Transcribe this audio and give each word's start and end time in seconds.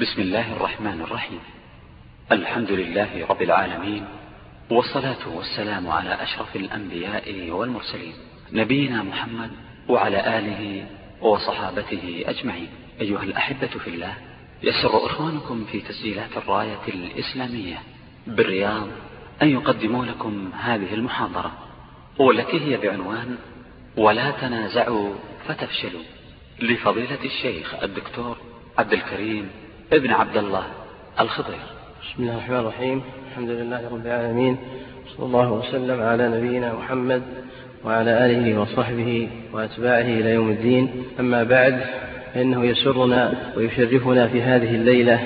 بسم 0.00 0.22
الله 0.22 0.52
الرحمن 0.52 1.00
الرحيم. 1.00 1.40
الحمد 2.32 2.70
لله 2.70 3.26
رب 3.26 3.42
العالمين 3.42 4.04
والصلاة 4.70 5.28
والسلام 5.28 5.88
على 5.88 6.22
أشرف 6.22 6.56
الأنبياء 6.56 7.50
والمرسلين 7.50 8.12
نبينا 8.52 9.02
محمد 9.02 9.50
وعلى 9.88 10.38
آله 10.38 10.86
وصحابته 11.20 12.24
أجمعين. 12.26 12.68
أيها 13.00 13.22
الأحبة 13.22 13.66
في 13.66 13.90
الله 13.90 14.14
يسر 14.62 15.06
إخوانكم 15.06 15.64
في 15.72 15.80
تسجيلات 15.80 16.36
الراية 16.36 16.88
الإسلامية 16.88 17.82
بالرياض 18.26 18.88
أن 19.42 19.48
يقدموا 19.48 20.04
لكم 20.04 20.50
هذه 20.60 20.94
المحاضرة 20.94 21.52
والتي 22.18 22.60
هي 22.60 22.76
بعنوان 22.76 23.38
ولا 23.96 24.30
تنازعوا 24.30 25.14
فتفشلوا 25.48 26.02
لفضيلة 26.60 27.24
الشيخ 27.24 27.74
الدكتور 27.82 28.36
عبد 28.78 28.92
الكريم 28.92 29.50
ابن 29.92 30.10
عبد 30.10 30.36
الله 30.36 30.62
الخضير 31.20 31.58
بسم 32.02 32.22
الله 32.22 32.34
الرحمن 32.34 32.56
الرحيم. 32.56 33.02
الحمد 33.30 33.50
لله 33.50 33.80
رب 33.92 34.06
العالمين. 34.06 34.56
صلى 35.16 35.26
الله 35.26 35.52
وسلم 35.52 36.02
على 36.02 36.28
نبينا 36.28 36.74
محمد 36.74 37.22
وعلى 37.84 38.26
آله 38.26 38.60
وصحبه 38.60 39.28
وأتباعه 39.52 40.00
إلى 40.00 40.30
يوم 40.30 40.50
الدين. 40.50 41.04
أما 41.20 41.42
بعد 41.42 41.80
فإنه 42.34 42.64
يسرنا 42.64 43.52
ويشرفنا 43.56 44.26
في 44.26 44.42
هذه 44.42 44.74
الليلة 44.74 45.20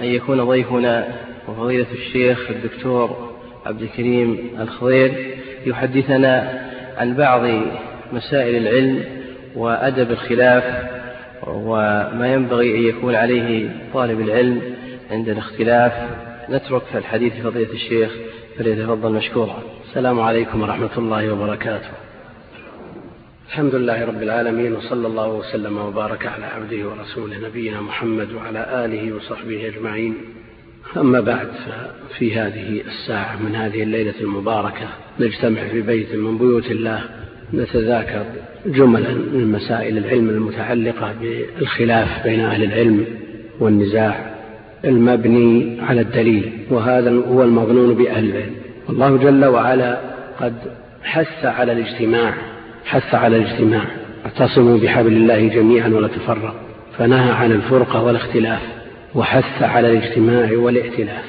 أن 0.00 0.04
يكون 0.04 0.44
ضيفنا 0.44 1.08
وفضيلة 1.48 1.86
الشيخ 1.92 2.50
الدكتور 2.50 3.34
عبد 3.66 3.82
الكريم 3.82 4.50
الخضير. 4.60 5.36
يحدثنا 5.66 6.62
عن 6.96 7.14
بعض 7.14 7.42
مسائل 8.12 8.66
العلم 8.66 9.04
وأدب 9.56 10.10
الخلاف 10.10 10.90
وما 11.46 12.32
ينبغي 12.32 12.76
أن 12.76 12.82
يكون 12.82 13.14
عليه 13.14 13.70
طالب 13.94 14.20
العلم 14.20 14.62
عند 15.10 15.28
الاختلاف 15.28 15.92
نترك 16.50 16.82
الحديث 16.94 17.32
فضيلة 17.32 17.72
الشيخ 17.72 18.10
فليتفضل 18.58 19.12
مشكورا. 19.12 19.62
السلام 19.88 20.20
عليكم 20.20 20.62
ورحمة 20.62 20.98
الله 20.98 21.32
وبركاته. 21.32 21.90
الحمد 23.48 23.74
لله 23.74 24.04
رب 24.04 24.22
العالمين 24.22 24.72
وصلى 24.72 25.06
الله 25.06 25.28
وسلم 25.28 25.78
وبارك 25.78 26.26
على 26.26 26.44
عبده 26.44 26.88
ورسوله 26.88 27.48
نبينا 27.48 27.80
محمد 27.80 28.32
وعلى 28.32 28.84
آله 28.84 29.12
وصحبه 29.12 29.66
أجمعين. 29.66 30.14
أما 30.96 31.20
بعد 31.20 31.48
ففي 31.48 32.34
هذه 32.34 32.80
الساعة 32.80 33.42
من 33.42 33.54
هذه 33.54 33.82
الليلة 33.82 34.14
المباركة 34.20 34.88
نجتمع 35.20 35.68
في 35.68 35.80
بيت 35.80 36.14
من 36.14 36.38
بيوت 36.38 36.70
الله 36.70 37.04
نتذاكر 37.54 38.24
جملا 38.66 39.14
من 39.32 39.52
مسائل 39.52 39.98
العلم 39.98 40.30
المتعلقة 40.30 41.14
بالخلاف 41.20 42.24
بين 42.24 42.40
أهل 42.40 42.62
العلم 42.62 43.04
والنزاع 43.60 44.34
المبني 44.84 45.80
على 45.80 46.00
الدليل 46.00 46.52
وهذا 46.70 47.10
هو 47.10 47.42
المظنون 47.42 47.94
بأهل 47.94 48.30
العلم. 48.30 48.54
والله 48.88 49.16
جل 49.16 49.44
وعلا 49.44 50.00
قد 50.40 50.54
حث 51.02 51.44
على 51.44 51.72
الاجتماع 51.72 52.34
حث 52.84 53.14
على 53.14 53.36
الاجتماع. 53.36 53.84
اعتصموا 54.26 54.78
بحبل 54.78 55.12
الله 55.12 55.48
جميعا 55.48 55.88
ولا 55.88 56.08
تفرقوا 56.08 56.60
فنهى 56.98 57.30
عن 57.30 57.52
الفرقة 57.52 58.02
والاختلاف 58.02 58.60
وحث 59.14 59.62
على 59.62 59.90
الاجتماع 59.92 60.48
والائتلاف 60.52 61.24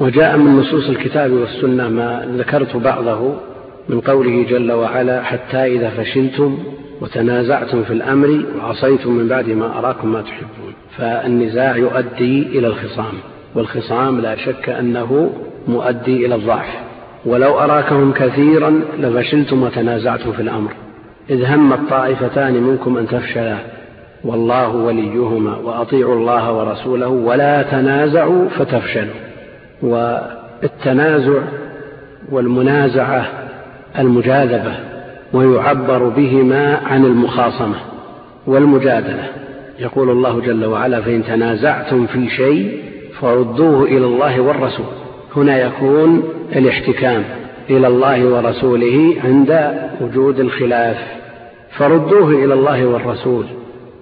وجاء 0.00 0.36
من 0.36 0.56
نصوص 0.56 0.88
الكتاب 0.88 1.32
والسنة 1.32 1.88
ما 1.88 2.28
ذكرت 2.36 2.76
بعضه 2.76 3.36
من 3.90 4.00
قوله 4.00 4.46
جل 4.50 4.72
وعلا 4.72 5.22
حتى 5.22 5.56
إذا 5.56 5.90
فشلتم 5.90 6.58
وتنازعتم 7.00 7.82
في 7.82 7.92
الأمر 7.92 8.44
وعصيتم 8.58 9.12
من 9.12 9.28
بعد 9.28 9.48
ما 9.48 9.78
أراكم 9.78 10.12
ما 10.12 10.22
تحبون. 10.22 10.74
فالنزاع 10.96 11.76
يؤدي 11.76 12.42
إلى 12.58 12.66
الخصام 12.66 13.14
والخصام 13.54 14.20
لا 14.20 14.36
شك 14.36 14.68
أنه 14.68 15.30
مؤدي 15.68 16.26
إلى 16.26 16.34
الضعف. 16.34 16.68
ولو 17.26 17.58
أراكهم 17.58 18.12
كثيرا 18.12 18.80
لفشلتم 18.98 19.62
وتنازعتم 19.62 20.32
في 20.32 20.42
الأمر. 20.42 20.70
إذ 21.30 21.44
هم 21.44 21.72
الطائفتان 21.72 22.62
منكم 22.62 22.96
أن 22.96 23.06
تفشلا. 23.06 23.56
والله 24.24 24.76
وليهما 24.76 25.56
وأطيعوا 25.56 26.14
الله 26.14 26.52
ورسوله 26.52 27.08
ولا 27.08 27.62
تنازعوا 27.62 28.48
فتفشلوا. 28.48 29.14
والتنازع 29.82 31.42
والمنازعة 32.32 33.39
المجاذبة 33.98 34.74
ويعبر 35.32 36.08
بهما 36.08 36.80
عن 36.86 37.04
المخاصمة 37.04 37.76
والمجادلة. 38.46 39.24
يقول 39.78 40.10
الله 40.10 40.40
جل 40.40 40.64
وعلا 40.64 41.00
فإن 41.00 41.24
تنازعتم 41.24 42.06
في 42.06 42.28
شيء 42.28 42.80
فردوه 43.20 43.84
إلى 43.84 44.06
الله 44.06 44.40
والرسول. 44.40 44.86
هنا 45.36 45.58
يكون 45.58 46.22
الاحتكام 46.56 47.24
إلى 47.70 47.86
الله 47.86 48.26
ورسوله 48.28 49.14
عند 49.24 49.72
وجود 50.00 50.40
الخلاف. 50.40 50.96
فردوه 51.78 52.44
إلى 52.44 52.54
الله 52.54 52.86
والرسول 52.86 53.44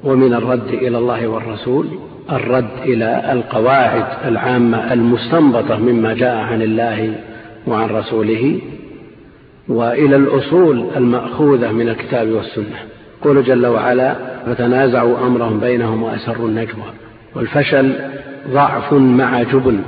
ومن 0.05 0.35
الرد 0.35 0.69
إلى 0.69 0.99
الله 0.99 1.29
والرسول 1.29 1.87
الرد 2.33 2.71
إلى 2.85 3.33
القواعد 3.33 4.05
العامة 4.25 4.93
المستنبطة 4.93 5.77
مما 5.77 6.15
جاء 6.15 6.37
عن 6.37 6.63
الله 6.63 7.15
وعن 7.67 7.89
رسوله 7.89 8.61
وإلى 9.69 10.17
الأصول 10.17 10.87
المأخوذة 10.97 11.73
من 11.73 11.89
الكتاب 11.89 12.29
والسنة. 12.29 12.77
يقول 13.21 13.45
جل 13.45 13.67
وعلا 13.67 14.15
فتنازعوا 14.47 15.27
أمرهم 15.27 15.61
بينهم 15.61 16.03
وأسروا 16.03 16.49
النجوى. 16.49 16.85
والفشل 17.35 17.93
ضعف 18.51 18.93
مع 18.93 19.43
جبن. 19.43 19.81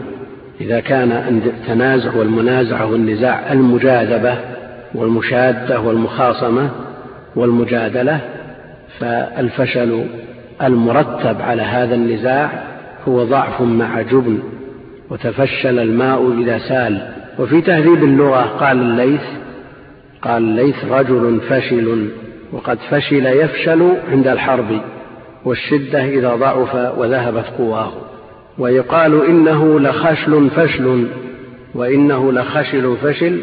إذا 0.61 0.81
كان 0.81 1.13
التنازع 1.47 2.17
والمنازعة 2.17 2.93
والنزاع 2.93 3.53
المجاذبة 3.53 4.35
والمشادة 4.95 5.81
والمخاصمة 5.81 6.71
والمجادلة 7.37 8.21
فالفشل 8.99 10.05
المرتب 10.63 11.43
على 11.43 11.63
هذا 11.63 11.95
النزاع 11.95 12.51
هو 13.09 13.25
ضعف 13.25 13.63
مع 13.63 14.03
جبن. 14.03 14.39
وتفشل 15.11 15.79
الماء 15.79 16.33
إذا 16.39 16.59
سال. 16.59 17.09
وفي 17.39 17.61
تهذيب 17.61 18.05
اللغة 18.05 18.41
قال 18.41 18.81
الليث 18.81 19.23
قال 20.23 20.43
ليث 20.43 20.85
رجل 20.85 21.41
فشل 21.49 22.09
وقد 22.53 22.79
فشل 22.91 23.27
يفشل 23.27 23.93
عند 24.11 24.29
الحرب 24.29 24.81
والشدة 25.45 26.05
إذا 26.05 26.35
ضعف 26.35 26.99
وذهبت 26.99 27.45
قواه. 27.59 27.93
ويقال 28.59 29.27
إنه 29.27 29.81
لخشل 29.81 30.51
فشل 30.51 31.07
وإنه 31.75 32.33
لخشل 32.33 32.97
فشل 32.97 33.41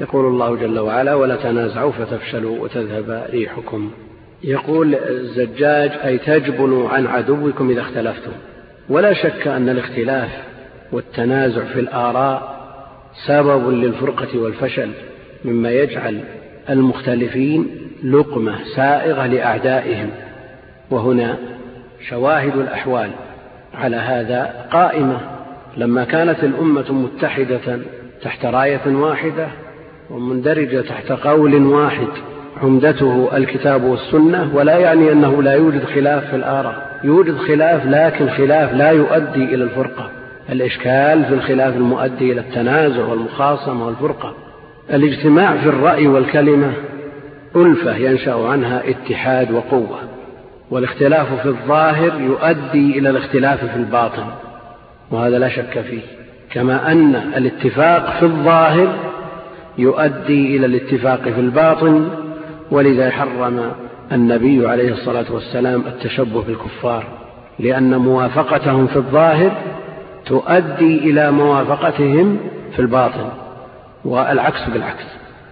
يقول 0.00 0.26
الله 0.26 0.56
جل 0.56 0.78
وعلا 0.78 1.14
ولا 1.14 1.36
تنازعوا 1.36 1.92
فتفشلوا 1.92 2.58
وتذهب 2.58 3.26
ريحكم. 3.30 3.90
يقول 4.44 4.94
الزجاج 4.94 5.90
أي 6.04 6.18
تجبنوا 6.18 6.88
عن 6.88 7.06
عدوكم 7.06 7.70
إذا 7.70 7.80
اختلفتم. 7.80 8.32
ولا 8.88 9.12
شك 9.12 9.46
أن 9.48 9.68
الاختلاف 9.68 10.30
والتنازع 10.92 11.64
في 11.64 11.80
الآراء 11.80 12.62
سبب 13.26 13.70
للفرقة 13.70 14.38
والفشل. 14.38 14.90
مما 15.44 15.70
يجعل 15.70 16.20
المختلفين 16.70 17.66
لقمة 18.04 18.58
سائغة 18.76 19.26
لأعدائهم. 19.26 20.10
وهنا 20.90 21.36
شواهد 22.08 22.56
الأحوال. 22.56 23.10
على 23.74 23.96
هذا 23.96 24.66
قائمة. 24.72 25.20
لما 25.76 26.04
كانت 26.04 26.44
الأمة 26.44 26.92
متحدة 26.92 27.78
تحت 28.22 28.44
راية 28.44 28.86
واحدة 28.86 29.48
ومندرجة 30.10 30.80
تحت 30.80 31.12
قول 31.12 31.66
واحد 31.66 32.08
عمدته 32.62 33.36
الكتاب 33.36 33.84
والسنة 33.84 34.50
ولا 34.54 34.78
يعني 34.78 35.12
أنه 35.12 35.42
لا 35.42 35.52
يوجد 35.52 35.84
خلاف 35.84 36.30
في 36.30 36.36
الآراء. 36.36 37.00
يوجد 37.04 37.36
خلاف 37.36 37.86
لكن 37.86 38.28
خلاف 38.30 38.74
لا 38.74 38.90
يؤدي 38.90 39.44
إلى 39.44 39.64
الفرقة. 39.64 40.10
الإشكال 40.52 41.24
في 41.24 41.34
الخلاف 41.34 41.76
المؤدي 41.76 42.32
إلى 42.32 42.40
التنازع 42.40 43.04
والمخاصمة 43.04 43.86
والفرقة. 43.86 44.34
الاجتماع 44.90 45.56
في 45.56 45.68
الرأي 45.68 46.06
والكلمة 46.06 46.72
ألفة 47.56 47.96
ينشأ 47.96 48.34
عنها 48.34 48.82
اتحاد 48.90 49.50
وقوة 49.50 49.98
والاختلاف 50.70 51.42
في 51.42 51.48
الظاهر 51.48 52.20
يؤدي 52.20 52.98
إلى 52.98 53.10
الاختلاف 53.10 53.64
في 53.64 53.76
الباطن 53.76 54.24
وهذا 55.10 55.38
لا 55.38 55.48
شك 55.48 55.80
فيه 55.80 56.00
كما 56.50 56.92
أن 56.92 57.14
الاتفاق 57.14 58.18
في 58.18 58.22
الظاهر 58.22 58.88
يؤدي 59.78 60.56
إلى 60.56 60.66
الاتفاق 60.66 61.22
في 61.22 61.40
الباطن 61.40 62.08
ولذا 62.70 63.10
حرم 63.10 63.72
النبي 64.12 64.68
عليه 64.68 64.92
الصلاة 64.92 65.32
والسلام 65.32 65.82
التشبه 65.86 66.42
بالكفار 66.42 67.04
لأن 67.58 67.96
موافقتهم 67.96 68.86
في 68.86 68.96
الظاهر 68.96 69.52
تؤدي 70.26 70.98
إلى 70.98 71.30
موافقتهم 71.30 72.38
في 72.72 72.82
الباطن. 72.82 73.28
والعكس 74.04 74.68
بالعكس. 74.72 75.04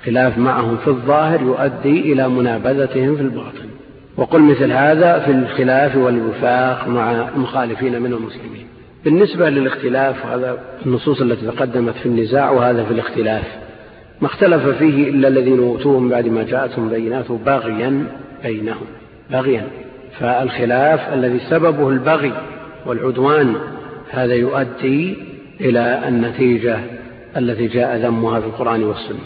خلاف 0.07 0.39
معهم 0.39 0.77
في 0.77 0.89
الظاهر 0.89 1.41
يؤدي 1.41 2.13
إلى 2.13 2.29
منابذتهم 2.29 3.17
في 3.17 3.23
الباطن. 3.23 3.71
وقل 4.17 4.41
مثل 4.41 4.73
هذا 4.73 5.19
في 5.19 5.31
الخلاف 5.31 5.97
والوفاق 5.97 6.89
مع 6.89 7.29
المخالفين 7.29 8.03
من 8.03 8.13
المسلمين. 8.13 8.67
بالنسبة 9.05 9.51
للاختلاف 9.51 10.27
هذا 10.27 10.59
النصوص 10.87 11.21
التي 11.21 11.47
تقدمت 11.47 11.95
في 11.95 12.07
النزاع 12.07 12.51
وهذا 12.51 12.85
في 12.85 12.91
الاختلاف. 12.91 13.45
ما 14.21 14.27
اختلف 14.27 14.69
فيه 14.69 15.11
إلا 15.11 15.29
الذين 15.29 15.59
أوتوهم 15.59 16.09
بعد 16.09 16.27
ما 16.27 16.43
جاءتهم 16.43 16.89
بينات 16.89 17.33
بغيا 17.33 18.07
بينهم. 18.43 18.87
بغيا 19.31 19.67
فالخلاف 20.19 21.15
الذي 21.15 21.41
سببه 21.51 21.89
البغي 21.89 22.33
والعدوان 22.87 23.55
هذا 24.11 24.35
يؤدي 24.35 25.17
إلى 25.61 26.09
النتيجة 26.09 26.79
التي 27.37 27.67
جاء 27.67 27.97
ذمها 27.97 28.41
في 28.41 28.47
القرآن 28.47 28.85
والسنة. 28.85 29.19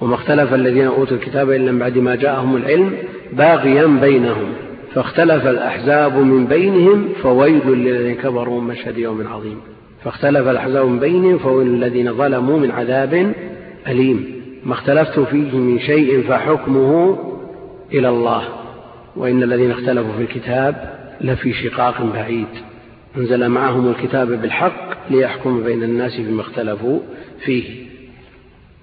وما 0.00 0.14
اختلف 0.14 0.54
الذين 0.54 0.86
أوتوا 0.86 1.16
الكتاب 1.16 1.50
إلا 1.50 1.72
من 1.72 1.78
بعد 1.78 1.98
ما 1.98 2.14
جاءهم 2.14 2.56
العلم 2.56 2.92
باغيا 3.32 3.86
بينهم. 3.86 4.48
فاختلف 4.94 5.46
الأحزاب 5.46 6.18
من 6.18 6.46
بينهم 6.46 7.08
فويل 7.22 7.66
للذين 7.66 8.14
كفروا 8.14 8.60
من 8.60 8.68
مشهد 8.68 8.98
يوم 8.98 9.26
عظيم. 9.26 9.60
فاختلف 10.04 10.48
الأحزاب 10.48 10.86
من 10.86 10.98
بينهم 10.98 11.38
فويل 11.38 11.68
للذين 11.68 12.12
ظلموا 12.12 12.58
من 12.58 12.70
عذاب 12.70 13.32
أليم. 13.88 14.42
ما 14.64 14.72
اختلفت 14.72 15.20
فيه 15.20 15.56
من 15.56 15.78
شيء 15.78 16.22
فحكمه 16.28 17.18
إلى 17.92 18.08
الله. 18.08 18.42
وإن 19.16 19.42
الذين 19.42 19.70
اختلفوا 19.70 20.12
في 20.12 20.22
الكتاب 20.22 20.96
لفي 21.20 21.52
شقاق 21.52 22.02
بعيد. 22.14 22.46
أنزل 23.16 23.48
معهم 23.48 23.88
الكتاب 23.90 24.28
بالحق 24.28 25.10
ليحكم 25.10 25.62
بين 25.62 25.82
الناس 25.82 26.16
فيما 26.16 26.40
اختلفوا 26.40 27.00
فيه. 27.44 27.86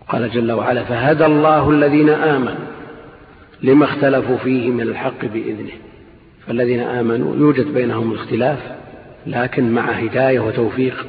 قال 0.10 0.32
جل 0.32 0.52
وعلا 0.52 0.84
فهدى 0.84 1.26
الله 1.26 1.70
الذين 1.70 2.10
آمنوا 2.10 2.66
لما 3.62 3.86
اختلفوا 3.86 4.38
فيه 4.38 4.70
من 4.70 4.82
الحق 4.82 5.26
بإذنه. 5.26 5.72
فالذين 6.48 6.80
آمنوا 6.80 7.36
يوجد 7.36 7.74
بينهم 7.74 8.12
الاختلاف 8.12 8.60
لكن 9.28 9.72
مع 9.72 9.92
هداية 9.92 10.40
وتوفيق 10.40 11.08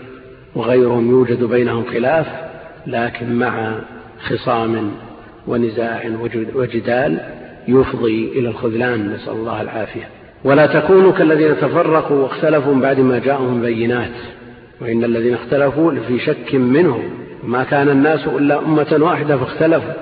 وغيرهم 0.55 1.11
يوجد 1.11 1.45
بينهم 1.45 1.85
خلاف 1.85 2.27
لكن 2.87 3.35
مع 3.35 3.79
خصام 4.21 4.91
ونزاع 5.47 6.11
وجدال 6.55 7.21
يفضي 7.69 8.29
إلى 8.29 8.49
الخذلان. 8.49 9.13
نسأل 9.13 9.33
الله 9.33 9.63
العافية. 9.63 10.09
ولا 10.45 10.67
تكونوا 10.81 11.13
كالذين 11.13 11.57
تفرقوا 11.57 12.17
واختلفوا 12.17 12.75
من 12.75 12.81
بعد 12.81 13.01
ما 13.01 13.19
جاءهم 13.19 13.63
بينات 13.63 14.15
وإن 14.81 15.05
الذين 15.05 15.35
اختلفوا 15.35 15.93
لفي 15.93 16.19
شك 16.19 16.55
منه 16.55 16.99
ما 17.45 17.65
كان 17.65 17.89
الناس 17.89 18.27
إلا 18.27 18.59
أمة 18.59 18.99
واحدة 19.01 19.37
فاختلفوا. 19.37 19.93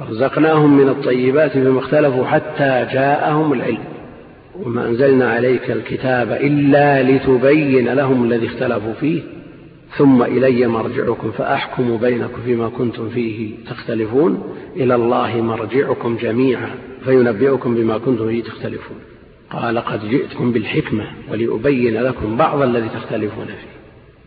ورزقناهم 0.00 0.78
من 0.78 0.88
الطيبات 0.88 1.56
بما 1.56 1.78
اختلفوا 1.78 2.26
حتى 2.26 2.86
جاءهم 2.92 3.52
العلم. 3.52 3.84
وما 4.62 4.88
أنزلنا 4.88 5.30
عليك 5.30 5.70
الكتاب 5.70 6.32
إلا 6.32 7.02
لتبين 7.02 7.88
لهم 7.88 8.24
الذي 8.24 8.46
اختلفوا 8.46 8.92
فيه. 8.92 9.20
ثم 9.96 10.22
إلي 10.22 10.66
مرجعكم 10.66 11.30
فأحكم 11.30 11.96
بينكم 11.96 12.42
فيما 12.44 12.68
كنتم 12.68 13.08
فيه 13.08 13.54
تختلفون. 13.70 14.42
إلى 14.76 14.94
الله 14.94 15.40
مرجعكم 15.40 16.16
جميعا 16.16 16.70
فينبئكم 17.04 17.74
بما 17.74 17.98
كنتم 17.98 18.28
فيه 18.28 18.42
تختلفون. 18.42 18.96
قال 19.52 19.78
قد 19.78 20.08
جئتكم 20.08 20.52
بالحكمة 20.52 21.04
ولأبين 21.30 22.02
لكم 22.02 22.36
بعض 22.36 22.62
الذي 22.62 22.88
تختلفون 22.88 23.46
فيه. 23.46 23.72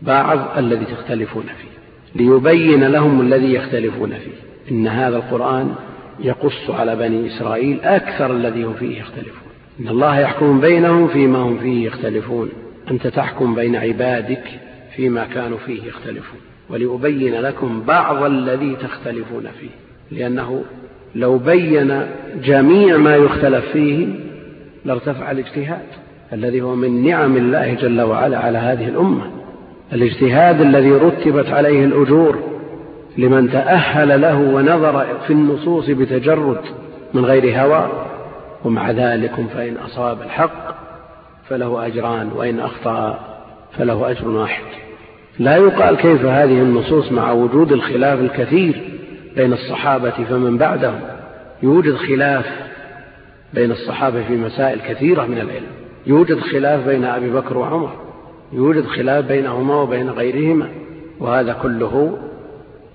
بعض 0.02 0.58
الذي 0.58 0.84
تختلفون 0.84 1.42
فيه. 1.42 1.76
ليبين 2.24 2.84
لهم 2.84 3.20
الذي 3.20 3.54
يختلفون 3.54 4.10
فيه. 4.10 4.70
إن 4.70 4.88
هذا 4.88 5.16
القرآن 5.16 5.74
يقص 6.20 6.70
على 6.70 6.96
بني 6.96 7.26
إسرائيل 7.26 7.80
أكثر 7.80 8.32
الذي 8.32 8.64
هم 8.64 8.74
فيه 8.74 9.00
يختلفون. 9.00 9.42
إن 9.80 9.88
الله 9.88 10.18
يحكم 10.18 10.60
بينهم 10.60 11.08
فيما 11.08 11.38
هم 11.38 11.58
فيه 11.58 11.86
يختلفون. 11.86 12.48
أنت 12.90 13.06
تحكم 13.06 13.54
بين 13.54 13.76
عبادك 13.76 14.44
فيما 14.96 15.24
كانوا 15.24 15.58
فيه 15.58 15.82
يختلفون. 15.84 16.40
ولأبين 16.70 17.34
لكم 17.34 17.82
بعض 17.82 18.22
الذي 18.22 18.76
تختلفون 18.76 19.46
فيه. 19.60 19.70
لأنه 20.18 20.64
لو 21.14 21.38
بين 21.38 22.06
جميع 22.44 22.96
ما 22.96 23.16
يختلف 23.16 23.64
فيه 23.72 24.25
لارتفع 24.86 25.30
الاجتهاد 25.30 25.86
الذي 26.32 26.62
هو 26.62 26.74
من 26.74 27.04
نعم 27.08 27.36
الله 27.36 27.74
جل 27.74 28.00
وعلا 28.00 28.38
على 28.38 28.58
هذه 28.58 28.88
الأمة. 28.88 29.30
الاجتهاد 29.92 30.60
الذي 30.60 30.90
رتبت 30.90 31.48
عليه 31.48 31.84
الأجور 31.84 32.38
لمن 33.18 33.50
تأهل 33.50 34.20
له 34.20 34.38
ونظر 34.38 35.06
في 35.26 35.32
النصوص 35.32 35.90
بتجرد 35.90 36.60
من 37.14 37.24
غير 37.24 37.60
هوى 37.60 37.88
ومع 38.64 38.90
ذلك 38.90 39.32
فإن 39.54 39.76
أصاب 39.76 40.22
الحق 40.22 40.76
فله 41.48 41.86
أجران 41.86 42.30
وإن 42.36 42.60
أخطأ 42.60 43.18
فله 43.78 44.10
أجر 44.10 44.28
واحد. 44.28 44.64
لا 45.38 45.56
يقال 45.56 45.96
كيف 45.96 46.24
هذه 46.24 46.62
النصوص 46.62 47.12
مع 47.12 47.32
وجود 47.32 47.72
الخلاف 47.72 48.20
الكثير 48.20 48.82
بين 49.36 49.52
الصحابة 49.52 50.10
فمن 50.10 50.58
بعدهم. 50.58 51.00
يوجد 51.62 51.94
خلاف 51.94 52.65
بين 53.54 53.70
الصحابة 53.70 54.22
في 54.22 54.36
مسائل 54.36 54.80
كثيرة 54.80 55.26
من 55.26 55.38
العلم. 55.38 55.66
يوجد 56.06 56.38
خلاف 56.38 56.86
بين 56.86 57.04
أبي 57.04 57.30
بكر 57.30 57.58
وعمر. 57.58 57.90
يوجد 58.52 58.86
خلاف 58.86 59.24
بينهما 59.24 59.74
وبين 59.74 60.10
غيرهما. 60.10 60.68
وهذا 61.20 61.52
كله 61.52 62.18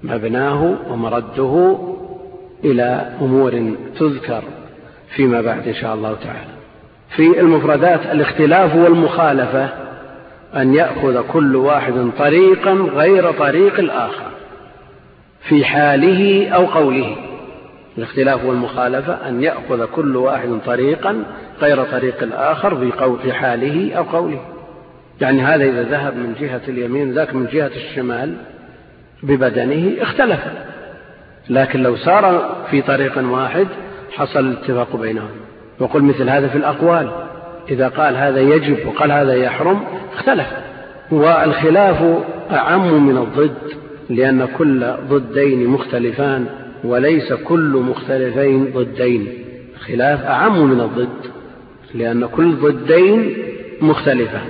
مبناه 0.03 0.75
ومرده 0.89 1.77
إلى 2.63 3.17
أمور 3.21 3.75
تذكر 3.99 4.43
فيما 5.15 5.41
بعد 5.41 5.67
إن 5.67 5.73
شاء 5.73 5.95
الله 5.95 6.15
تعالى. 6.23 6.51
في 7.15 7.39
المفردات 7.39 8.05
الاختلاف 8.05 8.75
والمخالفة 8.75 9.69
أن 10.55 10.73
يأخذ 10.73 11.21
كل 11.27 11.55
واحد 11.55 12.09
طريقا 12.17 12.71
غير 12.73 13.31
طريق 13.31 13.79
الآخر 13.79 14.31
في 15.41 15.65
حاله 15.65 16.49
أو 16.49 16.65
قوله. 16.65 17.15
الاختلاف 17.97 18.45
والمخالفة 18.45 19.29
أن 19.29 19.43
يأخذ 19.43 19.85
كل 19.85 20.15
واحد 20.15 20.59
طريقا 20.65 21.23
غير 21.61 21.83
طريق 21.83 22.23
الآخر 22.23 22.75
في, 22.75 23.17
في 23.23 23.33
حاله 23.33 23.93
أو 23.93 24.03
قوله. 24.03 24.39
يعني 25.21 25.41
هذا 25.41 25.63
إذا 25.63 25.83
ذهب 25.83 26.15
من 26.15 26.35
جهة 26.39 26.61
اليمين 26.67 27.11
ذاك 27.11 27.35
من 27.35 27.45
جهة 27.45 27.71
الشمال 27.75 28.33
ببدنه 29.23 30.01
اختلف. 30.01 30.39
لكن 31.49 31.83
لو 31.83 31.95
سار 31.95 32.55
في 32.71 32.81
طريق 32.81 33.17
واحد 33.17 33.67
حصل 34.11 34.39
الاتفاق 34.39 34.95
بينهم. 34.95 35.31
وقل 35.79 36.03
مثل 36.03 36.29
هذا 36.29 36.47
في 36.47 36.57
الأقوال. 36.57 37.11
إذا 37.69 37.87
قال 37.87 38.15
هذا 38.15 38.39
يجب 38.39 38.87
وقال 38.87 39.11
هذا 39.11 39.33
يحرم 39.35 39.83
اختلف. 40.13 40.47
والخلاف 41.11 42.03
أعم 42.51 43.07
من 43.07 43.17
الضد 43.17 43.73
لأن 44.09 44.47
كل 44.57 44.93
ضدين 45.09 45.67
مختلفان. 45.67 46.60
وليس 46.83 47.33
كل 47.33 47.83
مختلفين 47.89 48.65
ضدين. 48.75 49.27
الخلاف 49.75 50.25
أعم 50.25 50.69
من 50.69 50.81
الضد 50.81 51.31
لأن 51.93 52.25
كل 52.25 52.51
ضدين 52.51 53.37
مختلفان 53.81 54.47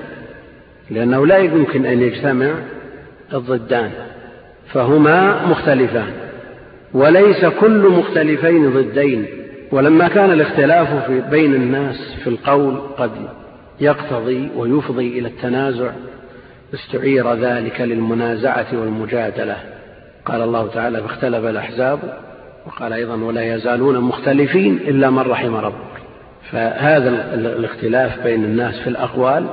لأنه 0.89 1.27
لا 1.27 1.37
يمكن 1.37 1.85
أن 1.85 2.01
يجتمع 2.01 2.53
الضدان 3.33 3.91
فهما 4.67 5.45
مختلفان. 5.45 6.11
وليس 6.93 7.45
كل 7.45 7.89
مختلفين 7.89 8.69
ضدين. 8.69 9.25
ولما 9.71 10.07
كان 10.07 10.31
الاختلاف 10.31 11.05
في 11.05 11.21
بين 11.31 11.55
الناس 11.55 12.15
في 12.23 12.29
القول 12.29 12.77
قد 12.97 13.11
يقتضي 13.79 14.49
ويفضي 14.55 15.19
إلى 15.19 15.27
التنازع 15.27 15.91
استعير 16.73 17.33
ذلك 17.33 17.81
للمنازعة 17.81 18.67
والمجادلة. 18.73 19.57
قال 20.25 20.41
الله 20.41 20.67
تعالى 20.67 21.01
فاختلف 21.01 21.45
الأحزاب 21.45 21.99
وقال 22.65 22.93
أيضا 22.93 23.15
ولا 23.15 23.55
يزالون 23.55 23.99
مختلفين 23.99 24.75
إلا 24.75 25.09
من 25.09 25.19
رحم 25.19 25.55
ربك. 25.55 25.91
فهذا 26.51 27.33
الاختلاف 27.33 28.23
بين 28.23 28.43
الناس 28.43 28.79
في 28.79 28.87
الأقوال 28.87 29.45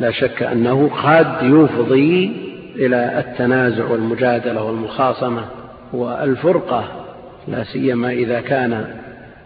لا 0.00 0.10
شك 0.10 0.42
أنه 0.42 0.90
قد 1.04 1.36
يفضي 1.42 2.32
إلى 2.76 3.18
التنازع 3.18 3.84
والمجادلة 3.84 4.62
والمخاصمة 4.62 5.44
والفرقة 5.92 6.84
لا 7.48 7.64
سيما 7.64 8.10
إذا 8.10 8.40
كان 8.40 8.84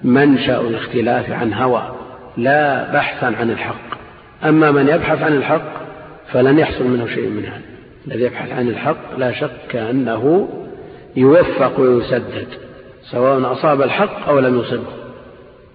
منشأ 0.03 0.61
الاختلاف 0.61 1.31
عن 1.31 1.53
هوى 1.53 1.93
لا 2.37 2.93
بحثا 2.93 3.27
عن 3.27 3.51
الحق. 3.51 3.97
أما 4.45 4.71
من 4.71 4.89
يبحث 4.89 5.23
عن 5.23 5.33
الحق 5.33 5.73
فلن 6.33 6.59
يحصل 6.59 6.85
منه 6.85 7.07
شيء 7.07 7.29
من 7.29 7.45
هذا. 7.45 7.63
الذي 8.07 8.25
يبحث 8.25 8.53
عن 8.53 8.69
الحق 8.69 9.19
لا 9.19 9.33
شك 9.33 9.77
أنه 9.77 10.49
يوفق 11.17 11.81
ويسدد 11.81 12.49
سواء 13.11 13.53
أصاب 13.53 13.83
الحق 13.83 14.29
أو 14.29 14.39
لم 14.39 14.61
يصبه. 14.61 14.93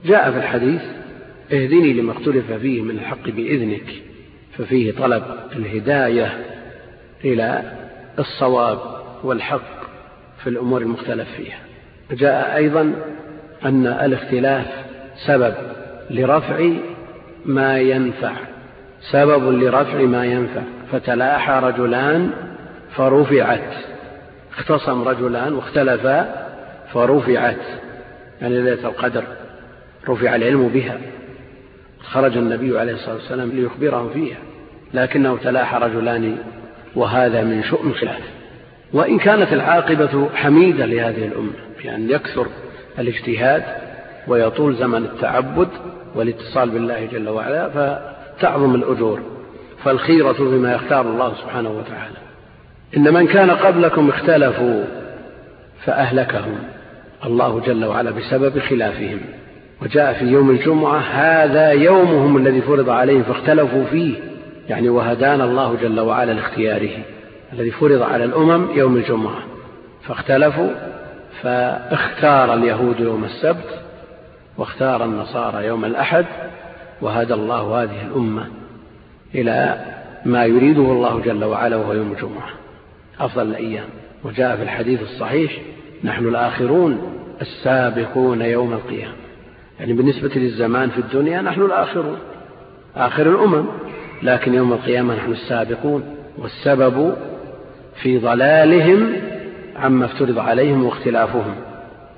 جاء 0.06 0.32
في 0.32 0.38
الحديث 0.38 0.82
اهدني 1.52 1.94
لما 1.94 2.12
اختلف 2.12 2.52
فيه 2.52 2.82
من 2.82 2.92
الحق 2.92 3.30
بإذنك 3.30 3.86
ففيه 4.58 4.92
طلب 4.92 5.24
الهداية 5.56 6.38
إلى 7.26 7.72
الصواب 8.20 8.80
والحق 9.24 9.82
في 10.44 10.50
الأمور 10.50 10.82
المختلف 10.82 11.28
فيها. 11.38 11.60
جاء 12.12 12.56
أيضا 12.56 12.94
أن 13.66 13.88
الاختلاف 13.88 14.66
سبب 15.28 15.54
لرفع 16.10 16.70
ما 17.46 17.80
ينفع 17.80 18.34
سبب 19.12 19.64
لرفع 19.64 20.02
ما 20.02 20.26
ينفع. 20.26 20.62
فتلاحى 20.92 21.60
رجلان 21.64 22.32
فرفعت. 22.96 23.91
اختصم 24.58 25.08
رجلان 25.08 25.54
واختلفا 25.54 26.48
فرفعت 26.94 27.58
يعني 28.42 28.62
ليلة 28.62 28.88
القدر 28.88 29.24
رفع 30.10 30.36
العلم 30.36 30.68
بها. 30.68 30.98
خرج 32.04 32.38
النبي 32.38 32.80
عليه 32.80 32.94
الصلاة 32.94 33.16
والسلام 33.16 33.50
ليخبرهم 33.50 34.10
فيها 34.10 34.38
لكنه 34.94 35.38
تلاحى 35.38 35.78
رجلان 35.78 36.38
وهذا 36.96 37.44
من 37.44 37.64
شؤم 37.64 37.90
الخلاف. 37.90 38.24
وإن 38.94 39.20
كانت 39.20 39.54
العاقبة 39.54 40.30
حميدة 40.36 40.86
لهذه 40.86 41.26
الأمة 41.26 41.54
في 41.78 41.96
أن 41.96 42.10
يكثر 42.10 42.48
الاجتهاد 43.00 43.64
ويطول 44.28 44.76
زمن 44.76 45.06
التعبد 45.06 45.70
والاتصال 46.16 46.70
بالله 46.70 47.06
جل 47.06 47.30
وعلا 47.30 47.70
فتعظم 47.70 48.76
الأجور 48.76 49.22
فالخيرة 49.84 50.36
بما 50.40 50.74
يختار 50.74 51.02
الله 51.02 51.34
سبحانه 51.36 51.70
وتعالى. 51.70 52.31
إن 52.98 53.14
من 53.14 53.28
كان 53.28 53.52
قبلكم 53.52 54.10
اختلفوا 54.10 54.84
فأهلكهم. 55.86 56.60
الله 57.26 57.60
جل 57.60 57.86
وعلا 57.86 58.12
بسبب 58.12 58.60
خلافهم. 58.60 59.20
وجاء 59.82 60.14
في 60.14 60.26
يوم 60.26 60.50
الجمعة 60.50 61.00
هذا 61.00 61.70
يومهم 61.70 62.38
الذي 62.38 62.62
فرض 62.62 62.90
عليهم 62.90 63.24
فاختلفوا 63.24 63.84
فيه. 63.84 64.16
يعني 64.70 64.90
وهدانا 64.90 65.44
الله 65.44 65.78
جل 65.82 66.00
وعلا 66.00 66.32
لاختياره 66.32 66.98
الذي 67.54 67.72
فرض 67.72 68.02
على 68.02 68.24
الأمم 68.24 68.68
يوم 68.76 68.96
الجمعة. 68.96 69.40
فاختلفوا 70.08 70.70
فاختار 71.42 72.54
اليهود 72.54 73.00
يوم 73.00 73.24
السبت 73.24 73.80
واختار 74.58 75.06
النصارى 75.06 75.66
يوم 75.66 75.86
الأحد 75.86 76.26
وهدى 77.02 77.34
الله 77.34 77.84
هذه 77.84 78.06
الأمة 78.08 78.48
إلى 79.36 79.86
ما 80.26 80.46
يريده 80.46 80.82
الله 80.82 81.22
جل 81.26 81.44
وعلا 81.44 81.76
وهو 81.76 81.94
يوم 81.94 82.12
الجمعة. 82.12 82.50
أفضل 83.26 83.48
الأيام. 83.48 83.86
وجاء 84.24 84.56
في 84.56 84.64
الحديث 84.64 85.02
الصحيح 85.02 85.52
نحن 86.04 86.28
الآخرون 86.28 87.02
السابقون 87.42 88.42
يوم 88.42 88.74
القيامة. 88.74 89.14
يعني 89.80 89.94
بالنسبة 89.94 90.32
للزمان 90.36 90.90
في 90.90 90.98
الدنيا 90.98 91.42
نحن 91.42 91.62
الآخرون 91.62 92.18
آخر 92.96 93.30
الأمم. 93.30 93.66
لكن 94.24 94.54
يوم 94.54 94.74
القيامة 94.74 95.16
نحن 95.16 95.32
السابقون. 95.32 96.16
والسبب 96.38 97.16
في 98.02 98.18
ضلالهم 98.18 99.14
عما 99.76 100.06
افترض 100.06 100.40
عليهم 100.40 100.86
واختلافهم. 100.86 101.56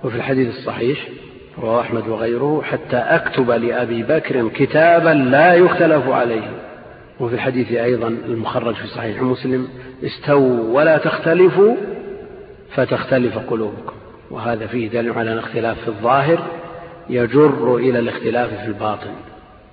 وفي 0.03 0.15
الحديث 0.15 0.47
الصحيح 0.57 1.07
رواه 1.61 1.81
أحمد 1.81 2.07
وغيره 2.07 2.61
حتى 2.65 2.97
أكتب 2.97 3.51
لأبي 3.51 4.03
بكر 4.03 4.49
كتابا 4.49 5.09
لا 5.09 5.53
يختلف 5.53 6.07
عليه. 6.09 6.49
وفي 7.19 7.35
الحديث 7.35 7.71
أيضا 7.71 8.07
المخرج 8.07 8.75
في 8.75 8.87
صحيح 8.87 9.21
مسلم 9.21 9.67
استووا 10.03 10.73
ولا 10.73 10.97
تختلفوا 10.97 11.75
فتختلف 12.75 13.37
قلوبكم. 13.37 13.93
وهذا 14.31 14.67
فيه 14.67 14.89
دليل 14.89 15.13
على 15.13 15.33
الاختلاف 15.33 15.79
في 15.79 15.87
الظاهر 15.87 16.39
يجر 17.09 17.75
إلى 17.75 17.99
الاختلاف 17.99 18.49
في 18.61 18.67
الباطن. 18.67 19.11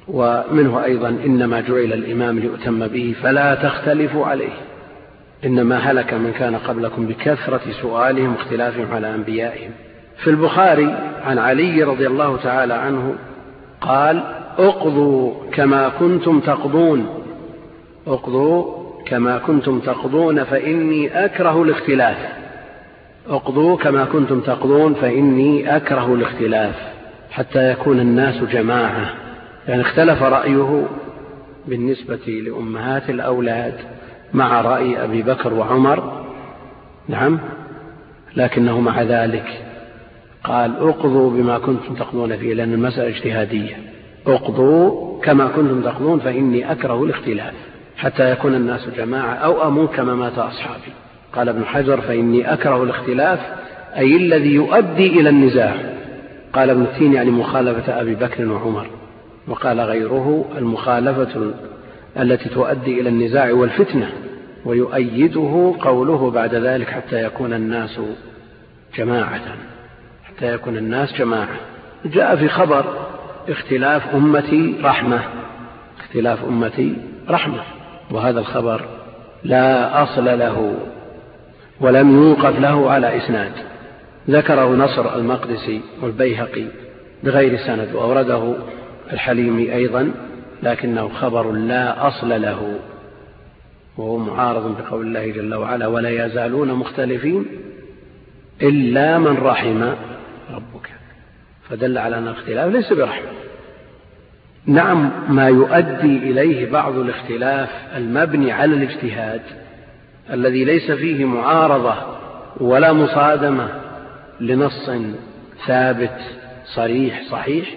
ومنه 0.09 0.85
أيضا 0.85 1.09
إنما 1.09 1.61
جعل 1.61 1.93
الإمام 1.93 2.39
ليؤتم 2.39 2.87
به 2.87 3.15
فلا 3.23 3.55
تختلفوا 3.55 4.27
عليه. 4.27 4.53
إنما 5.45 5.77
هلك 5.79 6.15
من 6.15 6.33
كان 6.33 6.57
قبلكم 6.57 7.07
بكثرة 7.07 7.61
سؤالهم 7.83 8.33
واختلافهم 8.33 8.87
على 8.93 9.15
أنبيائهم. 9.15 9.71
في 10.17 10.31
البخاري 10.31 10.95
عن 11.25 11.39
علي 11.39 11.83
رضي 11.83 12.07
الله 12.07 12.37
تعالى 12.37 12.75
عنه 12.75 13.15
قال 13.81 14.23
أقضوا 14.59 15.33
كما 15.53 15.89
كنتم 15.89 16.41
تقضون. 16.41 17.07
أقضوا 18.07 18.80
كما 19.11 19.39
كنتم 19.39 19.81
تقضون 19.81 20.45
فإني 20.45 21.25
أكره 21.25 21.63
الاختلاف. 21.63 22.17
اقضوا 23.29 23.77
كما 23.77 24.05
كنتم 24.05 24.41
تقضون 24.41 24.95
فإني 24.95 25.77
أكره 25.77 26.15
الاختلاف. 26.15 26.75
حتى 27.31 27.71
يكون 27.71 28.01
الناس 28.01 28.45
جماعة. 28.45 29.15
يعني 29.69 29.83
اختلف 29.83 30.23
رأيه 30.23 30.87
بالنسبة 31.67 32.43
لأمهات 32.47 33.11
الأولاد 33.11 33.75
مع 34.35 34.61
رأي 34.61 35.05
أبي 35.05 35.23
بكر 35.23 35.55
وعمر. 35.55 36.27
نعم. 37.09 37.39
لكنه 38.37 38.81
مع 38.81 39.03
ذلك 39.03 39.65
قال 40.45 40.77
اقضوا 40.77 41.31
بما 41.31 41.59
كنتم 41.59 41.95
تقضون 41.95 42.37
فيه 42.37 42.55
لأن 42.55 42.73
المسألة 42.73 43.09
اجتهادية. 43.09 43.77
اقضوا 44.27 45.21
كما 45.23 45.47
كنتم 45.49 45.81
تقضون 45.83 46.19
فإني 46.19 46.73
أكره 46.73 47.05
الاختلاف. 47.05 47.70
حتى 48.01 48.31
يكون 48.31 48.55
الناس 48.55 48.89
جماعة 48.97 49.35
أو 49.35 49.69
أموت 49.69 49.95
كما 49.95 50.15
مات 50.15 50.39
أصحابي. 50.39 50.93
قال 51.33 51.49
ابن 51.49 51.65
حجر 51.65 52.01
فإني 52.01 52.53
أكره 52.53 52.83
الاختلاف 52.83 53.39
أي 53.97 54.17
الذي 54.17 54.55
يؤدي 54.55 55.21
إلى 55.21 55.29
النزاع. 55.29 55.75
قال 56.53 56.71
ابن 56.71 56.83
التين 56.83 57.13
يعني 57.13 57.31
مخالفة 57.31 58.01
أبي 58.01 58.15
بكر 58.15 58.49
وعمر 58.49 58.87
وقال 59.49 59.81
غيره 59.81 60.45
المخالفة 60.59 61.53
التي 62.21 62.49
تؤدي 62.49 63.01
إلى 63.01 63.09
النزاع 63.09 63.53
والفتنة 63.53 64.13
ويؤيده 64.65 65.75
قوله 65.81 66.31
بعد 66.31 66.55
ذلك 66.55 66.89
حتى 66.89 67.25
يكون 67.25 67.53
الناس 67.53 68.01
جماعة. 68.97 69.41
حتى 70.25 70.55
يكون 70.55 70.77
الناس 70.77 71.15
جماعة. 71.19 71.57
جاء 72.05 72.37
في 72.37 72.49
خبر 72.49 72.85
اختلاف 73.49 74.15
أمتي 74.15 74.75
رحمة. 74.83 75.21
اختلاف 76.01 76.45
أمتي 76.45 76.97
رحمة. 77.29 77.80
وهذا 78.11 78.41
الخبر 78.41 78.85
لا 79.45 80.03
أصل 80.03 80.25
له 80.25 80.75
ولم 81.81 82.23
يوقف 82.23 82.59
له 82.59 82.91
على 82.91 83.17
إسناد. 83.17 83.53
ذكره 84.31 84.69
نصر 84.69 85.15
المقدسي 85.17 85.81
والبيهقي 86.03 86.65
بغير 87.25 87.57
سند 87.57 87.95
وأورده 87.95 88.55
الحليمي 89.13 89.75
أيضا 89.75 90.13
لكنه 90.63 91.09
خبر 91.09 91.53
لا 91.53 92.09
أصل 92.09 92.43
له. 92.43 92.79
وهو 93.97 94.17
معارض 94.17 94.77
بقول 94.79 95.07
الله 95.07 95.27
جل 95.27 95.55
وعلا 95.55 95.87
ولا 95.87 96.27
يزالون 96.27 96.75
مختلفين 96.75 97.47
إلا 98.63 99.19
من 99.19 99.37
رحم 99.37 99.83
ربك. 100.55 100.91
فدل 101.69 101.99
على 101.99 102.19
أن 102.19 102.29
الاختلاف 102.29 102.73
ليس 102.73 102.93
برحمة. 102.93 103.40
نعم 104.67 105.11
ما 105.29 105.49
يؤدي 105.49 106.17
إليه 106.17 106.71
بعض 106.71 106.99
الاختلاف 106.99 107.71
المبني 107.97 108.53
على 108.53 108.75
الاجتهاد 108.75 109.41
الذي 110.33 110.65
ليس 110.65 110.91
فيه 110.91 111.25
معارضة 111.25 111.95
ولا 112.57 112.93
مصادمة 112.93 113.69
لنص 114.41 114.91
ثابت 115.67 116.19
صريح 116.65 117.23
صحيح 117.31 117.75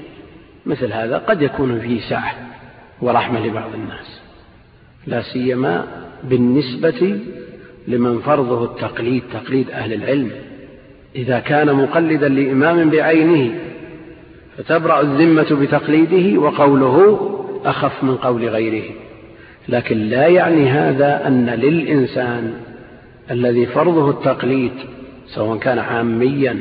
مثل 0.65 0.93
هذا 0.93 1.17
قد 1.17 1.41
يكون 1.41 1.79
فيه 1.79 2.01
سعة 2.09 2.35
ورحمة 3.01 3.47
لبعض 3.47 3.73
الناس 3.73 4.21
لا 5.07 5.21
سيما 5.21 5.87
بالنسبة 6.23 7.19
لمن 7.87 8.19
فرضه 8.19 8.65
التقليد 8.65 9.23
تقليد 9.33 9.71
أهل 9.71 9.93
العلم. 9.93 10.31
إذا 11.15 11.39
كان 11.39 11.73
مقلدا 11.75 12.27
لإمام 12.29 12.89
بعينه 12.89 13.53
فتبرأ 14.57 15.01
الذمة 15.01 15.55
بتقليده 15.62 16.41
وقوله 16.41 17.29
أخف 17.65 18.03
من 18.03 18.15
قول 18.15 18.50
غيره. 18.50 18.91
لكن 19.69 19.98
لا 19.98 20.27
يعني 20.27 20.69
هذا 20.69 21.27
أن 21.27 21.50
للإنسان 21.50 22.53
الذي 23.31 23.65
فرضه 23.65 24.10
التقليد 24.10 24.72
سواء 25.27 25.57
كان 25.57 25.79
عاميا 25.79 26.60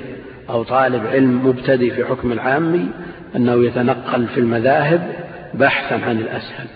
أو 0.50 0.62
طالب 0.62 1.06
علم 1.06 1.46
مبتدئ 1.46 1.90
في 1.90 2.04
حكم 2.04 2.32
العامي 2.32 2.88
أنه 3.36 3.64
يتنقل 3.64 4.26
في 4.26 4.40
المذاهب 4.40 5.12
بحثا 5.54 5.94
عن 5.94 6.18
الأسهل. 6.18 6.66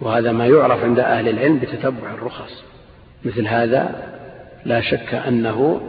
وهذا 0.00 0.32
ما 0.32 0.46
يعرف 0.46 0.84
عند 0.84 0.98
أهل 0.98 1.28
العلم 1.28 1.58
بتتبع 1.58 2.14
الرخص. 2.14 2.64
مثل 3.24 3.46
هذا 3.46 3.94
لا 4.64 4.80
شك 4.80 5.14
أنه 5.28 5.80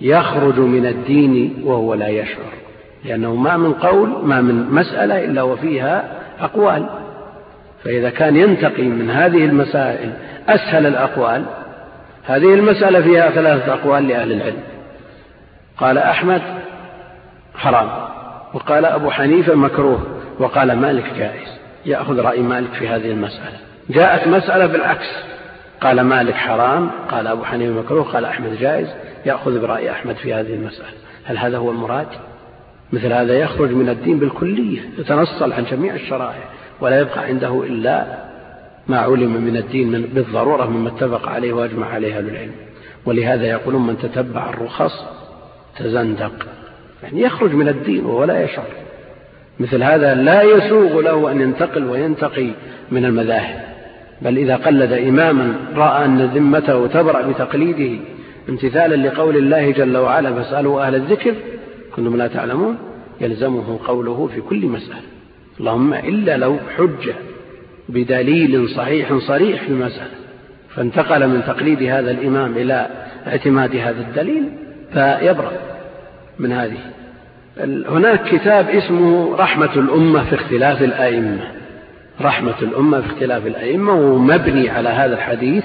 يخرج 0.00 0.58
من 0.58 0.86
الدين 0.86 1.62
وهو 1.64 1.94
لا 1.94 2.08
يشعر. 2.08 2.59
لأنه 3.04 3.34
ما 3.34 3.56
من 3.56 3.72
قول 3.72 4.08
ما 4.22 4.40
من 4.40 4.70
مسألة 4.70 5.24
إلا 5.24 5.42
وفيها 5.42 6.04
أقوال. 6.40 6.86
فإذا 7.84 8.10
كان 8.10 8.36
ينتقي 8.36 8.82
من 8.82 9.10
هذه 9.10 9.44
المسائل 9.44 10.12
أسهل 10.48 10.86
الأقوال 10.86 11.44
هذه 12.24 12.54
المسألة 12.54 13.00
فيها 13.00 13.30
ثلاثة 13.30 13.74
أقوال 13.74 14.08
لأهل 14.08 14.32
العلم. 14.32 14.62
قال 15.78 15.98
أحمد 15.98 16.42
حرام 17.54 17.88
وقال 18.54 18.84
أبو 18.84 19.10
حنيفة 19.10 19.54
مكروه 19.54 20.06
وقال 20.38 20.72
مالك 20.72 21.14
جائز. 21.18 21.48
يأخذ 21.86 22.20
رأي 22.20 22.40
مالك 22.40 22.72
في 22.72 22.88
هذه 22.88 23.10
المسألة. 23.10 23.58
جاءت 23.90 24.28
مسألة 24.28 24.66
بالعكس. 24.66 25.24
قال 25.80 26.00
مالك 26.00 26.34
حرام 26.34 26.90
قال 27.10 27.26
أبو 27.26 27.44
حنيفة 27.44 27.80
مكروه 27.80 28.04
قال 28.04 28.24
أحمد 28.24 28.56
جائز. 28.60 28.88
يأخذ 29.26 29.60
برأي 29.60 29.90
أحمد 29.90 30.16
في 30.16 30.34
هذه 30.34 30.54
المسألة. 30.54 30.88
هل 31.24 31.38
هذا 31.38 31.58
هو 31.58 31.70
المراد؟ 31.70 32.06
مثل 32.92 33.12
هذا 33.12 33.38
يخرج 33.38 33.70
من 33.70 33.88
الدين 33.88 34.18
بالكلية 34.18 34.80
يتنصل 34.98 35.52
عن 35.52 35.64
جميع 35.70 35.94
الشرائع 35.94 36.44
ولا 36.80 37.00
يبقى 37.00 37.24
عنده 37.24 37.62
إلا 37.62 38.18
ما 38.86 38.98
علم 38.98 39.44
من 39.44 39.56
الدين 39.56 39.90
من 39.90 40.02
بالضرورة 40.02 40.70
مما 40.70 40.88
اتفق 40.88 41.28
عليه 41.28 41.52
وأجمع 41.52 41.86
عليه 41.86 42.18
أهل 42.18 42.28
العلم. 42.28 42.52
ولهذا 43.06 43.46
يقولون 43.46 43.86
من 43.86 43.98
تتبع 43.98 44.50
الرخص 44.50 45.04
تزندق. 45.78 46.46
يعني 47.02 47.20
يخرج 47.22 47.54
من 47.54 47.68
الدين 47.68 48.06
وهو 48.06 48.24
لا 48.24 48.44
يشعر. 48.44 48.66
مثل 49.60 49.82
هذا 49.82 50.14
لا 50.14 50.42
يسوغ 50.42 51.00
له 51.00 51.30
أن 51.32 51.40
ينتقل 51.40 51.84
وينتقي 51.84 52.50
من 52.90 53.04
المذاهب. 53.04 53.60
بل 54.22 54.38
إذا 54.38 54.56
قلد 54.56 54.92
إماما 54.92 55.54
رأى 55.74 56.04
أن 56.04 56.26
ذمته 56.26 56.86
تبرأ 56.86 57.22
بتقليده 57.22 58.00
امتثالا 58.48 59.08
لقول 59.08 59.36
الله 59.36 59.70
جل 59.70 59.96
وعلا 59.96 60.34
فاسألوا 60.34 60.86
أهل 60.86 60.94
الذكر 60.94 61.34
كنتم 61.96 62.16
لا 62.16 62.26
تعلمون 62.26 62.78
يلزمه 63.20 63.78
قوله 63.86 64.30
في 64.34 64.40
كل 64.40 64.66
مسألة. 64.66 65.00
اللهم 65.60 65.94
إلا 65.94 66.36
لو 66.36 66.56
حجة 66.76 67.14
بدليل 67.88 68.68
صحيح 68.68 69.18
صريح 69.18 69.62
في 69.62 69.68
المسألة 69.68 70.10
فانتقل 70.74 71.28
من 71.28 71.42
تقليد 71.46 71.82
هذا 71.82 72.10
الإمام 72.10 72.52
إلى 72.56 72.86
اعتماد 73.26 73.76
هذا 73.76 74.00
الدليل 74.00 74.42
فيبرأ 74.92 75.52
من 76.38 76.52
هذه. 76.52 76.78
هناك 77.88 78.24
كتاب 78.24 78.68
اسمه 78.68 79.36
رحمة 79.36 79.74
الأمة 79.76 80.24
في 80.24 80.34
اختلاف 80.34 80.82
الأئمة. 80.82 81.60
رحمة 82.20 82.54
الأمة 82.62 83.00
في 83.00 83.06
اختلاف 83.06 83.46
الأئمة 83.46 83.92
ومبني 83.92 84.70
على 84.70 84.88
هذا 84.88 85.14
الحديث 85.14 85.64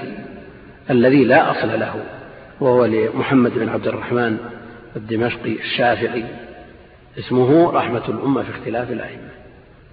الذي 0.90 1.24
لا 1.24 1.50
أصل 1.50 1.80
له 1.80 1.94
وهو 2.60 2.84
لمحمد 2.84 3.52
بن 3.56 3.68
عبد 3.68 3.86
الرحمن 3.86 4.36
الدمشقي 4.96 5.52
الشافعي 5.52 6.24
اسمه 7.18 7.70
رحمة 7.72 8.02
الأمة 8.08 8.42
في 8.42 8.50
اختلاف 8.50 8.90
الأئمة 8.90 9.30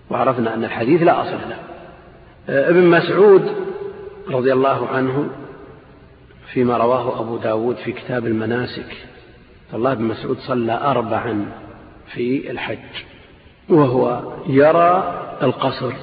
وعرفنا 0.10 0.54
أن 0.54 0.64
الحديث 0.64 1.02
لا 1.02 1.22
أصل 1.22 1.38
له. 1.50 1.58
ابن 2.50 2.88
مسعود 2.88 3.52
رضي 4.30 4.54
الله 4.54 4.88
عنه 4.88 5.30
فيما 6.54 6.78
رواه 6.78 7.20
أبو 7.20 7.38
داود 7.38 7.76
في 7.76 7.92
كتاب 7.92 8.26
المناسك 8.26 8.98
الله 9.74 9.94
بن 9.94 10.04
مسعود 10.04 10.38
صلى 10.38 10.74
أربعا 10.74 11.46
في 12.14 12.52
الحج 12.52 13.04
وهو 13.70 14.34
يرى 14.48 15.20
القصر 15.42 15.94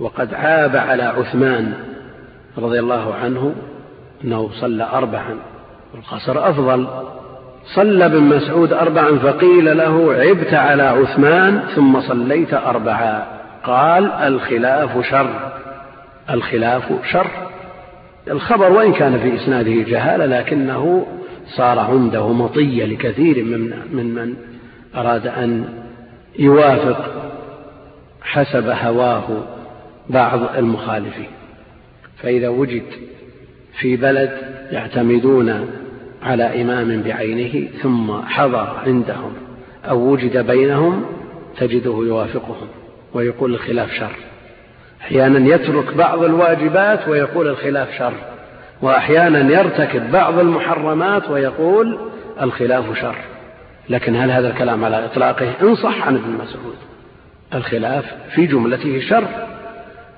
وقد 0.00 0.34
عاب 0.34 0.76
على 0.76 1.02
عثمان 1.02 1.74
رضي 2.58 2.80
الله 2.80 3.14
عنه 3.14 3.54
أنه 4.24 4.50
صلى 4.60 4.84
أربعا 4.84 5.38
القصر 5.94 6.50
أفضل. 6.50 6.88
صلى 7.74 8.06
ابن 8.06 8.22
مسعود 8.22 8.72
أربعا 8.72 9.18
فقيل 9.18 9.76
له 9.76 10.14
عبت 10.14 10.54
على 10.54 10.82
عثمان 10.82 11.62
ثم 11.76 12.00
صليت 12.00 12.54
أربعا. 12.54 13.26
قال 13.64 14.12
الخلاف 14.12 15.06
شر. 15.10 15.52
الخلاف 16.30 16.92
شر. 17.12 17.30
الخبر 18.30 18.72
وإن 18.72 18.92
كان 18.92 19.18
في 19.18 19.34
إسناده 19.34 19.70
جهالة 19.70 20.26
لكنه 20.26 21.06
صار 21.56 21.78
عنده 21.78 22.32
مطية 22.32 22.84
لكثير 22.84 23.44
من 23.44 23.60
من, 23.92 24.14
من 24.14 24.34
أراد 24.96 25.26
أن 25.26 25.64
يوافق 26.38 27.10
حسب 28.22 28.68
هواه 28.68 29.24
بعض 30.08 30.40
المخالفين. 30.56 31.28
فإذا 32.22 32.48
وجد 32.48 32.82
في 33.80 33.96
بلد 33.96 34.30
يعتمدون 34.70 35.68
على 36.22 36.62
إمام 36.62 37.02
بعينه 37.02 37.68
ثم 37.82 38.22
حضر 38.22 38.76
عندهم 38.86 39.32
أو 39.84 39.98
وجد 39.98 40.46
بينهم 40.46 41.04
تجده 41.58 41.90
يوافقهم 41.90 42.68
ويقول 43.14 43.54
الخلاف 43.54 43.92
شر. 43.92 44.16
أحيانا 45.00 45.54
يترك 45.54 45.94
بعض 45.94 46.22
الواجبات 46.22 47.08
ويقول 47.08 47.48
الخلاف 47.48 47.98
شر. 47.98 48.12
وأحيانا 48.82 49.52
يرتكب 49.52 50.12
بعض 50.12 50.38
المحرمات 50.38 51.30
ويقول 51.30 51.98
الخلاف 52.42 52.98
شر. 52.98 53.16
لكن 53.88 54.16
هل 54.16 54.30
هذا 54.30 54.50
الكلام 54.50 54.84
على 54.84 55.04
إطلاقه؟ 55.04 55.52
إن 55.62 55.74
صح 55.74 56.06
عن 56.06 56.14
ابن 56.14 56.30
مسعود. 56.30 56.76
الخلاف 57.54 58.04
في 58.34 58.46
جملته 58.46 59.00
شر 59.00 59.28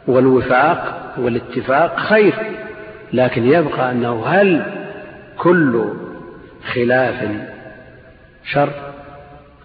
والوفاق 0.07 1.15
والاتفاق 1.19 1.99
خير. 1.99 2.35
لكن 3.13 3.45
يبقى 3.45 3.93
أنه 3.93 4.27
هل 4.27 4.80
كل 5.43 5.85
خلاف 6.75 7.29
شر. 8.45 8.73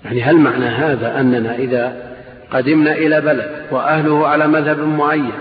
يعني 0.06 0.24
هل 0.24 0.38
معنى 0.38 0.66
هذا 0.66 1.20
أننا 1.20 1.56
إذا 1.56 2.16
قدمنا 2.52 2.92
إلى 2.92 3.22
بلد 3.22 3.52
وأهله 3.72 4.28
على 4.28 4.48
مذهب 4.48 4.80
معين 4.80 5.32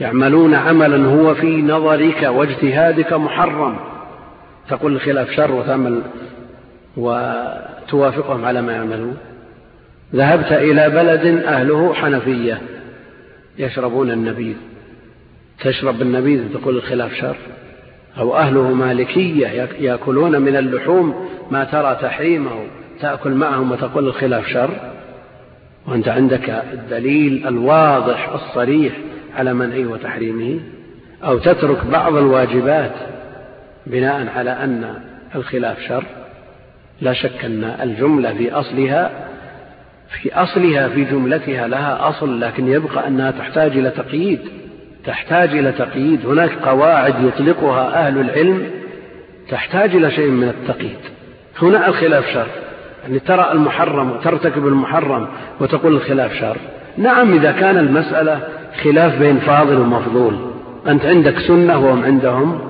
يعملون 0.00 0.54
عملا 0.54 1.06
هو 1.06 1.34
في 1.34 1.62
نظرك 1.62 2.22
واجتهادك 2.22 3.12
محرم 3.12 3.76
تقول 4.68 4.92
الخلاف 4.92 5.30
شر 5.30 5.52
وتعمل 5.52 6.02
وتوافقهم 6.96 8.44
على 8.44 8.62
ما 8.62 8.72
يعملون؟ 8.72 9.16
ذهبت 10.14 10.52
إلى 10.52 10.90
بلد 10.90 11.26
أهله 11.44 11.94
حنفية 11.94 12.60
يشربون 13.58 14.10
النبيذ. 14.10 14.56
تشرب 15.60 16.02
النبيذ 16.02 16.52
تقول 16.54 16.76
الخلاف 16.76 17.14
شر؟ 17.14 17.36
أو 18.18 18.36
أهله 18.36 18.62
مالكية 18.74 19.46
يأكلون 19.80 20.42
من 20.42 20.56
اللحوم 20.56 21.28
ما 21.50 21.64
ترى 21.64 21.98
تحريمه 22.02 22.66
تأكل 23.00 23.30
معهم 23.30 23.72
وتقول 23.72 24.06
الخلاف 24.06 24.46
شر؟ 24.46 24.70
وأنت 25.86 26.08
عندك 26.08 26.50
الدليل 26.72 27.48
الواضح 27.48 28.28
الصريح 28.34 28.92
على 29.36 29.54
منعه 29.54 29.92
وتحريمه؟ 29.92 30.60
أو 31.24 31.38
تترك 31.38 31.86
بعض 31.86 32.16
الواجبات 32.16 32.94
بناء 33.86 34.28
على 34.36 34.50
أن 34.50 34.94
الخلاف 35.34 35.80
شر؟ 35.80 36.04
لا 37.00 37.12
شك 37.12 37.44
أن 37.44 37.64
الجملة 37.82 38.34
في 38.34 38.52
أصلها 38.52 39.10
في 40.22 40.34
أصلها 40.34 40.88
في 40.88 41.04
جملتها 41.04 41.68
لها 41.68 42.08
أصل 42.08 42.40
لكن 42.40 42.68
يبقى 42.68 43.08
أنها 43.08 43.30
تحتاج 43.30 43.76
إلى 43.76 43.90
تقييد. 43.90 44.40
تحتاج 45.06 45.48
إلى 45.48 45.72
تقييد. 45.72 46.26
هناك 46.26 46.50
قواعد 46.62 47.14
يطلقها 47.24 48.06
أهل 48.06 48.20
العلم 48.20 48.70
تحتاج 49.50 49.96
إلى 49.96 50.10
شيء 50.10 50.30
من 50.30 50.48
التقييد. 50.48 50.98
هنا 51.62 51.88
الخلاف 51.88 52.26
شر. 52.26 52.46
يعني 53.02 53.18
ترى 53.18 53.52
المحرم 53.52 54.10
وترتكب 54.10 54.66
المحرم 54.66 55.28
وتقول 55.60 55.94
الخلاف 55.94 56.34
شر. 56.34 56.56
نعم 56.96 57.32
إذا 57.32 57.52
كان 57.52 57.78
المسألة 57.78 58.40
خلاف 58.82 59.18
بين 59.18 59.38
فاضل 59.38 59.80
ومفضول. 59.80 60.36
أنت 60.86 61.04
عندك 61.04 61.38
سنة 61.38 61.78
وهم 61.78 62.04
عندهم. 62.04 62.60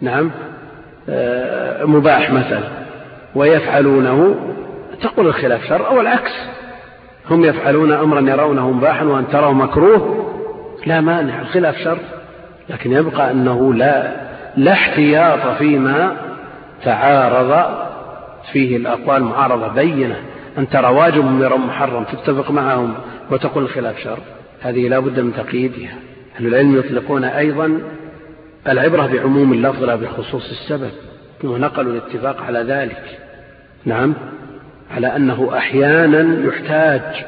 نعم. 0.00 0.30
آه، 1.08 1.84
مباح 1.84 2.30
مثلا. 2.30 2.68
ويفعلونه. 3.34 4.34
تقول 5.02 5.26
الخلاف 5.26 5.64
شر. 5.64 5.86
أو 5.86 6.00
العكس. 6.00 6.32
هم 7.30 7.44
يفعلون 7.44 7.92
أمرا 7.92 8.20
يرونه 8.20 8.70
مباحا 8.70 9.04
وأن 9.04 9.28
تراه 9.28 9.52
مكروه. 9.52 10.27
لا 10.88 11.00
مانع 11.00 11.40
الخلاف 11.40 11.76
شر 11.78 11.98
لكن 12.68 12.92
يبقى 12.92 13.30
أنه 13.30 13.74
لا 13.74 14.12
لا 14.56 14.72
احتياط 14.72 15.56
فيما 15.58 16.16
تعارض 16.84 17.78
فيه 18.52 18.76
الأقوال 18.76 19.22
معارضة 19.22 19.68
بينة. 19.68 20.16
أن 20.58 20.68
ترى 20.68 20.86
واجب 20.86 21.40
يرى 21.40 21.56
محرم 21.56 22.04
تتفق 22.04 22.50
معهم 22.50 22.94
وتقول 23.30 23.64
الخلاف 23.64 23.98
شر 23.98 24.18
هذه 24.62 24.88
لا 24.88 24.98
بد 24.98 25.20
من 25.20 25.32
تقييدها. 25.32 25.94
أهل 26.36 26.46
العلم 26.46 26.78
يطلقون 26.78 27.24
أيضا 27.24 27.80
العبرة 28.68 29.06
بعموم 29.06 29.52
اللفظ 29.52 29.84
لا 29.84 29.96
بخصوص 29.96 30.50
السبب 30.50 30.90
ونقلوا 31.44 31.92
الاتفاق 31.92 32.42
على 32.42 32.58
ذلك. 32.58 33.18
نعم 33.84 34.14
على 34.90 35.16
أنه 35.16 35.50
أحيانا 35.56 36.46
يحتاج 36.48 37.24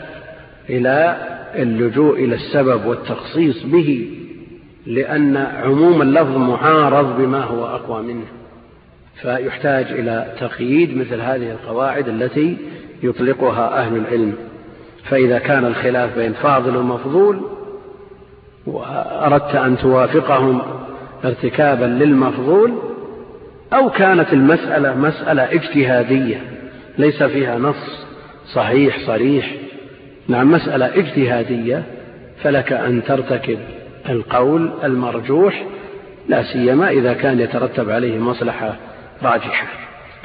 إلى 0.71 1.17
اللجوء 1.55 2.25
إلى 2.25 2.35
السبب 2.35 2.87
والتخصيص 2.87 3.63
به 3.63 4.11
لأن 4.87 5.37
عموم 5.37 6.03
اللفظ 6.03 6.37
معارض 6.37 7.17
بما 7.19 7.45
هو 7.45 7.67
أقوى 7.67 8.03
منه. 8.03 8.27
فيحتاج 9.23 9.87
إلى 9.87 10.35
تقييد 10.41 10.97
مثل 10.97 11.21
هذه 11.21 11.51
القواعد 11.51 12.09
التي 12.09 12.57
يطلقها 13.03 13.79
أهل 13.79 13.97
العلم. 13.97 14.35
فإذا 15.05 15.39
كان 15.39 15.65
الخلاف 15.65 16.19
بين 16.19 16.33
فاضل 16.33 16.77
ومفضول 16.77 17.41
وأردت 18.67 19.55
أن 19.55 19.79
توافقهم 19.79 20.63
ارتكابا 21.25 21.85
للمفضول 21.85 22.73
أو 23.73 23.91
كانت 23.91 24.33
المسألة 24.33 24.95
مسألة 24.95 25.43
اجتهادية 25.43 26.43
ليس 26.99 27.23
فيها 27.23 27.59
نص 27.59 28.07
صحيح 28.55 28.99
صريح 29.07 29.53
نعم 30.31 30.53
مسألة 30.53 30.87
اجتهادية 30.87 31.83
فلك 32.43 32.73
أن 32.73 33.03
ترتكب 33.05 33.59
القول 34.09 34.71
المرجوح 34.85 35.67
لا 36.29 36.43
سيما 36.43 36.91
إذا 36.91 37.13
كان 37.13 37.41
يترتب 37.41 37.91
عليه 37.91 38.19
مصلحة 38.19 38.77
راجحة. 39.23 39.67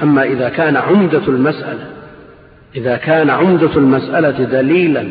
أما 0.02 0.22
إذا 0.22 0.48
كان 0.48 0.76
عمدة 0.76 1.22
المسألة 1.28 1.86
إذا 2.76 2.96
كان 2.96 3.30
عمدة 3.30 3.76
المسألة 3.76 4.30
دليلا 4.30 5.08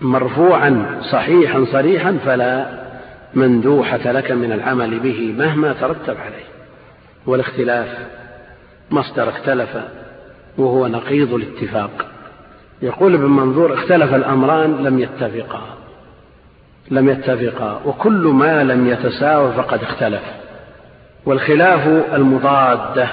مرفوعا 0.00 1.00
صحيحا 1.12 1.64
صريحا 1.72 2.18
فلا 2.26 2.66
مندوحة 3.34 4.12
لك 4.12 4.32
من 4.32 4.52
العمل 4.52 5.00
به 5.00 5.34
مهما 5.38 5.72
ترتب 5.72 6.16
عليه. 6.16 6.44
والاختلاف 7.26 7.88
مصدر 8.90 9.28
اختلف 9.28 9.76
وهو 10.58 10.86
نقيض 10.86 11.34
الاتفاق. 11.34 12.13
يقول 12.84 13.14
ابن 13.14 13.26
منظور 13.26 13.74
اختلف 13.74 14.14
الأمران 14.14 14.84
لم 14.84 14.98
يتفقا 14.98 15.60
لم 16.90 17.08
يتفقا 17.08 17.80
وكل 17.84 18.26
ما 18.26 18.64
لم 18.64 18.88
يتساوى 18.88 19.52
فقد 19.52 19.82
اختلف. 19.82 20.22
والخلاف 21.26 21.86
المضادة 22.14 23.08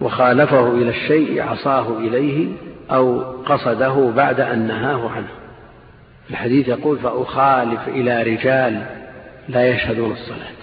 وخالفه 0.00 0.72
إلى 0.72 0.90
الشيء 0.90 1.42
عصاه 1.42 1.98
إليه 1.98 2.48
أو 2.90 3.20
قصده 3.46 4.10
بعد 4.16 4.40
أن 4.40 4.66
نهاه 4.66 5.10
عنه. 5.10 5.28
الحديث 6.30 6.68
يقول 6.68 6.98
فأخالف 6.98 7.88
إلى 7.88 8.22
رجال 8.22 8.82
لا 9.48 9.68
يشهدون 9.68 10.12
الصلاة. 10.12 10.54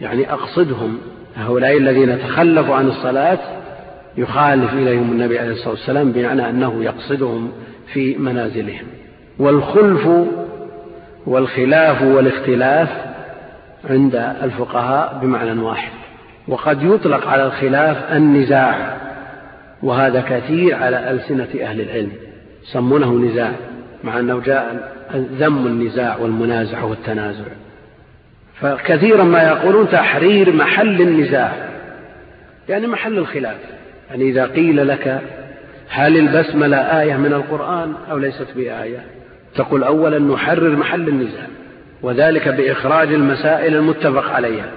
يعني 0.00 0.32
أقصدهم 0.32 0.98
هؤلاء 1.36 1.76
الذين 1.76 2.18
تخلفوا 2.18 2.74
عن 2.74 2.88
الصلاة 2.88 3.61
يخالف 4.16 4.72
إليهم 4.72 5.12
النبي 5.12 5.38
عليه 5.38 5.52
الصلاة 5.52 5.70
والسلام 5.70 6.12
بمعنى 6.12 6.50
أنه 6.50 6.84
يقصدهم 6.84 7.52
في 7.92 8.14
منازلهم. 8.18 8.86
والخلف 9.38 10.08
والخلاف 11.26 12.02
والاختلاف 12.02 12.88
عند 13.90 14.14
الفقهاء 14.42 15.18
بمعنى 15.22 15.60
واحد. 15.60 15.92
وقد 16.48 16.82
يطلق 16.82 17.26
على 17.26 17.46
الخلاف 17.46 18.12
النزاع 18.12 18.96
وهذا 19.82 20.20
كثير 20.20 20.74
على 20.74 21.10
ألسنة 21.10 21.48
أهل 21.62 21.80
العلم 21.80 22.12
يسمونه 22.62 23.12
نزاع 23.12 23.52
مع 24.04 24.18
أنه 24.18 24.40
جاء 24.40 24.92
ذم 25.14 25.66
النزاع 25.66 26.16
والمنازعة 26.16 26.86
والتنازع. 26.86 27.44
فكثيرا 28.60 29.24
ما 29.24 29.42
يقولون 29.42 29.88
تحرير 29.88 30.52
محل 30.52 31.02
النزاع 31.02 31.52
يعني 32.68 32.86
محل 32.86 33.18
الخلاف. 33.18 33.56
يعني 34.12 34.30
إذا 34.30 34.46
قيل 34.46 34.88
لك 34.88 35.20
هل 35.88 36.16
البسملة 36.16 36.76
آية 36.76 37.16
من 37.16 37.32
القرآن 37.32 37.92
أو 38.10 38.18
ليست 38.18 38.46
بآية؟ 38.56 39.04
تقول 39.54 39.84
أولا 39.84 40.18
نحرر 40.18 40.76
محل 40.76 41.08
النزاع 41.08 41.46
وذلك 42.02 42.48
بإخراج 42.48 43.12
المسائل 43.12 43.74
المتفق 43.74 44.30
عليها 44.32 44.70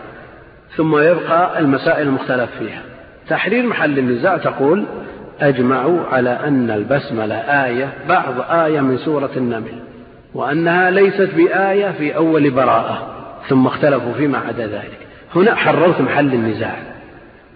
ثم 0.75 0.97
يبقى 0.97 1.59
المسائل 1.59 2.07
المختلف 2.07 2.49
فيها. 2.59 2.81
تحرير 3.29 3.65
محل 3.65 3.99
النزاع 3.99 4.37
تقول 4.37 4.85
أجمعوا 5.41 5.99
على 6.11 6.29
أن 6.29 6.71
البسملة 6.71 7.35
آية 7.35 7.89
بعض 8.09 8.33
آية 8.49 8.81
من 8.81 8.97
سورة 8.97 9.31
النمل 9.37 9.79
وأنها 10.33 10.91
ليست 10.91 11.29
بآية 11.35 11.91
في 11.91 12.15
أول 12.15 12.49
براءة 12.49 13.07
ثم 13.47 13.67
اختلفوا 13.67 14.13
فيما 14.13 14.37
عدا 14.37 14.67
ذلك. 14.67 14.97
هنا 15.35 15.55
حررت 15.55 16.01
محل 16.01 16.33
النزاع. 16.33 16.94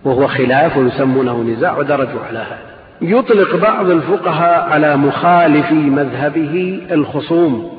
وهو 0.05 0.27
خلاف 0.27 0.77
ويسمونه 0.77 1.43
نزاع 1.43 1.77
ودرجوا 1.77 2.21
على 2.21 2.39
هذا. 2.39 2.69
يطلق 3.01 3.55
بعض 3.55 3.89
الفقهاء 3.89 4.69
على 4.69 4.97
مخالف 4.97 5.71
مذهبه 5.71 6.81
الخصوم. 6.91 7.71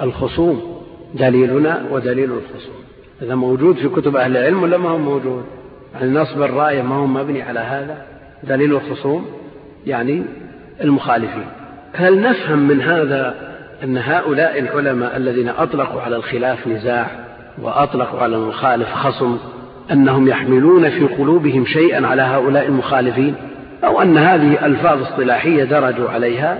الخصوم. 0.00 0.82
دليلنا 1.14 1.82
ودليل 1.90 2.30
الخصوم. 2.32 2.74
هذا 3.22 3.34
موجود 3.34 3.76
في 3.76 3.88
كتب 3.88 4.16
أهل 4.16 4.36
العلم 4.36 4.62
ولا 4.62 4.78
ما 4.78 4.88
هو 4.88 4.98
موجود؟ 4.98 5.44
يعني 5.94 6.10
نصب 6.10 6.38
ما 6.38 6.94
هو 6.94 7.06
مبني 7.06 7.42
على 7.42 7.60
هذا؟ 7.60 7.96
دليل 8.42 8.72
الخصوم 8.72 9.26
يعني 9.86 10.22
المخالفين. 10.80 11.46
هل 11.92 12.20
نفهم 12.20 12.58
من 12.58 12.82
هذا 12.82 13.34
أن 13.84 13.98
هؤلاء 13.98 14.58
العلماء 14.58 15.16
الذين 15.16 15.48
أطلقوا 15.48 16.00
على 16.00 16.16
الخلاف 16.16 16.68
نزاع 16.68 17.06
وأطلقوا 17.62 18.20
على 18.20 18.36
المخالف 18.36 18.94
خصم 18.94 19.38
أنهم 19.92 20.28
يحملون 20.28 20.90
في 20.90 21.04
قلوبهم 21.04 21.66
شيئا 21.66 22.06
على 22.06 22.22
هؤلاء 22.22 22.66
المخالفين 22.66 23.34
أو 23.84 24.02
أن 24.02 24.18
هذه 24.18 24.66
ألفاظ 24.66 25.02
اصطلاحية 25.02 25.64
درجوا 25.64 26.10
عليها 26.10 26.58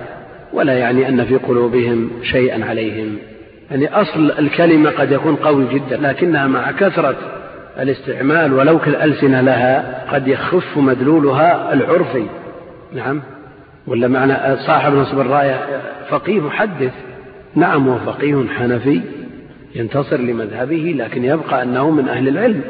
ولا 0.53 0.73
يعني 0.73 1.09
أن 1.09 1.25
في 1.25 1.35
قلوبهم 1.35 2.09
شيئا 2.23 2.65
عليهم. 2.65 3.17
يعني 3.71 3.87
أصل 3.87 4.31
الكلمة 4.39 4.89
قد 4.89 5.11
يكون 5.11 5.35
قوي 5.35 5.65
جدا 5.73 5.97
لكنها 5.97 6.47
مع 6.47 6.71
كثرة 6.71 7.15
الاستعمال 7.79 8.53
ولو 8.53 8.79
كالألسنة 8.79 9.41
لها 9.41 10.03
قد 10.11 10.27
يخف 10.27 10.77
مدلولها 10.77 11.73
العرفي. 11.73 12.25
نعم؟ 12.93 13.21
ولا 13.87 14.07
معنى 14.07 14.57
صاحب 14.57 14.93
نصب 14.93 15.19
الراية 15.19 15.59
فقيه 16.09 16.39
محدث؟ 16.39 16.91
نعم 17.55 17.89
هو 17.89 17.97
فقيه 17.97 18.45
حنفي 18.57 19.01
ينتصر 19.75 20.17
لمذهبه 20.17 20.95
لكن 20.97 21.25
يبقى 21.25 21.63
أنه 21.63 21.89
من 21.89 22.09
أهل 22.09 22.27
العلم. 22.27 22.61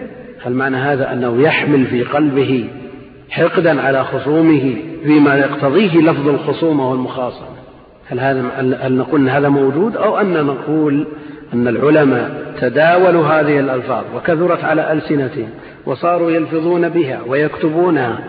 هل 0.42 0.54
معنى 0.54 0.78
هذا 0.78 1.14
أنه 1.14 1.42
يحمل 1.42 1.86
في 1.86 2.04
قلبه 2.04 2.70
حقدا 3.30 3.82
على 3.82 4.04
خصومه 4.04 4.76
فيما 5.04 5.36
يقتضيه 5.36 6.02
لفظ 6.02 6.30
الخصومة 6.30 6.92
والمخاصمة. 6.92 7.48
هل 8.08 8.20
هذا 8.20 8.78
هل 8.82 8.94
نقول 8.94 9.22
أن 9.22 9.30
هذا 9.30 9.50
موجود 9.50 9.96
أو 9.98 10.20
أن 10.20 10.46
نقول 10.46 11.08
أن 11.54 11.68
العلماء 11.68 12.54
تداولوا 12.62 13.26
هذه 13.26 13.60
الألفاظ 13.60 14.04
وكثرت 14.16 14.64
على 14.64 14.92
ألسنتهم 14.94 15.50
وصاروا 15.86 16.32
يلفظون 16.32 16.90
بها 16.90 17.20
ويكتبونها 17.28 18.20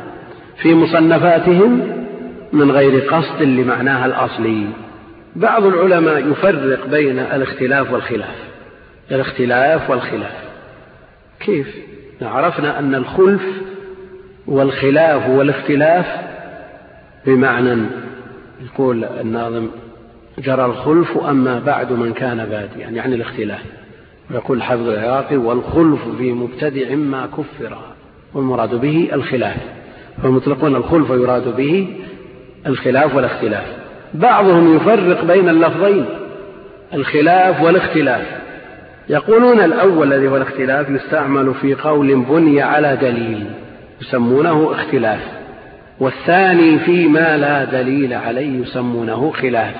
في 0.62 0.74
مصنفاتهم 0.74 1.80
من 2.52 2.70
غير 2.70 3.00
قصد 3.00 3.42
لمعناها 3.42 4.06
الأصلي. 4.06 4.66
بعض 5.36 5.64
العلماء 5.64 6.30
يفرق 6.30 6.86
بين 6.86 7.18
الاختلاف 7.18 7.92
والخلاف. 7.92 8.36
الاختلاف 9.10 9.90
والخلاف. 9.90 10.53
كيف؟ 11.44 11.74
عرفنا 12.22 12.78
أن 12.78 12.94
الخلف 12.94 13.42
والخلاف 14.46 15.28
والاختلاف 15.28 16.06
بمعنى 17.26 17.86
يقول 18.64 19.04
الناظم 19.04 19.68
جرى 20.38 20.64
الخلف 20.64 21.18
أما 21.18 21.58
بعد 21.58 21.92
من 21.92 22.12
كان 22.12 22.36
باديا 22.36 22.88
يعني 22.88 23.14
الاختلاف. 23.14 23.62
ويقول 24.30 24.56
الحافظ 24.56 24.88
العراقي 24.88 25.36
والخلف 25.36 26.08
في 26.18 26.32
مبتدع 26.32 26.94
ما 26.94 27.26
كفر 27.26 27.78
والمراد 28.34 28.74
به 28.74 29.08
الخلاف. 29.12 29.56
فالمطلقون 30.22 30.76
الخلف 30.76 31.10
يراد 31.10 31.56
به 31.56 31.96
الخلاف 32.66 33.14
والاختلاف. 33.14 33.64
بعضهم 34.14 34.76
يفرق 34.76 35.24
بين 35.24 35.48
اللفظين 35.48 36.04
الخلاف 36.94 37.62
والاختلاف. 37.62 38.43
يقولون 39.08 39.60
الأول 39.60 40.12
الذي 40.12 40.28
هو 40.28 40.36
الاختلاف 40.36 40.90
يستعمل 40.90 41.54
في 41.54 41.74
قول 41.74 42.16
بني 42.16 42.62
على 42.62 42.96
دليل 42.96 43.46
يسمونه 44.00 44.72
اختلاف. 44.72 45.20
والثاني 46.00 46.78
فيما 46.78 47.36
لا 47.36 47.64
دليل 47.64 48.14
عليه 48.14 48.60
يسمونه 48.62 49.30
خلاف. 49.30 49.74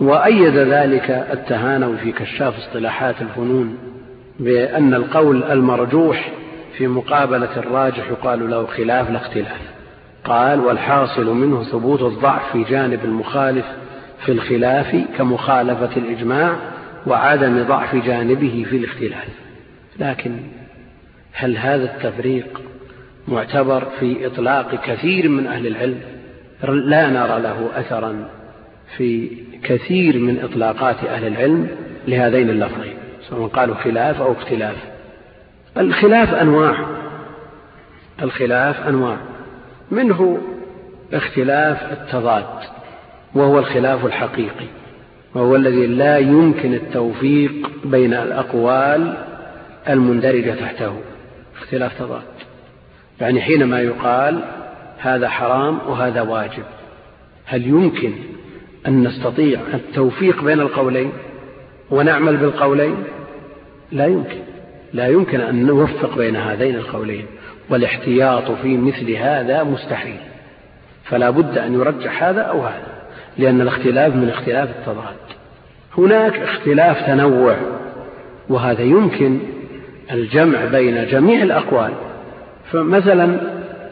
وأيد 0.00 0.56
ذلك 0.56 1.26
التهانوي 1.32 1.96
في 1.96 2.12
كشاف 2.12 2.56
اصطلاحات 2.58 3.14
الفنون 3.22 3.78
بأن 4.40 4.94
القول 4.94 5.42
المرجوح 5.42 6.32
في 6.78 6.86
مقابلة 6.86 7.56
الراجح 7.56 8.10
يقال 8.10 8.50
له 8.50 8.66
خلاف 8.66 9.10
لا 9.10 9.16
اختلاف. 9.16 9.60
قال 10.24 10.60
والحاصل 10.60 11.26
منه 11.26 11.62
ثبوت 11.62 12.02
الضعف 12.02 12.52
في 12.52 12.64
جانب 12.64 13.04
المخالف 13.04 13.64
في 14.24 14.32
الخلاف 14.32 14.96
كمخالفة 15.18 15.90
الإجماع 15.96 16.56
وعدم 17.06 17.62
ضعف 17.62 17.96
جانبه 17.96 18.66
في 18.70 18.76
الاختلاف. 18.76 19.28
لكن 19.98 20.36
هل 21.32 21.56
هذا 21.56 21.84
التفريق 21.84 22.60
معتبر 23.28 23.84
في 24.00 24.26
إطلاق 24.26 24.84
كثير 24.84 25.28
من 25.28 25.46
أهل 25.46 25.66
العلم؟ 25.66 26.00
لا 26.62 27.10
نرى 27.10 27.40
له 27.40 27.70
أثرا 27.74 28.28
في 28.96 29.30
كثير 29.62 30.18
من 30.18 30.40
إطلاقات 30.44 31.04
أهل 31.04 31.26
العلم 31.26 31.68
لهذين 32.08 32.50
اللفظين 32.50 32.94
سواء 33.28 33.48
قالوا 33.48 33.74
خلاف 33.74 34.20
أو 34.20 34.32
اختلاف. 34.32 34.76
الخلاف 35.76 36.34
أنواع. 36.34 36.86
الخلاف 38.22 38.88
أنواع. 38.88 39.16
منه 39.90 40.38
اختلاف 41.12 41.92
التضاد 41.92 42.44
وهو 43.34 43.58
الخلاف 43.58 44.06
الحقيقي. 44.06 44.66
وهو 45.34 45.56
الذي 45.56 45.86
لا 45.86 46.18
يمكن 46.18 46.74
التوفيق 46.74 47.70
بين 47.84 48.14
الأقوال 48.14 49.16
المندرجة 49.88 50.50
تحته. 50.50 50.96
اختلاف 51.56 51.98
تضاد. 51.98 52.22
يعني 53.20 53.40
حينما 53.40 53.80
يقال 53.80 54.40
هذا 54.98 55.28
حرام 55.28 55.78
وهذا 55.88 56.20
واجب 56.20 56.62
هل 57.44 57.66
يمكن 57.66 58.12
أن 58.86 59.02
نستطيع 59.02 59.60
التوفيق 59.74 60.44
بين 60.44 60.60
القولين 60.60 61.12
ونعمل 61.90 62.36
بالقولين؟ 62.36 62.96
لا 63.92 64.06
يمكن. 64.06 64.38
لا 64.92 65.08
يمكن 65.08 65.40
أن 65.40 65.66
نوفق 65.66 66.16
بين 66.16 66.36
هذين 66.36 66.74
القولين 66.74 67.26
والاحتياط 67.70 68.50
في 68.50 68.76
مثل 68.76 69.10
هذا 69.10 69.62
مستحيل. 69.62 70.20
فلا 71.04 71.30
بد 71.30 71.58
أن 71.58 71.74
يرجح 71.74 72.22
هذا 72.22 72.40
أو 72.40 72.60
هذا. 72.60 72.97
لأن 73.38 73.60
الاختلاف 73.60 74.14
من 74.14 74.28
اختلاف 74.28 74.68
التضاد 74.70 75.16
هناك 75.98 76.38
اختلاف 76.38 77.06
تنوع 77.06 77.56
وهذا 78.48 78.82
يمكن 78.82 79.38
الجمع 80.12 80.64
بين 80.64 81.06
جميع 81.06 81.42
الأقوال. 81.42 81.90
فمثلا 82.72 83.40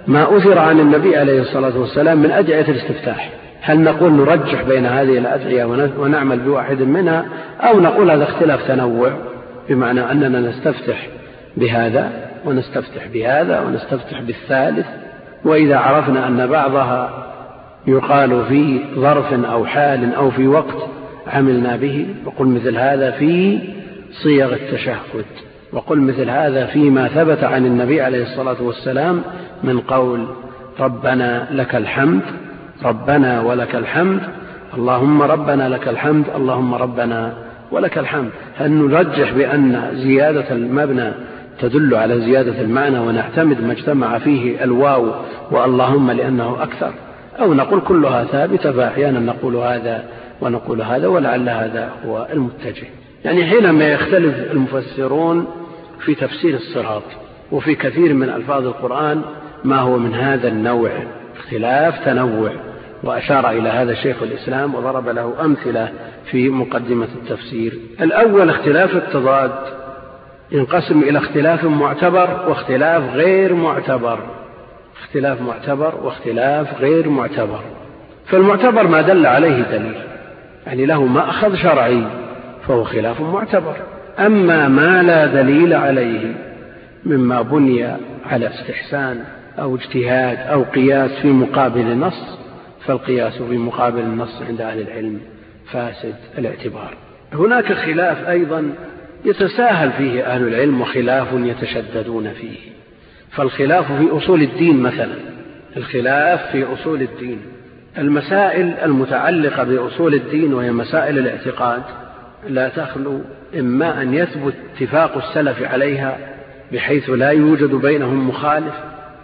ما 0.07 0.37
أثر 0.37 0.59
عن 0.59 0.81
النبي 0.81 1.17
عليه 1.17 1.41
الصلاة 1.41 1.79
والسلام 1.79 2.19
من 2.19 2.31
أدعية 2.31 2.69
الاستفتاح. 2.69 3.31
هل 3.61 3.81
نقول 3.81 4.13
نرجح 4.13 4.63
بين 4.63 4.87
هذه 4.87 5.19
الأدعية 5.19 5.65
ونعمل 5.99 6.39
بواحد 6.39 6.83
منها 6.83 7.25
أو 7.61 7.81
نقول 7.81 8.11
هذا 8.11 8.25
اختلاف 8.25 8.69
تنوع 8.69 9.11
بمعنى 9.69 10.11
أننا 10.11 10.41
نستفتح 10.41 11.09
بهذا 11.57 12.11
ونستفتح 12.45 13.07
بهذا 13.13 13.61
ونستفتح 13.61 14.21
بالثالث. 14.21 14.87
وإذا 15.45 15.77
عرفنا 15.77 16.27
أن 16.29 16.47
بعضها 16.47 17.26
يقال 17.87 18.44
في 18.44 18.81
ظرف 18.94 19.33
أو 19.33 19.66
حال 19.66 20.14
أو 20.14 20.31
في 20.31 20.46
وقت 20.46 20.77
عملنا 21.27 21.77
به 21.77 22.07
وقل 22.25 22.46
مثل 22.46 22.77
هذا 22.77 23.11
في 23.11 23.59
صيغ 24.22 24.53
التشهد. 24.53 25.25
وقل 25.72 26.01
مثل 26.01 26.31
هذا 26.31 26.66
فيما 26.66 27.09
ثبت 27.09 27.44
عن 27.44 27.66
النبي 27.66 28.01
عليه 28.01 28.22
الصلاة 28.22 28.62
والسلام 28.62 29.22
من 29.64 29.81
قول 29.81 30.27
ربنا 30.81 31.49
لك 31.51 31.77
الحمد 31.77 32.22
ربنا 32.85 33.40
ولك 33.40 33.75
الحمد 33.75 34.20
اللهم 34.77 35.22
ربنا 35.22 35.68
لك 35.68 35.88
الحمد 35.88 36.25
اللهم 36.37 36.75
ربنا 36.75 37.33
ولك 37.70 37.99
الحمد. 37.99 38.31
هل 38.57 38.72
نرجح 38.72 39.33
بأن 39.33 39.90
زيادة 39.94 40.53
المبنى 40.53 41.12
تدل 41.61 41.94
على 41.94 42.20
زيادة 42.20 42.61
المعنى 42.61 42.99
ونعتمد 42.99 43.61
ما 43.61 43.72
اجتمع 43.72 44.18
فيه 44.18 44.64
الواو 44.64 45.11
واللهم 45.51 46.11
لأنه 46.11 46.62
أكثر؟ 46.62 46.92
أو 47.40 47.55
نقول 47.55 47.81
كلها 47.81 48.25
ثابتة 48.25 48.72
فأحيانا 48.72 49.20
نقول 49.20 49.57
هذا 49.57 50.05
ونقول 50.40 50.83
هذا 50.83 51.07
ولعل 51.07 51.49
هذا 51.49 51.90
هو 52.07 52.27
المتجه. 52.33 52.87
يعني 53.25 53.46
حينما 53.46 53.85
يختلف 53.85 54.53
المفسرون 54.53 55.46
في 56.05 56.14
تفسير 56.14 56.55
الصراط 56.55 57.03
وفي 57.53 57.75
كثير 57.75 58.14
من 58.14 58.29
ألفاظ 58.29 58.66
القرآن 58.66 59.22
ما 59.64 59.77
هو 59.77 59.99
من 59.99 60.14
هذا 60.14 60.49
النوع؟ 60.49 60.90
اختلاف 61.37 62.05
تنوع. 62.05 62.51
وأشار 63.05 63.51
إلى 63.51 63.68
هذا 63.68 63.94
شيخ 63.94 64.22
الإسلام 64.22 64.75
وضرب 64.75 65.09
له 65.09 65.35
أمثلة 65.44 65.88
في 66.31 66.49
مقدمة 66.49 67.09
التفسير. 67.22 67.79
الأول 68.01 68.51
اختلاف 68.51 68.96
التضاد. 68.96 69.53
ينقسم 70.53 71.03
إلى 71.03 71.18
اختلاف 71.18 71.64
معتبر 71.64 72.49
واختلاف 72.49 73.14
غير 73.14 73.55
معتبر. 73.55 74.36
اختلاف 75.03 75.41
معتبر 75.41 75.95
واختلاف 76.03 76.81
غير 76.81 77.09
معتبر. 77.09 77.61
فالمعتبر 78.27 78.89
ما 78.89 79.03
دل 79.03 79.27
عليه 79.27 79.63
دليل. 79.63 80.03
يعني 80.67 80.87
له 80.87 81.05
مأخذ 81.05 81.55
شرعي 81.55 82.03
فهو 82.69 82.85
خلاف 82.85 83.21
معتبر. 83.21 83.77
أما 84.19 84.69
ما 84.69 85.03
لا 85.03 85.27
دليل 85.27 85.75
عليه 85.75 86.35
مما 87.05 87.43
بني 87.43 87.87
على 88.27 88.47
استحسان 88.47 89.25
أو 89.59 89.77
اجتهاد 89.77 90.39
أو 90.39 90.63
قياس 90.63 91.11
في 91.11 91.29
مقابل 91.29 91.99
نص 91.99 92.39
فالقياس 92.87 93.43
في 93.43 93.59
مقابل 93.59 94.01
النص 94.01 94.43
عند 94.49 94.61
أهل 94.61 94.81
العلم 94.81 95.21
فاسد 95.73 96.15
الاعتبار. 96.39 96.95
هناك 97.33 97.73
خلاف 97.73 98.29
أيضا 98.29 98.73
يتساهل 99.25 99.93
فيه 99.93 100.23
أهل 100.23 100.49
العلم 100.49 100.81
وخلاف 100.81 101.29
يتشددون 101.33 102.31
فيه. 102.31 102.59
فالخلاف 103.31 103.93
في 103.93 104.11
أصول 104.11 104.43
الدين 104.43 104.81
مثلا. 104.81 105.15
الخلاف 105.77 106.53
في 106.53 106.65
أصول 106.65 107.03
الدين. 107.03 107.39
المسائل 107.99 108.75
المتعلقة 108.85 109.65
بأصول 109.65 110.15
الدين 110.15 110.55
وهي 110.55 110.73
مسائل 110.73 111.19
الاعتقاد 111.19 111.83
لا 112.49 112.69
تخلو 112.69 113.21
إما 113.59 114.03
أن 114.03 114.15
يثبت 114.15 114.55
اتفاق 114.75 115.17
السلف 115.17 115.62
عليها 115.62 116.19
بحيث 116.73 117.11
لا 117.11 117.31
يوجد 117.31 117.75
بينهم 117.75 118.29
مخالف 118.29 118.75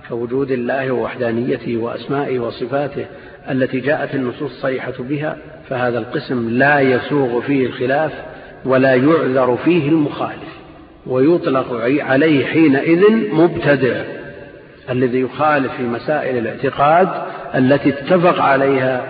كوجود 0.09 0.51
الله 0.51 0.91
ووحدانيته 0.91 1.77
وأسمائه 1.77 2.39
وصفاته 2.39 3.07
التي 3.51 3.81
جاءت 3.81 4.15
النصوص 4.15 4.51
الصريحة 4.51 4.93
بها 4.99 5.37
فهذا 5.69 5.99
القسم 5.99 6.51
لا 6.51 6.81
يسوغ 6.81 7.41
فيه 7.41 7.67
الخلاف 7.67 8.13
ولا 8.65 8.95
يعذر 8.95 9.59
فيه 9.65 9.89
المخالف. 9.89 10.62
ويطلق 11.07 11.67
عليه 11.83 12.47
حينئذ 12.47 13.35
مبتدع 13.35 14.03
الذي 14.91 15.21
يخالف 15.21 15.73
في 15.77 15.83
مسائل 15.83 16.39
الاعتقاد 16.39 17.09
التي 17.55 17.89
اتفق 17.89 18.43
عليها 18.43 19.05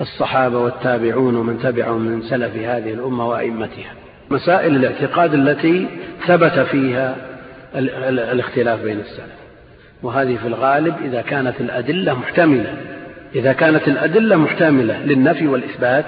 الصحابة 0.00 0.58
والتابعون 0.58 1.36
ومن 1.36 1.58
تبعهم 1.58 2.00
من 2.00 2.22
سلف 2.22 2.56
هذه 2.56 2.92
الأمة 2.92 3.28
وأئمتها. 3.28 3.92
مسائل 4.30 4.76
الاعتقاد 4.76 5.34
التي 5.34 5.86
ثبت 6.26 6.58
فيها 6.58 7.16
الاختلاف 8.08 8.82
بين 8.82 9.00
السلف. 9.00 9.40
وهذه 10.02 10.36
في 10.36 10.48
الغالب 10.48 10.94
إذا 11.04 11.22
كانت 11.22 11.60
الأدلة 11.60 12.14
محتملة. 12.14 12.76
إذا 13.34 13.52
كانت 13.52 13.88
الأدلة 13.88 14.36
محتملة 14.36 15.04
للنفي 15.04 15.46
والإثبات 15.46 16.04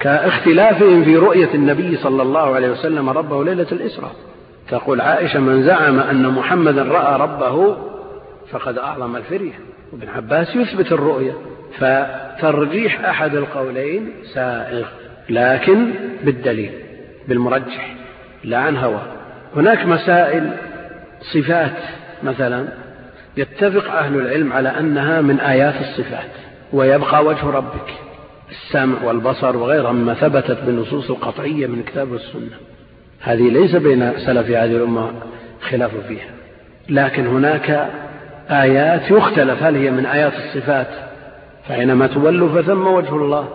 كاختلافهم 0.00 1.04
في 1.04 1.16
رؤية 1.16 1.54
النبي 1.54 1.96
صلى 1.96 2.22
الله 2.22 2.54
عليه 2.54 2.70
وسلم 2.70 3.10
ربه 3.10 3.44
ليلة 3.44 3.66
الإسراء. 3.72 4.12
تقول 4.70 5.00
عائشة 5.00 5.40
من 5.40 5.62
زعم 5.62 6.00
أن 6.00 6.28
محمدا 6.28 6.82
رأى 6.82 7.20
ربه 7.20 7.76
فقد 8.50 8.78
أعظم 8.78 9.16
الفرية. 9.16 9.60
وابن 9.92 10.08
عباس 10.08 10.56
يثبت 10.56 10.92
الرؤية 10.92 11.32
فترجيح 11.78 13.04
أحد 13.04 13.34
القولين 13.34 14.10
سائغ 14.34 14.86
لكن 15.30 15.90
بالدليل 16.24 16.72
بالمرجح 17.28 17.96
لا 18.44 18.58
عن 18.58 18.76
هوى. 18.76 19.00
هناك 19.56 19.86
مسائل 19.86 20.50
صفات 21.20 21.76
مثلا 22.22 22.68
يتفق 23.36 23.92
أهل 23.92 24.14
العلم 24.18 24.52
على 24.52 24.68
أنها 24.68 25.20
من 25.20 25.40
آيات 25.40 25.74
الصفات 25.80 26.30
ويبقى 26.72 27.24
وجه 27.24 27.46
ربك 27.50 27.94
السمع 28.50 29.02
والبصر 29.04 29.56
وغيرها 29.56 29.92
مما 29.92 30.14
ثبتت 30.14 30.58
بالنصوص 30.66 31.10
القطعية 31.10 31.66
من 31.66 31.78
الكتاب 31.78 32.12
والسنة 32.12 32.56
هذه 33.20 33.50
ليس 33.50 33.76
بين 33.76 34.12
سلف 34.18 34.50
هذه 34.50 34.76
الأمة 34.76 35.10
خلاف 35.60 35.90
فيها 36.08 36.30
لكن 36.88 37.26
هناك 37.26 37.90
آيات 38.50 39.10
يختلف 39.10 39.62
هل 39.62 39.76
هي 39.76 39.90
من 39.90 40.06
آيات 40.06 40.32
الصفات 40.32 40.88
فأينما 41.68 42.06
تولوا 42.06 42.62
فثم 42.62 42.86
وجه 42.86 43.14
الله 43.14 43.48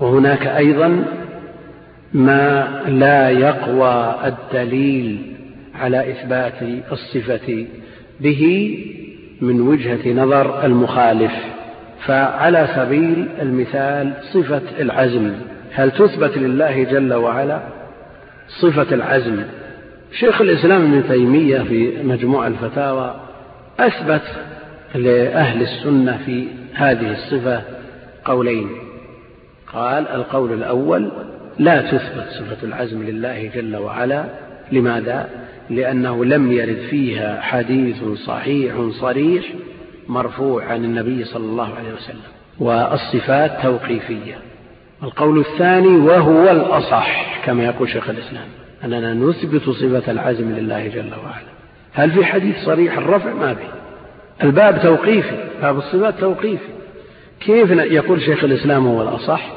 وهناك 0.00 0.46
أيضا 0.46 1.04
ما 2.12 2.82
لا 2.88 3.30
يقوى 3.30 4.14
الدليل 4.24 5.36
على 5.74 6.10
إثبات 6.10 6.62
الصفة 6.92 7.66
به 8.20 8.74
من 9.40 9.60
وجهة 9.60 10.12
نظر 10.12 10.64
المخالف. 10.64 11.32
فعلى 12.06 12.68
سبيل 12.76 13.28
المثال 13.42 14.12
صفة 14.32 14.62
العزم 14.80 15.32
هل 15.72 15.90
تثبت 15.90 16.38
لله 16.38 16.82
جل 16.82 17.14
وعلا؟ 17.14 17.77
صفة 18.48 18.94
العزم. 18.94 19.42
شيخ 20.12 20.40
الإسلام 20.40 20.82
ابن 20.82 21.08
تيمية 21.08 21.58
في 21.58 22.02
مجموع 22.02 22.46
الفتاوى 22.46 23.20
أثبت 23.80 24.22
لأهل 24.94 25.62
السنة 25.62 26.18
في 26.26 26.46
هذه 26.74 27.12
الصفة 27.12 27.62
قولين. 28.24 28.68
قال 29.72 30.08
القول 30.08 30.52
الأول 30.52 31.10
لا 31.58 31.82
تثبت 31.82 32.28
صفة 32.28 32.66
العزم 32.66 33.02
لله 33.02 33.50
جل 33.54 33.76
وعلا. 33.76 34.24
لماذا؟ 34.72 35.28
لأنه 35.70 36.24
لم 36.24 36.52
يرد 36.52 36.78
فيها 36.90 37.40
حديث 37.40 38.04
صحيح 38.26 38.74
صريح 39.00 39.44
مرفوع 40.08 40.64
عن 40.64 40.84
النبي 40.84 41.24
صلى 41.24 41.44
الله 41.44 41.74
عليه 41.74 41.92
وسلم. 41.92 42.20
والصفات 42.58 43.62
توقيفية. 43.62 44.38
القول 45.02 45.38
الثاني 45.38 45.96
وهو 45.96 46.50
الأصح 46.50 47.40
كما 47.44 47.64
يقول 47.64 47.88
شيخ 47.88 48.10
الإسلام 48.10 48.48
أننا 48.84 49.14
نثبت 49.14 49.70
صفة 49.70 50.12
العزم 50.12 50.50
لله 50.50 50.86
جل 50.86 51.10
وعلا. 51.24 51.48
هل 51.92 52.10
في 52.10 52.24
حديث 52.24 52.56
صريح 52.64 52.98
الرفع؟ 52.98 53.34
ما 53.34 53.52
به 53.52 53.68
الباب 54.42 54.82
توقيفي 54.82 55.36
باب 55.62 55.78
الصفات 55.78 56.14
توقيفي. 56.20 56.68
كيف 57.40 57.70
يقول 57.70 58.22
شيخ 58.22 58.44
الإسلام 58.44 58.86
هو 58.86 59.02
الأصح؟ 59.02 59.52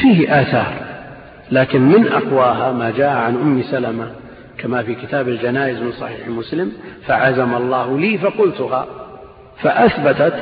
فيه 0.00 0.40
آثار 0.40 0.74
لكن 1.50 1.80
من 1.80 2.08
أقواها 2.08 2.72
ما 2.72 2.90
جاء 2.90 3.16
عن 3.16 3.34
أم 3.34 3.62
سلمة 3.62 4.10
كما 4.58 4.82
في 4.82 4.94
كتاب 4.94 5.28
الجنائز 5.28 5.78
من 5.78 5.92
صحيح 5.92 6.28
مسلم 6.28 6.72
فعزم 7.06 7.54
الله 7.54 7.98
لي 7.98 8.18
فقلتها 8.18 8.86
فأثبتت 9.62 10.34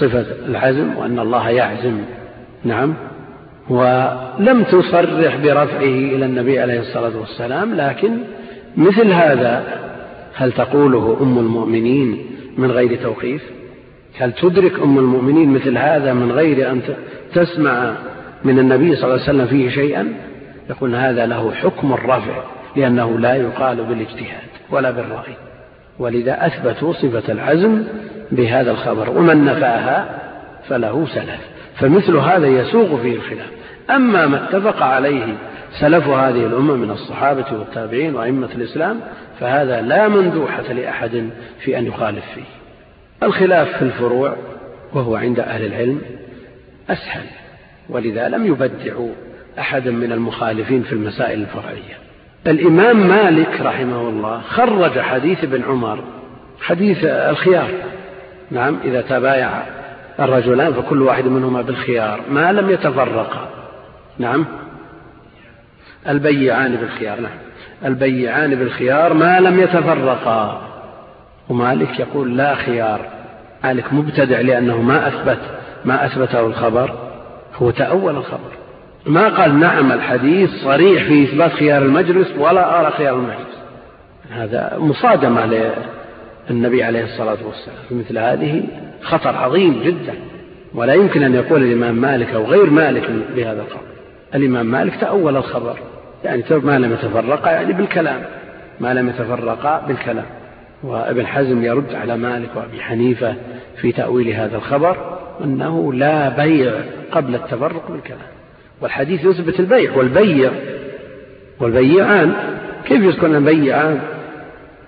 صفة 0.00 0.26
العزم 0.46 0.96
وأن 0.96 1.18
الله 1.18 1.50
يعزم. 1.50 2.00
نعم. 2.64 2.94
ولم 3.68 4.62
تصرح 4.62 5.36
برفعه 5.36 5.82
إلى 5.82 6.24
النبي 6.24 6.60
عليه 6.60 6.80
الصلاة 6.80 7.18
والسلام 7.18 7.74
لكن 7.74 8.18
مثل 8.76 9.12
هذا 9.12 9.64
هل 10.34 10.52
تقوله 10.52 11.16
أم 11.20 11.38
المؤمنين 11.38 12.26
من 12.58 12.70
غير 12.70 13.02
توقيف؟ 13.02 13.42
هل 14.18 14.32
تدرك 14.32 14.78
أم 14.78 14.98
المؤمنين 14.98 15.54
مثل 15.54 15.78
هذا 15.78 16.12
من 16.12 16.32
غير 16.32 16.70
أن 16.70 16.82
تسمع 17.34 17.94
من 18.44 18.58
النبي 18.58 18.96
صلى 18.96 19.04
الله 19.04 19.12
عليه 19.12 19.22
وسلم 19.22 19.46
فيه 19.46 19.70
شيئا؟ 19.70 20.12
يقول 20.70 20.94
هذا 20.94 21.26
له 21.26 21.52
حكم 21.54 21.92
الرفع 21.92 22.42
لأنه 22.76 23.18
لا 23.18 23.34
يقال 23.34 23.76
بالاجتهاد 23.76 24.48
ولا 24.70 24.90
بالرأي. 24.90 25.36
ولذا 25.98 26.46
أثبتوا 26.46 26.92
صفة 26.92 27.32
العزم 27.32 27.84
بهذا 28.32 28.70
الخبر 28.70 29.10
ومن 29.10 29.44
نفاها 29.44 30.20
فله 30.68 31.06
سلف. 31.06 31.40
فمثل 31.76 32.16
هذا 32.16 32.46
يسوغ 32.46 33.02
فيه 33.02 33.16
الخلاف. 33.16 33.53
أما 33.90 34.26
ما 34.26 34.44
اتفق 34.44 34.82
عليه 34.82 35.36
سلف 35.80 36.08
هذه 36.08 36.46
الأمة 36.46 36.74
من 36.74 36.90
الصحابة 36.90 37.44
والتابعين 37.52 38.14
وأئمة 38.14 38.48
الإسلام 38.54 39.00
فهذا 39.40 39.80
لا 39.80 40.08
مندوحة 40.08 40.72
لأحد 40.72 41.30
في 41.60 41.78
أن 41.78 41.86
يخالف 41.86 42.24
فيه. 42.34 42.44
الخلاف 43.22 43.76
في 43.76 43.82
الفروع 43.82 44.36
وهو 44.92 45.16
عند 45.16 45.40
أهل 45.40 45.66
العلم 45.66 46.00
أسهل 46.90 47.26
ولذا 47.88 48.28
لم 48.28 48.46
يبدعوا 48.46 49.10
أحدا 49.58 49.90
من 49.90 50.12
المخالفين 50.12 50.82
في 50.82 50.92
المسائل 50.92 51.40
الفرعية. 51.40 51.94
الإمام 52.46 53.08
مالك 53.08 53.60
رحمه 53.60 54.08
الله 54.08 54.40
خرج 54.40 54.98
حديث 54.98 55.44
ابن 55.44 55.62
عمر 55.62 56.04
حديث 56.60 57.04
الخيار. 57.04 57.70
نعم 58.50 58.78
إذا 58.84 59.00
تبايع 59.00 59.50
الرجلان 60.20 60.72
فكل 60.72 61.02
واحد 61.02 61.24
منهما 61.24 61.62
بالخيار 61.62 62.20
ما 62.30 62.52
لم 62.52 62.70
يتفرقا. 62.70 63.63
نعم. 64.18 64.46
البيعان 66.08 66.76
بالخيار 66.76 67.20
نعم. 67.20 67.38
البيعان 67.84 68.54
بالخيار 68.54 69.14
ما 69.14 69.40
لم 69.40 69.60
يتفرقا. 69.60 70.70
ومالك 71.48 72.00
يقول 72.00 72.36
لا 72.36 72.54
خيار. 72.54 73.00
مالك 73.64 73.92
مبتدع 73.92 74.40
لأنه 74.40 74.82
ما 74.82 75.08
أثبت 75.08 75.38
ما 75.84 76.06
أثبته 76.06 76.46
الخبر. 76.46 76.94
هو 77.54 77.70
تأول 77.70 78.16
الخبر. 78.16 78.50
ما 79.06 79.28
قال 79.28 79.60
نعم 79.60 79.92
الحديث 79.92 80.50
صريح 80.50 81.04
في 81.04 81.24
إثبات 81.24 81.52
خيار 81.52 81.82
المجلس 81.82 82.28
ولا 82.38 82.80
أرى 82.80 82.90
خيار 82.90 83.14
المجلس. 83.14 83.58
هذا 84.30 84.76
مصادمة 84.78 85.72
للنبي 86.50 86.82
عليه 86.82 87.04
الصلاة 87.04 87.38
والسلام. 87.46 87.78
في 87.88 87.94
مثل 87.94 88.18
هذه 88.18 88.64
خطر 89.02 89.36
عظيم 89.36 89.82
جدا. 89.84 90.14
ولا 90.74 90.94
يمكن 90.94 91.22
أن 91.22 91.34
يقول 91.34 91.62
الإمام 91.62 91.94
مالك 91.94 92.34
أو 92.34 92.44
غير 92.44 92.70
مالك 92.70 93.10
بهذا 93.36 93.60
القول. 93.60 93.93
الإمام 94.34 94.66
مالك 94.66 94.96
تأول 95.00 95.36
الخبر. 95.36 95.78
يعني 96.24 96.44
ما 96.50 96.78
لم 96.78 96.92
يتفرقا 96.92 97.50
يعني 97.50 97.72
بالكلام. 97.72 98.22
ما 98.80 98.94
لم 98.94 99.08
يتفرقا 99.08 99.84
بالكلام. 99.88 100.24
وابن 100.82 101.26
حزم 101.26 101.64
يرد 101.64 101.94
على 101.94 102.16
مالك 102.16 102.48
وأبي 102.56 102.80
حنيفة 102.80 103.34
في 103.76 103.92
تأويل 103.92 104.28
هذا 104.28 104.56
الخبر 104.56 105.18
أنه 105.44 105.92
لا 105.92 106.28
بيع 106.28 106.72
قبل 107.12 107.34
التفرق 107.34 107.90
بالكلام. 107.90 108.28
والحديث 108.80 109.24
يثبت 109.24 109.60
البيع 109.60 109.96
والبيع. 109.96 110.50
والبيعان. 111.60 112.32
كيف 112.84 113.16
يكون 113.16 113.44
بيعان 113.44 114.00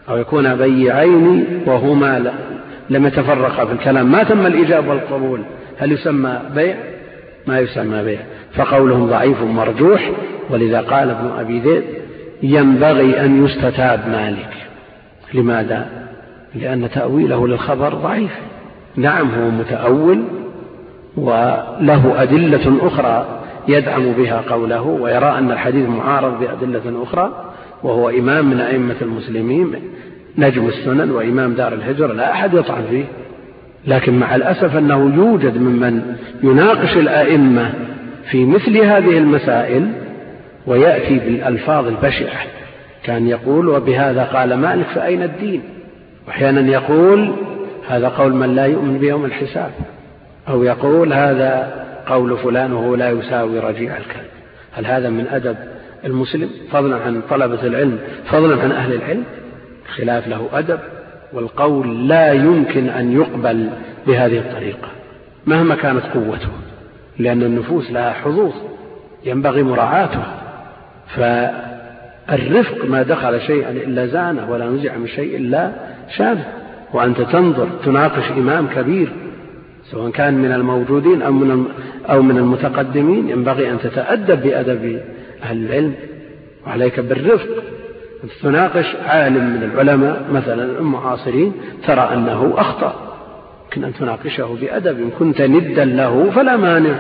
أو 0.09 0.16
يكون 0.16 0.54
بيعين 0.54 1.62
وهما 1.66 2.32
لم 2.90 3.06
يتفرقا 3.06 3.64
في 3.64 3.72
الكلام. 3.72 4.12
ما 4.12 4.22
تم 4.22 4.46
الإجابة 4.46 4.90
والقبول؟ 4.90 5.42
هل 5.78 5.92
يسمى 5.92 6.40
بيع؟ 6.54 6.76
ما 7.46 7.59
يسمى 7.59 8.02
بيع. 8.02 8.20
فقولهم 8.57 9.07
ضعيف 9.07 9.42
مرجوح 9.42 10.11
ولذا 10.51 10.81
قال 10.81 11.11
ابن 11.11 11.31
أبي 11.38 11.61
ذئب 11.61 11.85
ينبغي 12.42 13.21
أن 13.21 13.45
يستتاب 13.45 14.09
مالك. 14.09 14.49
لماذا؟ 15.35 15.87
لأن 16.55 16.90
تأويله 16.90 17.49
للخبر 17.49 17.95
ضعيف. 17.95 18.31
نعم 18.97 19.31
هو 19.31 19.51
متأول 19.51 20.23
وله 21.16 22.23
أدلة 22.23 22.87
أخرى 22.87 23.40
يدعم 23.69 24.12
بها 24.12 24.42
قوله 24.51 24.83
ويرى 24.83 25.38
أن 25.38 25.51
الحديث 25.51 25.88
معارض 25.88 26.40
بأدلة 26.40 27.03
أخرى 27.03 27.53
وهو 27.83 28.09
إمام 28.09 28.51
من 28.51 28.61
أئمة 28.61 28.97
المسلمين 29.03 29.75
نجم 30.38 30.66
السنن 30.66 31.11
وإمام 31.11 31.55
دار 31.55 31.73
الهجرة 31.73 32.12
لا 32.12 32.33
أحد 32.33 32.55
يطعن 32.55 32.83
فيه. 32.90 33.05
لكن 33.87 34.19
مع 34.19 34.35
الأسف 34.35 34.77
أنه 34.77 35.14
يوجد 35.16 35.59
ممن 35.59 36.16
يناقش 36.42 36.97
الأئمة 36.97 37.73
في 38.31 38.45
مثل 38.45 38.79
هذه 38.79 39.19
المسائل 39.19 39.93
ويأتي 40.67 41.19
بالألفاظ 41.19 41.87
البشعة. 41.87 42.47
كان 43.05 43.27
يقول 43.27 43.69
وبهذا 43.69 44.25
قال 44.25 44.55
مالك 44.55 44.87
فأين 44.87 45.23
الدين؟ 45.23 45.62
وأحيانا 46.27 46.73
يقول 46.73 47.33
هذا 47.89 48.09
قول 48.09 48.35
من 48.35 48.55
لا 48.55 48.67
يؤمن 48.67 48.99
بيوم 48.99 49.25
الحساب. 49.25 49.71
أو 50.49 50.62
يقول 50.62 51.12
هذا 51.12 51.85
قول 52.07 52.37
فلان 52.39 52.73
وهو 52.73 52.95
لا 52.95 53.11
يساوي 53.11 53.59
رجيع 53.59 53.97
الكلب. 53.97 54.31
هل 54.73 54.87
هذا 54.87 55.11
من 55.11 55.27
أدب 55.27 55.57
المسلم؟ 56.05 56.51
فضلا 56.73 56.97
عن 56.97 57.21
طلبة 57.31 57.62
العلم 57.67 57.99
فضلا 58.27 58.62
عن 58.62 58.73
أهل 58.73 58.93
العلم. 58.93 59.25
خلاف 59.97 60.29
له 60.29 60.49
أدب 60.53 60.79
والقول 61.33 62.09
لا 62.09 62.33
يمكن 62.33 62.89
أن 62.89 63.12
يقبل 63.12 63.69
بهذه 64.07 64.39
الطريقة 64.39 64.89
مهما 65.47 65.75
كانت 65.75 66.03
قوته. 66.15 66.49
لأن 67.18 67.42
النفوس 67.42 67.90
لها 67.90 68.12
حظوظ 68.12 68.52
ينبغي 69.24 69.62
مراعاتها. 69.62 70.42
فالرفق 71.07 72.85
ما 72.85 73.02
دخل 73.02 73.40
شيئا 73.40 73.70
إلا 73.70 74.07
زانه 74.07 74.50
ولا 74.50 74.66
نزع 74.66 74.96
من 74.96 75.07
شيء 75.07 75.37
إلا 75.37 75.70
شانه. 76.16 76.52
وأنت 76.92 77.20
تنظر 77.20 77.68
تناقش 77.85 78.31
إمام 78.31 78.66
كبير 78.66 79.12
سواء 79.90 80.11
كان 80.11 80.35
من 80.35 80.52
الموجودين 80.52 81.22
أو 81.22 81.33
من 81.33 81.64
أو 82.11 82.22
من 82.22 82.37
المتقدمين 82.37 83.29
ينبغي 83.29 83.70
أن 83.70 83.79
تتأدب 83.79 84.42
بأدب 84.42 85.00
أهل 85.42 85.66
العلم. 85.66 85.94
وعليك 86.66 87.00
بالرفق. 87.00 87.48
تناقش 88.42 88.96
عالم 89.07 89.44
من 89.44 89.70
العلماء 89.72 90.24
مثلا 90.33 90.79
المعاصرين 90.79 91.52
ترى 91.87 92.11
أنه 92.14 92.55
أخطأ. 92.57 93.06
يمكن 93.66 93.85
أن 93.85 93.94
تناقشه 93.94 94.59
بأدب 94.61 94.98
إن 94.98 95.11
كنت 95.18 95.42
ندا 95.42 95.85
له 95.85 96.31
فلا 96.31 96.57
مانع 96.57 96.94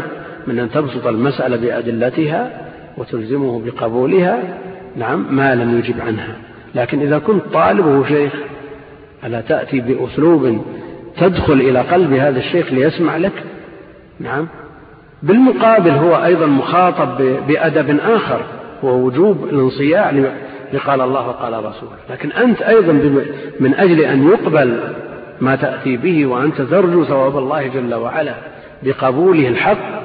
من 0.46 0.58
أن 0.58 0.70
تبسط 0.70 1.06
المسألة 1.06 1.56
بأدلتها 1.56 2.50
وتلزمه 2.96 3.62
بقبولها. 3.66 4.42
نعم 4.96 5.36
ما 5.36 5.54
لم 5.54 5.78
يجب 5.78 6.00
عنها. 6.00 6.36
لكن 6.74 7.00
إذا 7.00 7.18
كنت 7.18 7.42
طالبه 7.52 8.08
شيخ 8.08 8.32
ألا 9.24 9.40
تأتي 9.40 9.80
بأسلوب 9.80 10.64
تدخل 11.16 11.52
إلى 11.52 11.80
قلب 11.80 12.12
هذا 12.12 12.38
الشيخ 12.38 12.72
ليسمع 12.72 13.16
لك؟ 13.16 13.32
نعم. 14.20 14.48
بالمقابل 15.22 15.90
هو 15.90 16.24
أيضا 16.24 16.46
مخاطب 16.46 17.22
بأدب 17.48 17.98
آخر 18.00 18.40
وهو 18.82 19.06
وجوب 19.06 19.44
الانصياع 19.44 20.12
لقال 20.72 21.00
الله 21.00 21.28
وقال 21.28 21.52
رسوله. 21.52 21.96
لكن 22.10 22.32
أنت 22.32 22.62
أيضا 22.62 22.92
من 23.60 23.74
أجل 23.74 24.00
أن 24.00 24.28
يقبل 24.28 24.78
ما 25.40 25.56
تأتي 25.56 25.96
به 25.96 26.26
وأنت 26.26 26.62
ترجو 26.62 27.04
ثواب 27.04 27.38
الله 27.38 27.66
جل 27.66 27.94
وعلا 27.94 28.34
بقبوله 28.82 29.48
الحق 29.48 30.02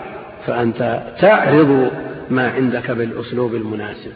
فأنت 0.47 1.03
تعرض 1.19 1.91
ما 2.29 2.51
عندك 2.51 2.91
بالأسلوب 2.91 3.55
المناسب. 3.55 4.11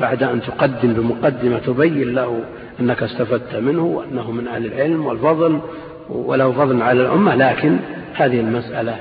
بعد 0.00 0.22
أن 0.22 0.40
تقدم 0.42 0.92
بمقدمة 0.92 1.58
تبين 1.58 2.14
له 2.14 2.40
أنك 2.80 3.02
استفدت 3.02 3.56
منه 3.56 3.84
وأنه 3.84 4.30
من 4.30 4.48
أهل 4.48 4.66
العلم 4.66 5.06
والفضل 5.06 5.60
وله 6.08 6.52
فضل 6.52 6.82
على 6.82 7.02
الأمة 7.02 7.34
لكن 7.34 7.76
هذه 8.14 8.40
المسألة 8.40 8.96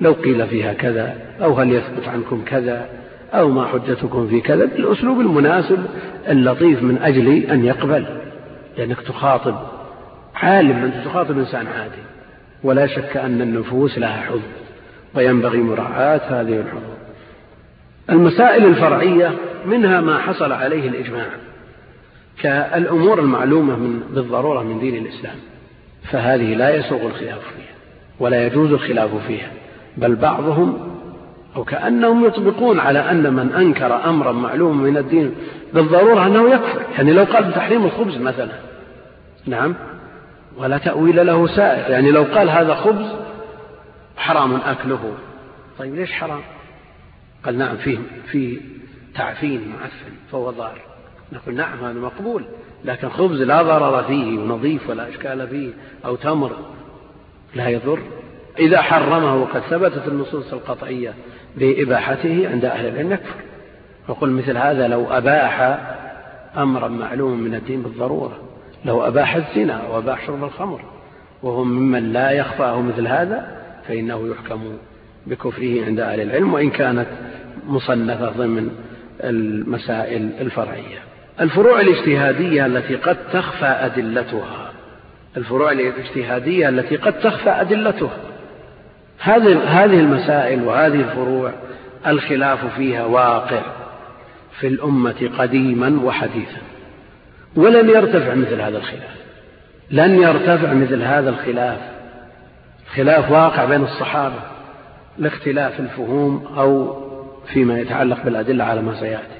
لو 0.00 0.12
قيل 0.12 0.46
فيها 0.46 0.72
كذا 0.72 1.14
أو 1.42 1.54
هل 1.54 1.72
يثبت 1.72 2.08
عنكم 2.08 2.42
كذا 2.46 2.86
أو 3.34 3.48
ما 3.50 3.66
حجتكم 3.66 4.28
في 4.28 4.40
كذا 4.40 4.64
بالأسلوب 4.64 5.20
المناسب 5.20 5.78
اللطيف 6.28 6.82
من 6.82 6.98
أجل 7.02 7.28
أن 7.28 7.64
يقبل 7.64 8.04
لأنك 8.78 9.00
تخاطب 9.00 9.54
عالم 10.42 10.84
أنت 10.84 11.06
تخاطب 11.06 11.38
إنسان 11.38 11.66
عادي 11.66 12.02
ولا 12.62 12.86
شك 12.86 13.16
أن 13.16 13.42
النفوس 13.42 13.98
لها 13.98 14.20
حظ 14.20 14.40
وينبغي 15.14 15.58
مراعاة 15.58 16.20
هذه 16.28 16.60
الحظوظ 16.60 16.98
المسائل 18.10 18.64
الفرعية 18.64 19.32
منها 19.66 20.00
ما 20.00 20.18
حصل 20.18 20.52
عليه 20.52 20.88
الإجماع 20.88 21.26
كالأمور 22.42 23.20
المعلومة 23.20 23.76
من 23.76 24.00
بالضرورة 24.10 24.62
من 24.62 24.78
دين 24.80 25.06
الإسلام 25.06 25.36
فهذه 26.10 26.54
لا 26.54 26.76
يسوغ 26.76 27.06
الخلاف 27.06 27.38
فيها 27.38 27.74
ولا 28.20 28.46
يجوز 28.46 28.72
الخلاف 28.72 29.10
فيها 29.26 29.50
بل 29.96 30.16
بعضهم 30.16 30.98
أو 31.56 31.64
كأنهم 31.64 32.24
يطبقون 32.24 32.80
على 32.80 32.98
أن 32.98 33.32
من 33.32 33.52
أنكر 33.52 34.04
أمرا 34.04 34.32
معلوما 34.32 34.82
من 34.82 34.96
الدين 34.96 35.34
بالضرورة 35.74 36.26
أنه 36.26 36.54
يكفر. 36.54 36.82
يعني 36.96 37.12
لو 37.12 37.24
قال 37.24 37.44
بتحريم 37.44 37.84
الخبز 37.84 38.16
مثلا 38.16 38.52
نعم 39.46 39.74
ولا 40.58 40.78
تأويل 40.78 41.26
له 41.26 41.46
سائر 41.46 41.90
يعني 41.90 42.10
لو 42.10 42.22
قال 42.22 42.50
هذا 42.50 42.74
خبز 42.74 43.06
حرام 44.16 44.54
أكله. 44.54 45.14
طيب 45.78 45.94
ليش 45.94 46.12
حرام؟ 46.12 46.40
قال 47.44 47.58
نعم 47.58 47.76
فيه, 47.76 47.98
فيه 48.26 48.60
تعفين 49.14 49.68
معفن 49.68 50.12
فهو 50.32 50.50
ضار. 50.50 50.80
نقول 51.32 51.54
نعم 51.54 51.84
هذا 51.84 52.00
مقبول. 52.00 52.44
لكن 52.84 53.08
خبز 53.08 53.42
لا 53.42 53.62
ضرر 53.62 54.02
فيه 54.02 54.38
ونظيف 54.38 54.90
ولا 54.90 55.08
إشكال 55.08 55.48
فيه 55.48 55.70
أو 56.04 56.16
تمر 56.16 56.52
لا 57.54 57.68
يضر. 57.68 57.98
إذا 58.58 58.82
حرمه 58.82 59.36
وقد 59.36 59.60
ثبتت 59.60 60.08
النصوص 60.08 60.52
القطعية 60.52 61.14
بإباحته 61.56 62.48
عند 62.50 62.64
أهل 62.64 62.86
العلم 62.86 63.12
يكفر 63.12 63.40
يقول 64.08 64.30
مثل 64.30 64.56
هذا 64.56 64.88
لو 64.88 65.06
أباح 65.10 65.60
أمرا 66.56 66.88
معلوما 66.88 67.36
من 67.36 67.54
الدين 67.54 67.82
بالضرورة. 67.82 68.47
لو 68.84 69.06
أباح 69.06 69.36
الزنا 69.36 69.82
وأباح 69.82 70.26
شرب 70.26 70.44
الخمر 70.44 70.80
وهو 71.42 71.64
ممن 71.64 72.12
لا 72.12 72.30
يخفاه 72.30 72.82
مثل 72.82 73.06
هذا 73.06 73.58
فإنه 73.88 74.28
يحكم 74.28 74.60
بكفره 75.26 75.84
عند 75.84 76.00
أهل 76.00 76.20
العلم 76.20 76.54
وإن 76.54 76.70
كانت 76.70 77.06
مصنفة 77.66 78.30
ضمن 78.30 78.70
المسائل 79.24 80.30
الفرعية. 80.40 80.98
الفروع 81.40 81.80
الاجتهادية 81.80 82.66
التي 82.66 82.96
قد 82.96 83.16
تخفى 83.32 83.66
أدلتها. 83.66 84.72
الفروع 85.36 85.72
الاجتهادية 85.72 86.68
التي 86.68 86.96
قد 86.96 87.20
تخفى 87.20 87.50
أدلتها. 87.50 88.16
هذه 89.18 89.58
هذه 89.64 90.00
المسائل 90.00 90.62
وهذه 90.62 91.00
الفروع 91.00 91.52
الخلاف 92.06 92.74
فيها 92.76 93.04
واقع 93.04 93.62
في 94.60 94.66
الأمة 94.66 95.30
قديما 95.38 96.00
وحديثا. 96.04 96.67
ولن 97.56 97.88
يرتفع 97.88 98.34
مثل 98.34 98.60
هذا 98.60 98.78
الخلاف. 98.78 99.18
لن 99.90 100.22
يرتفع 100.22 100.72
مثل 100.72 101.02
هذا 101.02 101.30
الخلاف. 101.30 101.78
خلاف 102.94 103.30
واقع 103.30 103.64
بين 103.64 103.82
الصحابة 103.82 104.40
لاختلاف 105.18 105.80
الفهوم 105.80 106.46
أو 106.58 106.98
فيما 107.46 107.80
يتعلق 107.80 108.24
بالأدلة 108.24 108.64
على 108.64 108.82
ما 108.82 109.00
سيأتي. 109.00 109.38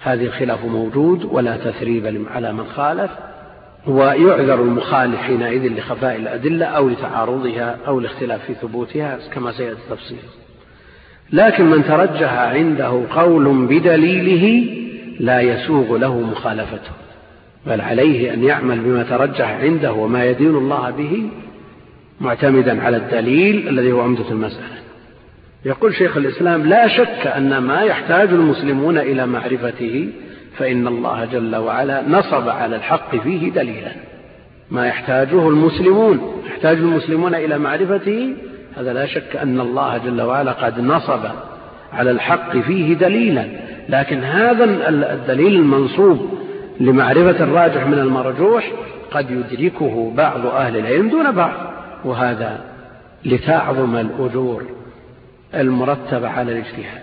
هذه 0.00 0.26
الخلاف 0.26 0.64
موجود 0.64 1.24
ولا 1.24 1.56
تثريب 1.56 2.26
على 2.34 2.52
من 2.52 2.66
خالف 2.66 3.10
ويعذر 3.86 4.62
المخالف 4.62 5.16
حينئذ 5.16 5.78
لخفاء 5.78 6.16
الأدلة 6.16 6.66
أو 6.66 6.88
لتعارضها 6.88 7.78
أو 7.86 7.98
الاختلاف 7.98 8.44
في 8.44 8.54
ثبوتها 8.54 9.18
كما 9.34 9.52
سيأتي 9.52 9.80
تفصيل 9.90 10.18
لكن 11.32 11.64
من 11.64 11.84
ترجح 11.84 12.32
عنده 12.32 13.02
قول 13.10 13.66
بدليله 13.66 14.85
لا 15.20 15.40
يسوغ 15.40 15.96
له 15.96 16.20
مخالفته 16.20 16.90
بل 17.66 17.80
عليه 17.80 18.34
أن 18.34 18.44
يعمل 18.44 18.80
بما 18.80 19.02
ترجح 19.02 19.50
عنده 19.50 19.92
وما 19.92 20.24
يدين 20.24 20.56
الله 20.56 20.90
به 20.90 21.28
معتمدا 22.20 22.82
على 22.82 22.96
الدليل 22.96 23.68
الذي 23.68 23.92
هو 23.92 24.00
عمدة 24.00 24.30
المسألة. 24.30 24.76
يقول 25.64 25.94
شيخ 25.94 26.16
الإسلام 26.16 26.66
لا 26.66 26.88
شك 26.88 27.26
أن 27.26 27.58
ما 27.58 27.80
يحتاج 27.80 28.28
المسلمون 28.28 28.98
إلى 28.98 29.26
معرفته 29.26 30.08
فإن 30.56 30.86
الله 30.86 31.24
جل 31.24 31.56
وعلا 31.56 32.08
نصب 32.08 32.48
على 32.48 32.76
الحق 32.76 33.16
فيه 33.16 33.50
دليلا. 33.50 33.92
ما 34.70 34.86
يحتاجه 34.86 35.48
المسلمون 35.48 36.42
يحتاج 36.46 36.76
المسلمون 36.76 37.34
إلى 37.34 37.58
معرفته 37.58 38.34
هذا 38.76 38.92
لا 38.92 39.06
شك 39.06 39.36
أن 39.36 39.60
الله 39.60 39.98
جل 39.98 40.22
وعلا 40.22 40.52
قد 40.52 40.80
نصب 40.80 41.20
على 41.92 42.10
الحق 42.10 42.56
فيه 42.56 42.94
دليلا. 42.94 43.46
لكن 43.88 44.24
هذا 44.24 44.64
الدليل 45.14 45.54
المنصوب 45.54 46.30
لمعرفة 46.80 47.44
الراجح 47.44 47.86
من 47.86 47.98
المرجوح 47.98 48.72
قد 49.10 49.30
يدركه 49.30 50.12
بعض 50.16 50.46
أهل 50.46 50.76
العلم 50.76 51.08
دون 51.08 51.30
بعض 51.32 51.52
وهذا 52.04 52.60
لتعظم 53.24 53.96
الأجور 53.96 54.64
المرتبة 55.54 56.28
على 56.28 56.52
الاجتهاد. 56.52 57.02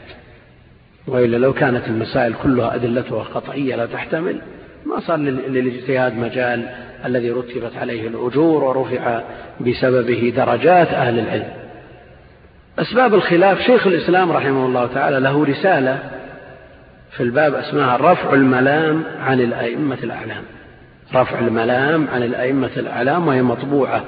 وإلا 1.07 1.37
لو 1.37 1.53
كانت 1.53 1.87
المسائل 1.87 2.33
كلها 2.43 2.75
أدلتها 2.75 3.23
قطعية 3.23 3.75
لا 3.75 3.85
تحتمل 3.85 4.41
ما 4.85 4.99
صار 4.99 5.17
للاجتهاد 5.17 6.17
مجال 6.17 6.69
الذي 7.05 7.31
رتبت 7.31 7.75
عليه 7.77 8.07
الأجور 8.07 8.63
ورفع 8.63 9.21
بسببه 9.61 10.33
درجات 10.35 10.87
أهل 10.87 11.19
العلم. 11.19 11.53
أسباب 12.79 13.13
الخلاف 13.13 13.61
شيخ 13.61 13.87
الإسلام 13.87 14.31
رحمه 14.31 14.65
الله 14.65 14.87
تعالى 14.87 15.19
له 15.19 15.45
رسالة 15.45 15.99
في 17.17 17.23
الباب 17.23 17.53
اسمها 17.53 17.97
رفع 17.97 18.33
الملام 18.33 19.03
عن 19.19 19.41
الأئمة 19.41 19.97
الأعلام. 20.03 20.43
رفع 21.15 21.39
الملام 21.39 22.07
عن 22.07 22.23
الأئمة 22.23 22.71
الأعلام 22.77 23.27
وهي 23.27 23.41
مطبوعة 23.41 24.03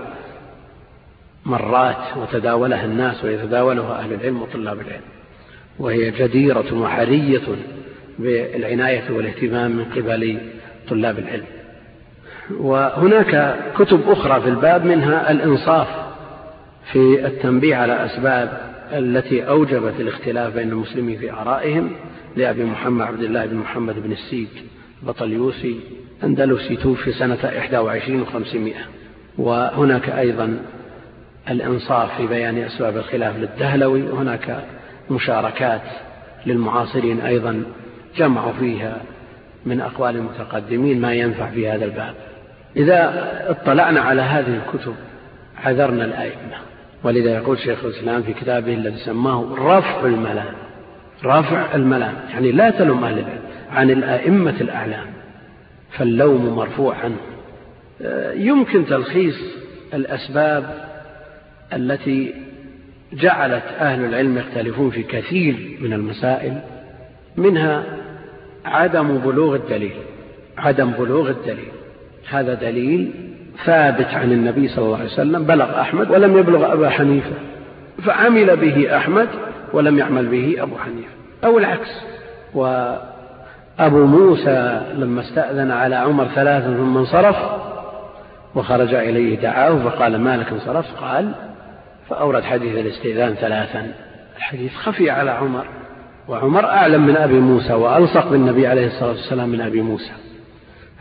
مرات 1.45 2.17
وتداولها 2.17 2.85
الناس 2.85 3.23
ويتداولها 3.23 3.99
أهل 3.99 4.13
العلم 4.13 4.41
وطلاب 4.41 4.79
العلم. 4.79 5.01
وهي 5.79 6.11
جديرة 6.11 6.73
وحرية 6.73 7.41
بالعناية 8.19 9.11
والاهتمام 9.11 9.71
من 9.71 9.85
قبل 9.85 10.37
طلاب 10.89 11.19
العلم. 11.19 11.45
وهناك 12.59 13.55
كتب 13.77 14.09
أخرى 14.09 14.41
في 14.41 14.49
الباب 14.49 14.85
منها 14.85 15.31
الإنصاف 15.31 15.87
في 16.91 17.25
التنبيه 17.25 17.75
على 17.75 18.05
أسباب 18.05 18.61
التي 18.93 19.47
أوجبت 19.47 19.93
الاختلاف 19.99 20.53
بين 20.53 20.69
المسلمين 20.69 21.19
في 21.19 21.31
آرائهم. 21.31 21.91
لأبي 22.35 22.63
محمد 22.63 23.07
عبد 23.07 23.21
الله 23.23 23.45
بن 23.45 23.55
محمد 23.55 23.95
بن 24.03 24.11
السيج 24.11 24.47
بطليوسي 25.03 25.79
أندلسي 26.23 26.75
توفي 26.75 27.11
سنة 27.11 27.37
21 27.43 28.25
و500 28.25 28.75
وهناك 29.37 30.09
أيضا 30.09 30.59
الإنصاف 31.49 32.17
في 32.17 32.27
بيان 32.27 32.57
أسباب 32.57 32.97
الخلاف 32.97 33.37
للدهلوي 33.37 34.01
وهناك 34.01 34.63
مشاركات 35.11 35.81
للمعاصرين 36.45 37.21
أيضا 37.21 37.63
جمعوا 38.17 38.53
فيها 38.53 39.01
من 39.65 39.81
أقوال 39.81 40.15
المتقدمين 40.15 41.01
ما 41.01 41.13
ينفع 41.13 41.49
في 41.49 41.69
هذا 41.69 41.85
الباب. 41.85 42.13
إذا 42.75 43.13
اطلعنا 43.49 44.01
على 44.01 44.21
هذه 44.21 44.61
الكتب 44.65 44.95
عذرنا 45.63 46.05
الأئمة. 46.05 46.57
ولذا 47.03 47.35
يقول 47.35 47.59
شيخ 47.59 47.85
الإسلام 47.85 48.23
في 48.23 48.33
كتابه 48.33 48.73
الذي 48.73 48.97
سماه 48.97 49.55
رفع 49.57 50.05
الملام 50.05 50.64
رفع 51.25 51.75
الملام 51.75 52.13
يعني 52.29 52.51
لا 52.51 52.69
تلوم 52.69 53.03
أهل 53.03 53.19
العلم 53.19 53.39
عن 53.71 53.89
الأئمة 53.89 54.55
الأعلام 54.61 55.05
فاللوم 55.91 56.55
مرفوع 56.55 56.95
عنه 56.95 57.17
يمكن 58.33 58.85
تلخيص 58.85 59.35
الأسباب 59.93 60.63
التي 61.73 62.33
جعلت 63.13 63.63
أهل 63.79 64.05
العلم 64.05 64.37
يختلفون 64.37 64.89
في 64.89 65.03
كثير 65.03 65.77
من 65.81 65.93
المسائل 65.93 66.61
منها 67.37 67.83
عدم 68.65 69.17
بلوغ 69.17 69.55
الدليل. 69.55 69.93
عدم 70.57 70.91
بلوغ 70.91 71.29
الدليل. 71.29 71.71
هذا 72.29 72.53
دليل 72.53 73.11
ثابت 73.65 74.07
عن 74.07 74.31
النبي 74.31 74.67
صلى 74.67 74.85
الله 74.85 74.97
عليه 74.97 75.05
وسلم 75.05 75.43
بلغ 75.43 75.81
أحمد 75.81 76.11
ولم 76.11 76.37
يبلغ 76.37 76.73
أبا 76.73 76.89
حنيفة 76.89 77.31
فعمل 78.03 78.57
به 78.57 78.97
أحمد 78.97 79.27
ولم 79.75 79.97
يعمل 79.97 80.27
به 80.27 80.55
أبو 80.59 80.77
حنيفة 80.77 81.09
أو 81.43 81.57
العكس. 81.57 82.01
وأبو 82.53 84.05
موسى 84.05 84.81
لما 84.93 85.21
استأذن 85.21 85.71
على 85.71 85.95
عمر 85.95 86.25
ثلاثا 86.25 86.67
ثم 86.77 86.97
انصرف 86.97 87.35
وخرج 88.55 88.93
إليه 88.93 89.39
دعاه 89.39 89.89
فقال 89.89 90.19
ما 90.21 90.37
لك 90.37 90.51
انصرفت 90.51 90.97
قال 90.97 91.31
فأورد 92.09 92.43
حديث 92.43 92.77
الاستئذان 92.77 93.33
ثلاثا. 93.33 93.91
الحديث 94.37 94.75
خفي 94.75 95.09
على 95.09 95.31
عمر 95.31 95.65
وعمر 96.27 96.65
أعلم 96.65 97.05
من 97.05 97.17
أبي 97.17 97.39
موسى 97.39 97.73
وألصق 97.73 98.29
بالنبي 98.29 98.67
عليه 98.67 98.87
الصلاة 98.87 99.09
والسلام 99.09 99.49
من 99.49 99.61
أبي 99.61 99.81
موسى. 99.81 100.11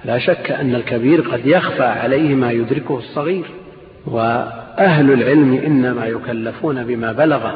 لا 0.04 0.18
شك 0.18 0.50
أن 0.50 0.74
الكبير 0.74 1.20
قد 1.20 1.46
يخفى 1.46 1.84
عليه 1.84 2.34
ما 2.34 2.50
يدركه 2.50 2.98
الصغير 2.98 3.44
وأهل 4.06 5.12
العلم 5.12 5.54
إنما 5.66 6.06
يكلفون 6.06 6.84
بما 6.84 7.12
بلغ 7.12 7.54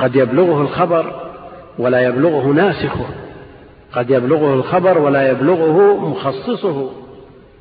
قد 0.00 0.16
يبلغه 0.16 0.62
الخبر 0.62 1.30
ولا 1.78 2.00
يبلغه 2.00 2.46
ناسخه. 2.46 3.06
قد 3.92 4.10
يبلغه 4.10 4.54
الخبر 4.54 4.98
ولا 4.98 5.30
يبلغه 5.30 6.08
مخصصه. 6.08 6.90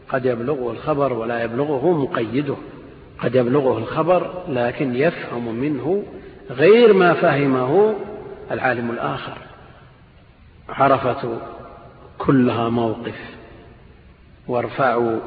قد 0.10 0.26
يبلغه 0.26 0.72
الخبر 0.72 1.14
ولا 1.14 1.44
يبلغه 1.44 1.92
مقيده. 1.92 2.56
قد 3.20 3.36
يبلغه 3.36 3.78
الخبر 3.78 4.32
لكن 4.50 4.96
يفهم 4.96 5.56
منه 5.56 6.04
غير 6.50 6.94
ما 6.94 7.14
فهمه 7.14 7.96
العالم 8.52 8.92
الآخر. 8.92 9.38
عرفة 10.70 11.38
كلها 12.18 12.70
موقف. 12.70 13.36
وارفعوا 14.48 15.20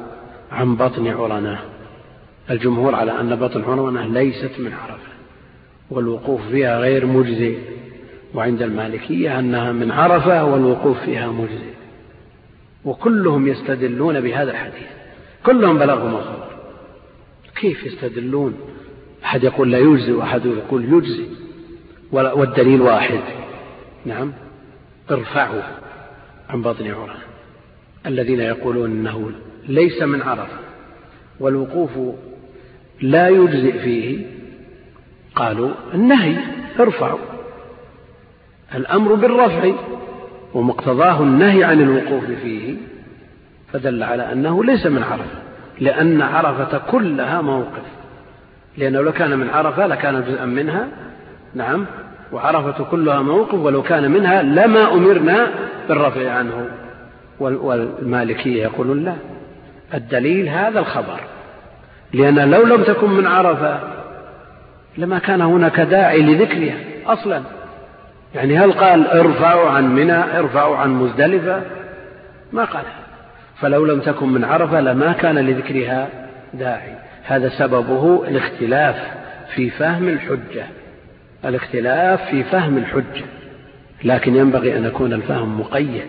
عن 0.51 0.75
بطن 0.75 1.07
عرناه. 1.07 1.59
الجمهور 2.49 2.95
على 2.95 3.19
أن 3.19 3.35
بطن 3.35 3.63
عرناه 3.63 4.07
ليست 4.07 4.59
من 4.59 4.73
عرفة. 4.73 5.12
والوقوف 5.93 6.41
فيها 6.51 6.79
غير 6.79 7.05
مجزئ. 7.05 7.57
وعند 8.33 8.61
المالكية 8.61 9.39
أنها 9.39 9.71
من 9.71 9.91
عرفة 9.91 10.45
والوقوف 10.45 10.99
فيها 10.99 11.31
مجزئ. 11.31 11.73
وكلهم 12.85 13.47
يستدلون 13.47 14.21
بهذا 14.21 14.51
الحديث. 14.51 14.87
كلهم 15.45 15.79
بلغهم 15.79 16.15
الخبر. 16.15 16.47
كيف 17.55 17.83
يستدلون؟ 17.83 18.53
أحد 19.25 19.43
يقول 19.43 19.71
لا 19.71 19.79
يجزي 19.79 20.11
وأحد 20.11 20.45
يقول 20.45 20.93
يجزي 20.93 21.25
والدليل 22.11 22.81
واحد. 22.81 23.19
نعم. 24.05 24.33
ارفعوا 25.11 25.61
عن 26.49 26.61
بطن 26.61 26.87
عرى 26.87 27.15
الذين 28.05 28.39
يقولون 28.39 28.91
إنه 28.91 29.31
ليس 29.67 30.01
من 30.01 30.21
عرفة. 30.21 30.57
والوقوف 31.39 31.91
لا 33.01 33.29
يجزئ 33.29 33.79
فيه 33.79 34.32
قالوا 35.35 35.71
النهي 35.93 36.35
ارفعوا 36.79 37.19
الأمر 38.75 39.13
بالرفع 39.15 39.71
ومقتضاه 40.53 41.21
النهي 41.21 41.63
عن 41.63 41.81
الوقوف 41.81 42.25
فيه 42.25 42.75
فدل 43.73 44.03
على 44.03 44.31
أنه 44.31 44.63
ليس 44.63 44.85
من 44.85 45.03
عرفة 45.03 45.43
لأن 45.79 46.21
عرفة 46.21 46.77
كلها 46.77 47.41
موقف. 47.41 47.83
لأنه 48.77 49.01
لو 49.01 49.11
كان 49.11 49.39
من 49.39 49.49
عرفة 49.49 49.87
لكان 49.87 50.23
جزءا 50.27 50.45
منها 50.45 50.87
نعم 51.55 51.85
وعرفة 52.31 52.83
كلها 52.83 53.21
موقف 53.21 53.53
ولو 53.53 53.81
كان 53.81 54.11
منها 54.11 54.41
لما 54.41 54.93
أمرنا 54.93 55.47
بالرفع 55.89 56.31
عنه. 56.31 56.67
والمالكية 57.39 58.63
يقولون 58.63 59.03
لا. 59.03 59.15
الدليل 59.93 60.49
هذا 60.49 60.79
الخبر. 60.79 61.19
لأن 62.13 62.51
لو 62.51 62.63
لم 62.63 62.83
تكن 62.83 63.09
من 63.09 63.27
عرفة 63.27 63.79
لما 64.97 65.19
كان 65.19 65.41
هناك 65.41 65.79
داعي 65.79 66.21
لذكرها 66.21 66.75
أصلا. 67.05 67.41
يعني 68.35 68.57
هل 68.57 68.71
قال 68.71 69.07
ارفعوا 69.07 69.69
عن 69.69 69.95
منى 69.95 70.39
ارفعوا 70.39 70.77
عن 70.77 70.93
مزدلفة؟ 70.93 71.61
ما 72.51 72.63
قال. 72.63 72.83
فلو 73.59 73.85
لم 73.85 74.01
تكن 74.01 74.29
من 74.29 74.43
عرفة 74.43 74.81
لما 74.81 75.11
كان 75.11 75.37
لذكرها 75.37 76.07
داعي. 76.53 76.93
هذا 77.23 77.49
سببه 77.49 78.27
الاختلاف 78.27 78.95
في 79.55 79.69
فهم 79.69 80.07
الحجة. 80.07 80.65
الاختلاف 81.45 82.29
في 82.29 82.43
فهم 82.43 82.77
الحجة. 82.77 83.25
لكن 84.03 84.35
ينبغي 84.35 84.77
أن 84.77 84.85
يكون 84.85 85.13
الفهم 85.13 85.59
مقيد 85.59 86.07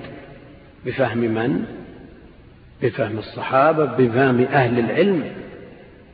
بفهم 0.86 1.18
من؟ 1.18 1.64
بفهم 2.82 3.18
الصحابة 3.18 3.84
بفهم 3.84 4.46
أهل 4.52 4.78
العلم 4.78 5.22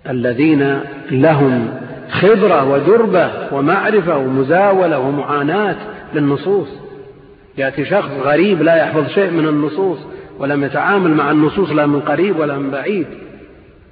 الذين 0.09 0.81
لهم 1.11 1.81
خبرة 2.11 2.73
ودربة 2.73 3.31
ومعرفة 3.53 4.17
ومزاولة 4.17 4.99
ومعاناة 4.99 5.77
للنصوص. 6.15 6.69
يأتي 7.59 7.85
شخص 7.85 8.11
غريب 8.23 8.63
لا 8.63 8.77
يحفظ 8.77 9.09
شيء 9.09 9.31
من 9.31 9.49
النصوص 9.49 9.99
ولم 10.39 10.65
يتعامل 10.65 11.11
مع 11.11 11.31
النصوص 11.31 11.71
لا 11.71 11.87
من 11.87 12.01
قريب 12.01 12.39
ولا 12.39 12.59
من 12.59 12.71
بعيد. 12.71 13.07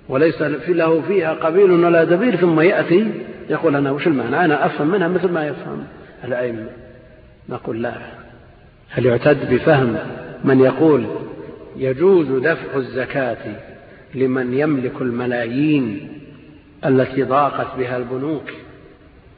وليس 0.09 0.43
له 0.69 1.03
فيها 1.09 1.33
قبيل 1.33 1.71
ولا 1.71 2.05
دبير 2.05 2.37
ثم 2.37 2.61
يأتي 2.61 3.11
يقول 3.51 3.77
أنا 3.77 3.91
وش 3.91 4.07
المعنى؟ 4.07 4.45
أنا 4.45 4.67
أفهم 4.67 4.89
منها 4.91 5.09
مثل 5.09 5.31
ما 5.33 5.47
يفهم 5.47 5.85
الأئمة. 6.25 6.67
نقول 7.49 7.83
لا. 7.83 7.93
هل 8.91 9.07
يعتد 9.07 9.55
بفهم 9.55 9.97
من 10.45 10.61
يقول 10.61 11.05
يجوز 11.77 12.27
دفع 12.27 12.77
الزكاة 12.77 13.37
لمن 14.15 14.55
يملك 14.55 14.93
الملايين 15.01 16.09
التي 16.87 17.23
ضاقت 17.23 17.67
بها 17.79 17.97
البنوك 17.97 18.51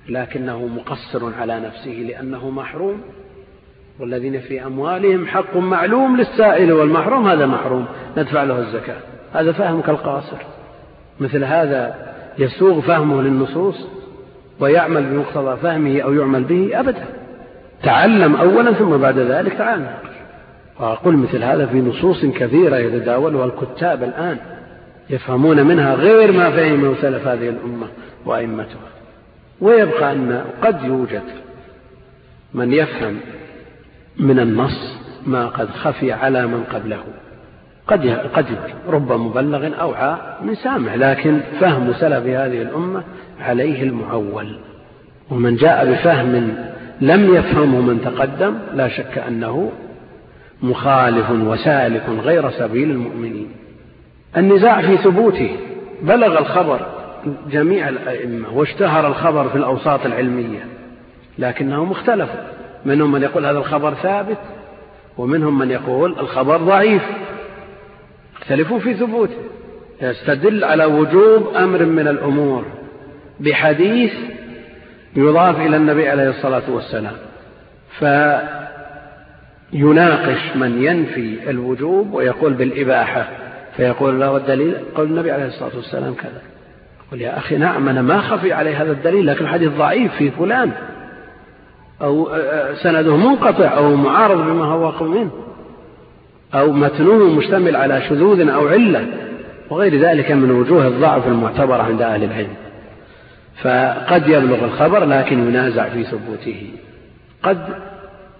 لكنه 0.08 0.66
مقصر 0.66 1.34
على 1.40 1.60
نفسه 1.60 1.90
لأنه 1.90 2.50
محروم. 2.50 3.00
والذين 4.00 4.40
في 4.40 4.66
أموالهم 4.66 5.26
حق 5.26 5.56
معلوم 5.56 6.16
للسائل 6.16 6.72
والمحروم 6.72 7.28
هذا 7.28 7.46
محروم 7.46 7.86
ندفع 8.16 8.42
له 8.42 8.58
الزكاة. 8.58 8.96
هذا 9.34 9.52
فهمك 9.52 9.88
القاصر. 9.88 10.36
مثل 11.20 11.44
هذا 11.44 11.94
يسوغ 12.38 12.80
فهمه 12.80 13.22
للنصوص 13.22 13.86
ويعمل 14.60 15.04
بمقتضى 15.04 15.56
فهمه 15.56 16.00
أو 16.00 16.12
يعمل 16.12 16.44
به 16.44 16.80
أبدا. 16.80 17.04
تعلم 17.82 18.36
أولا 18.36 18.72
ثم 18.72 18.96
بعد 18.96 19.18
ذلك 19.18 19.52
تعال 19.52 19.86
وأقول 20.80 21.16
مثل 21.16 21.42
هذا 21.42 21.66
في 21.66 21.80
نصوص 21.80 22.24
كثيرة 22.24 22.76
يتداولها 22.76 23.44
الكتاب 23.44 24.02
الآن. 24.02 24.38
يفهمون 25.10 25.66
منها 25.66 25.94
غير 25.94 26.32
ما 26.32 26.50
فهم 26.50 26.94
سلف 27.02 27.26
هذه 27.26 27.48
الأمة 27.48 27.86
وأئمتها. 28.26 28.88
ويبقى 29.60 30.12
أن 30.12 30.44
قد 30.62 30.84
يوجد 30.84 31.22
من 32.54 32.72
يفهم 32.72 33.16
من 34.16 34.38
النص 34.38 34.98
ما 35.26 35.46
قد 35.46 35.70
خفي 35.70 36.12
على 36.12 36.46
من 36.46 36.64
قبله. 36.72 37.02
قد 37.86 38.08
قد 38.08 38.46
رب 38.88 39.12
مبلغ 39.12 39.80
أوعى 39.80 40.16
من 40.42 40.54
سامع 40.54 40.94
لكن 40.94 41.40
فهم 41.60 41.92
سلف 41.92 42.26
هذه 42.26 42.62
الأمة 42.62 43.02
عليه 43.40 43.82
المعول. 43.82 44.58
ومن 45.30 45.56
جاء 45.56 45.92
بفهم 45.92 46.54
لم 47.00 47.34
يفهمه 47.34 47.80
من 47.80 48.00
تقدم 48.04 48.54
لا 48.74 48.88
شك 48.88 49.18
أنه 49.18 49.72
مخالف 50.62 51.30
وسالك 51.30 52.08
غير 52.08 52.50
سبيل 52.50 52.90
المؤمنين. 52.90 53.59
النزاع 54.36 54.80
في 54.80 54.96
ثبوته. 54.96 55.56
بلغ 56.02 56.38
الخبر 56.38 56.86
جميع 57.50 57.88
الأئمة 57.88 58.54
واشتهر 58.54 59.06
الخبر 59.06 59.48
في 59.48 59.56
الأوساط 59.56 60.06
العلمية 60.06 60.66
لكنهم 61.38 61.90
اختلفوا. 61.90 62.40
منهم 62.84 63.12
من 63.12 63.22
يقول 63.22 63.46
هذا 63.46 63.58
الخبر 63.58 63.94
ثابت 63.94 64.38
ومنهم 65.18 65.58
من 65.58 65.70
يقول 65.70 66.18
الخبر 66.18 66.56
ضعيف. 66.56 67.02
اختلفوا 68.36 68.78
في 68.78 68.94
ثبوته. 68.94 69.36
يستدل 70.02 70.64
على 70.64 70.84
وجوب 70.84 71.54
أمر 71.54 71.84
من 71.84 72.08
الأمور 72.08 72.64
بحديث 73.40 74.12
يضاف 75.16 75.60
إلى 75.60 75.76
النبي 75.76 76.08
عليه 76.08 76.28
الصلاة 76.28 76.70
والسلام 76.70 77.12
فيناقش 79.72 80.56
من 80.56 80.82
ينفي 80.84 81.50
الوجوب 81.50 82.12
ويقول 82.14 82.52
بالإباحة. 82.52 83.28
فيقول 83.76 84.20
له 84.20 84.36
الدليل 84.36 84.74
قول 84.94 85.06
النبي 85.06 85.30
عليه 85.30 85.46
الصلاة 85.46 85.76
والسلام 85.76 86.14
كذا. 86.14 86.42
يقول 87.06 87.20
يا 87.20 87.38
أخي 87.38 87.56
نعم 87.56 87.88
أنا 87.88 88.02
ما 88.02 88.20
خفي 88.20 88.52
علي 88.52 88.74
هذا 88.74 88.92
الدليل 88.92 89.26
لكن 89.26 89.44
الحديث 89.44 89.72
ضعيف 89.72 90.14
في 90.14 90.30
فلان. 90.30 90.72
أو 92.02 92.28
سنده 92.82 93.16
منقطع 93.16 93.76
أو 93.76 93.96
معارض 93.96 94.38
بما 94.38 94.64
هو 94.64 95.04
منه 95.04 95.30
أو 96.54 96.72
متنوه 96.72 97.30
مشتمل 97.30 97.76
على 97.76 98.02
شذوذ 98.02 98.48
أو 98.48 98.68
علة. 98.68 99.06
وغير 99.70 100.00
ذلك 100.00 100.30
من 100.30 100.50
وجوه 100.50 100.86
الضعف 100.86 101.26
المعتبرة 101.26 101.82
عند 101.82 102.02
أهل 102.02 102.24
العلم. 102.24 102.54
فقد 103.62 104.28
يبلغ 104.28 104.64
الخبر 104.64 105.04
لكن 105.04 105.48
ينازع 105.48 105.88
في 105.88 106.04
ثبوته. 106.04 106.70
قد 107.42 107.58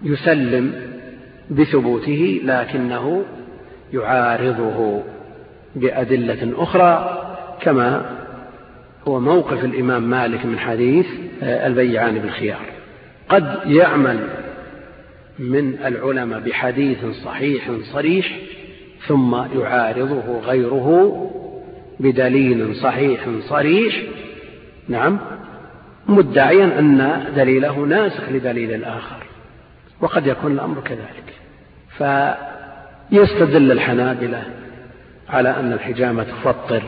يسلم 0.03 0.72
بثبوته 1.51 2.41
لكنه 2.45 3.22
يعارضه. 3.93 5.03
بأدلة 5.77 6.62
أخرى 6.62 7.21
كما 7.61 8.16
هو 9.09 9.21
موقف 9.21 9.64
الإمام 9.64 10.03
مالك 10.03 10.47
من 10.47 10.59
حديث 10.59 11.07
البيعان 11.43 12.18
بالخيار 12.18 12.66
قد 13.29 13.59
يعمل 13.64 14.29
من 15.39 15.75
العلماء 15.85 16.41
بحديث 16.41 17.07
صحيح 17.25 17.71
صريح 17.93 18.39
ثم 19.07 19.35
يعارضه 19.35 20.41
غيره 20.41 21.31
بدليل 22.01 22.77
صحيح 22.77 23.21
صريح. 23.49 24.03
نعم 24.89 25.18
مدعيا 26.07 26.79
أن 26.79 27.25
دليله 27.37 27.79
ناسخ 27.79 28.29
لدليل 28.31 28.75
الآخر 28.75 29.27
وقد 30.01 30.27
يكون 30.27 30.53
الأمر 30.53 30.81
كذلك. 30.81 31.35
فيستدل 31.99 33.73
الحنابلة 33.73 34.45
على 35.31 35.51
أن 35.51 35.72
الحجامة 35.72 36.22
تفطر 36.22 36.83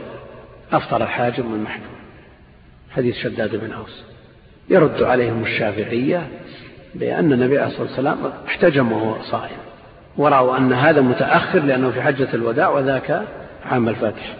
أفطر 0.72 1.03
الحاجم 1.03 1.53
والمحجوم 1.53 1.93
حديث 2.90 3.16
شداد 3.16 3.57
بن 3.57 3.72
أوس. 3.72 4.05
يرد 4.68 5.03
عليهم 5.03 5.43
الشافعية 5.43 6.28
بأن 6.95 7.32
النبي 7.32 7.59
عليه 7.59 7.66
الصلاة 7.66 7.88
والسلام 7.88 8.18
احتجم 8.47 8.93
وهو 8.93 9.22
صائم 9.22 9.57
ورأوا 10.16 10.57
أن 10.57 10.72
هذا 10.72 11.01
متأخر 11.01 11.59
لأنه 11.59 11.90
في 11.90 12.03
حجة 12.03 12.28
الوداع 12.34 12.68
وذاك 12.68 13.22
عام 13.64 13.88
الفتح 13.88 14.34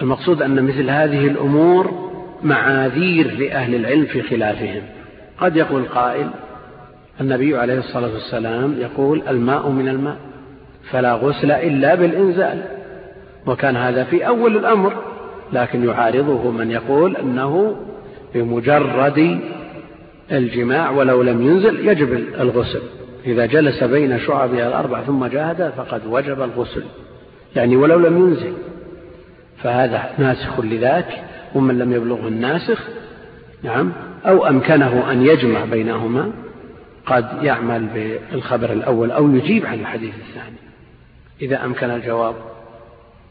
المقصود 0.00 0.42
أن 0.42 0.62
مثل 0.64 0.90
هذه 0.90 1.26
الأمور 1.26 2.10
معاذير 2.42 3.30
لأهل 3.30 3.74
العلم 3.74 4.06
في 4.06 4.22
خلافهم. 4.22 4.82
قد 5.38 5.56
يقول 5.56 5.84
قائل 5.84 6.30
النبي 7.20 7.56
عليه 7.56 7.78
الصلاة 7.78 8.12
والسلام 8.12 8.76
يقول 8.80 9.22
الماء 9.28 9.68
من 9.68 9.88
الماء 9.88 10.16
فلا 10.90 11.12
غسل 11.12 11.50
إلا 11.50 11.94
بالإنزال. 11.94 12.62
وكان 13.46 13.76
هذا 13.76 14.04
في 14.04 14.26
أول 14.26 14.56
الأمر 14.56 14.92
لكن 15.52 15.84
يعارضه 15.84 16.50
من 16.50 16.70
يقول 16.70 17.16
أنه 17.16 17.76
بمجرد 18.34 19.40
الجماع 20.32 20.90
ولو 20.90 21.22
لم 21.22 21.42
ينزل 21.42 21.88
يجب 21.88 22.12
الغسل. 22.40 22.82
إذا 23.26 23.46
جلس 23.46 23.84
بين 23.84 24.18
شعبها 24.18 24.68
الأربع 24.68 25.02
ثم 25.02 25.26
جاهد 25.26 25.72
فقد 25.76 26.06
وجب 26.06 26.42
الغسل. 26.42 26.84
يعني 27.56 27.76
ولو 27.76 27.98
لم 27.98 28.18
ينزل. 28.18 28.52
فهذا 29.62 30.10
ناسخ 30.18 30.60
لذاك 30.60 31.24
ومن 31.54 31.78
لم 31.78 31.92
يبلغه 31.92 32.28
الناسخ 32.28 32.88
نعم 33.62 33.92
أو 34.26 34.46
أمكنه 34.46 35.12
أن 35.12 35.22
يجمع 35.22 35.64
بينهما 35.64 36.32
قد 37.06 37.26
يعمل 37.42 37.86
بالخبر 37.94 38.72
الأول 38.72 39.10
أو 39.10 39.34
يجيب 39.34 39.66
عن 39.66 39.80
الحديث 39.80 40.14
الثاني. 40.14 40.56
إذا 41.42 41.64
أمكن 41.64 41.90
الجواب. 41.90 42.34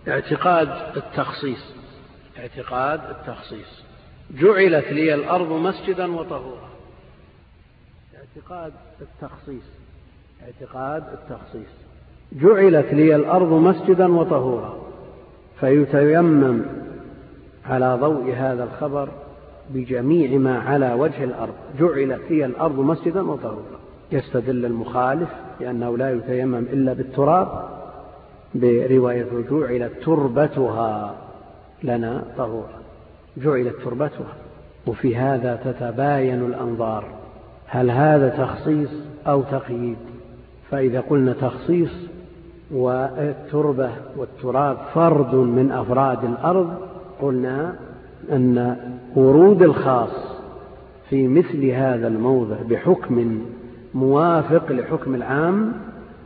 اعتقاد 0.08 0.70
التخصيص. 0.98 1.74
اعتقاد 2.40 3.00
التخصيص. 3.10 3.84
جعلت 4.32 4.92
لي 4.92 5.14
الأرض 5.14 5.52
مسجدا 5.52 6.16
وطهورا. 6.16 6.70
اعتقاد 8.16 8.74
التخصيص. 9.02 9.64
اعتقاد 10.44 11.04
التخصيص. 11.14 11.74
جعلت 12.34 12.94
لي 12.94 13.16
الأرض 13.16 13.54
مسجدا 13.54 14.12
وطهورا. 14.14 14.84
فيتيمم 15.60 16.62
على 17.66 17.98
ضوء 18.02 18.34
هذا 18.34 18.64
الخبر 18.64 19.10
بجميع 19.70 20.38
ما 20.38 20.60
على 20.60 20.94
وجه 20.94 21.24
الأرض. 21.24 21.54
جعلت 21.80 22.32
لي 22.32 22.46
الأرض 22.46 22.80
مسجدا 22.80 23.22
وطهورا. 23.32 23.80
يستدل 24.12 24.66
المخالف 24.66 25.30
لأنه 25.60 25.98
لا 25.98 26.12
يتيمم 26.12 26.56
إلا 26.56 26.94
بالتراب. 26.94 27.83
برواية 28.56 29.28
جعلت 29.52 29.92
تربتها 30.06 31.16
لنا 31.84 32.24
طهورا. 32.38 32.84
جعلت 33.38 33.76
تربتها. 33.86 34.34
وفي 34.88 35.16
هذا 35.16 35.60
تتباين 35.66 36.46
الأنظار. 36.46 37.06
هل 37.68 37.92
هذا 37.92 38.30
تخصيص 38.30 38.90
أو 39.28 39.42
تقييد؟ 39.42 39.98
فإذا 40.72 41.00
قلنا 41.00 41.34
تخصيص 41.34 41.92
والتربة 42.72 43.92
والتراب 44.18 44.78
فرد 44.94 45.36
من 45.36 45.72
أفراد 45.72 46.24
الأرض 46.24 46.74
قلنا 47.22 47.76
أن 48.32 48.78
ورود 49.16 49.62
الخاص 49.62 50.10
في 51.10 51.28
مثل 51.28 51.66
هذا 51.66 52.08
الموضع 52.08 52.56
بحكم 52.70 53.42
موافق 53.94 54.72
لحكم 54.72 55.16
العام 55.16 55.74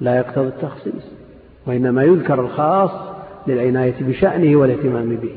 لا 0.02 0.18
يقتضي 0.18 0.48
التخصيص. 0.48 1.17
وإنما 1.68 2.04
يذكر 2.04 2.42
الخاص 2.42 2.92
للعناية 3.48 3.96
بشأنه 4.02 4.56
والاهتمام 4.56 5.16
به. 5.16 5.36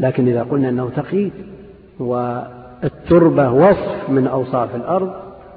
لكن 0.00 0.28
إذا 0.28 0.42
قلنا 0.42 0.68
أنه 0.68 0.90
تقييد 0.96 1.32
والتربة 1.98 3.50
وصف 3.52 4.10
من 4.10 4.26
أوصاف 4.26 4.76
الأرض 4.76 5.12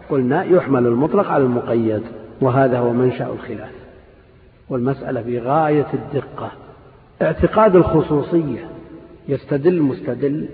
قلنا 0.09 0.43
يحمل 0.43 0.87
المطلق 0.87 1.27
على 1.27 1.43
المقيد 1.43 2.01
وهذا 2.41 2.79
هو 2.79 2.93
منشأ 2.93 3.27
الخلاف. 3.33 3.71
والمسألة 4.69 5.21
في 5.21 5.39
غاية 5.39 5.87
الدقة. 5.93 6.51
اعتقاد 7.21 7.75
الخصوصية 7.75 8.65
يستدل 9.27 9.81
مستدل 9.81 10.45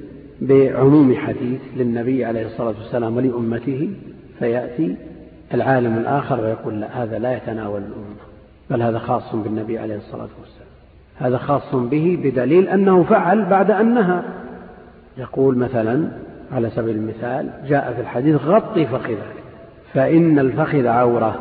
بعموم 0.42 1.16
حديث 1.16 1.62
للنبي 1.78 2.26
عليه 2.26 2.46
الصلاة 2.46 2.74
والسلام 2.82 3.18
ولأمته 3.18 3.90
فيأتي 4.40 4.96
العالم 5.54 5.98
الآخر 5.98 6.42
ويقول 6.42 6.82
لا 6.82 7.04
هذا 7.04 7.20
لا 7.20 7.38
يتناول 7.38 7.82
الأمة. 7.82 8.27
بل 8.70 8.82
هذا 8.82 9.00
خاص 9.00 9.36
بالنبي 9.36 9.80
عليه 9.80 9.96
الصلاة 9.96 10.30
والسلام. 10.40 10.68
هذا 11.16 11.38
خاص 11.38 11.76
به 11.76 12.20
بدليل 12.24 12.68
أنه 12.68 13.04
فعل 13.04 13.46
بعد 13.46 13.72
أن 13.72 13.94
نهى. 13.94 14.22
يقول 15.18 15.58
مثلا 15.58 16.12
على 16.52 16.70
سبيل 16.70 16.96
المثال 16.96 17.50
جاء 17.68 17.94
في 17.94 18.02
الحديث 18.02 18.36
غطي 18.36 18.86
فخذك 18.86 19.34
فإن 19.94 20.40
الفخذ 20.40 20.88
عورة. 20.88 21.36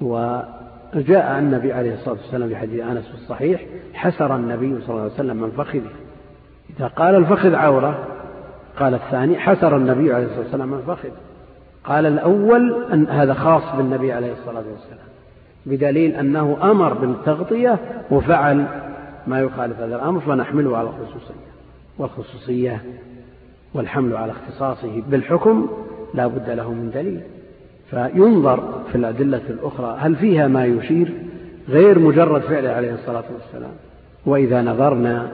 وجاء 0.00 1.38
النبي 1.38 1.72
عليه 1.72 1.94
الصلاة 1.94 2.16
والسلام 2.16 2.48
في 2.48 2.56
حديث 2.56 2.84
أنس 2.84 3.08
في 3.08 3.14
الصحيح 3.14 3.62
حسر 3.94 4.36
النبي 4.36 4.80
صلى 4.80 4.90
الله 4.90 5.02
عليه 5.02 5.12
وسلم 5.12 5.36
من 5.36 5.50
فخذه. 5.50 5.90
إذا 6.78 6.86
قال 6.86 7.14
الفخذ 7.14 7.54
عورة 7.54 7.98
قال 8.78 8.94
الثاني 8.94 9.38
حسر 9.38 9.76
النبي 9.76 10.14
عليه 10.14 10.24
الصلاة 10.24 10.40
والسلام 10.40 10.68
من 10.68 10.82
فخذ 10.86 11.08
قال 11.84 12.06
الأول 12.06 12.84
أن 12.92 13.06
هذا 13.06 13.34
خاص 13.34 13.76
بالنبي 13.76 14.12
عليه 14.12 14.32
الصلاة 14.32 14.64
والسلام. 14.72 15.06
بدليل 15.66 16.14
أنه 16.14 16.56
أمر 16.62 16.94
بالتغطية 16.94 17.78
وفعل 18.10 18.66
ما 19.26 19.40
يخالف 19.40 19.80
هذا 19.80 19.96
الأمر 19.96 20.20
فنحمله 20.20 20.76
على 20.76 20.88
الخصوصية. 20.88 21.46
والخصوصية 21.98 22.82
والحمل 23.74 24.16
على 24.16 24.32
اختصاصه 24.32 25.02
بالحكم 25.08 25.68
لا 26.14 26.26
بد 26.26 26.50
له 26.50 26.72
من 26.72 26.90
دليل. 26.94 27.20
فينظر 27.90 28.82
في 28.92 28.98
الأدلة 28.98 29.42
الأخرى 29.50 29.96
هل 30.00 30.16
فيها 30.16 30.48
ما 30.48 30.64
يشير؟ 30.64 31.12
غير 31.68 31.98
مجرد 31.98 32.40
فعله 32.40 32.70
عليه 32.70 32.94
الصلاة 32.94 33.24
والسلام. 33.34 33.72
وإذا 34.26 34.62
نظرنا 34.62 35.28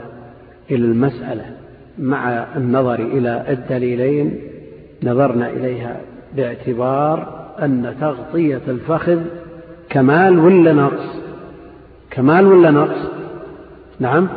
إلى 0.70 0.84
المسألة 0.84 1.44
مع 1.98 2.46
النظر 2.56 2.94
إلى 2.94 3.44
الدليلين 3.48 4.38
نظرنا 5.02 5.50
إليها 5.50 6.00
باعتبار 6.36 7.42
أن 7.62 7.94
تغطية 8.00 8.60
الفخذ 8.68 9.20
كمال 9.92 10.38
ولا 10.38 10.72
نقص؟ 10.72 11.16
كمال 12.10 12.46
ولا 12.46 12.70
نقص؟ 12.70 13.10
نعم. 14.00 14.28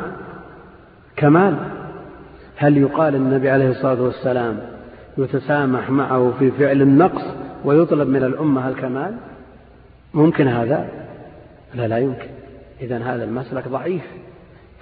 كمال. 1.15 1.55
هل 2.55 2.77
يقال 2.77 3.15
النبي 3.15 3.49
عليه 3.49 3.69
الصلاة 3.69 4.01
والسلام 4.01 4.57
يتسامح 5.17 5.89
معه 5.89 6.33
في 6.39 6.51
فعل 6.51 6.81
النقص 6.81 7.23
ويطلب 7.65 8.07
من 8.07 8.23
الأمة 8.23 8.69
الكمال؟ 8.69 9.15
ممكن 10.13 10.47
هذا؟ 10.47 10.89
لا 11.75 11.87
لا 11.87 11.97
يمكن. 11.97 12.29
إذا 12.81 12.97
هذا 12.97 13.23
المسلك 13.23 13.67
ضعيف. 13.67 14.03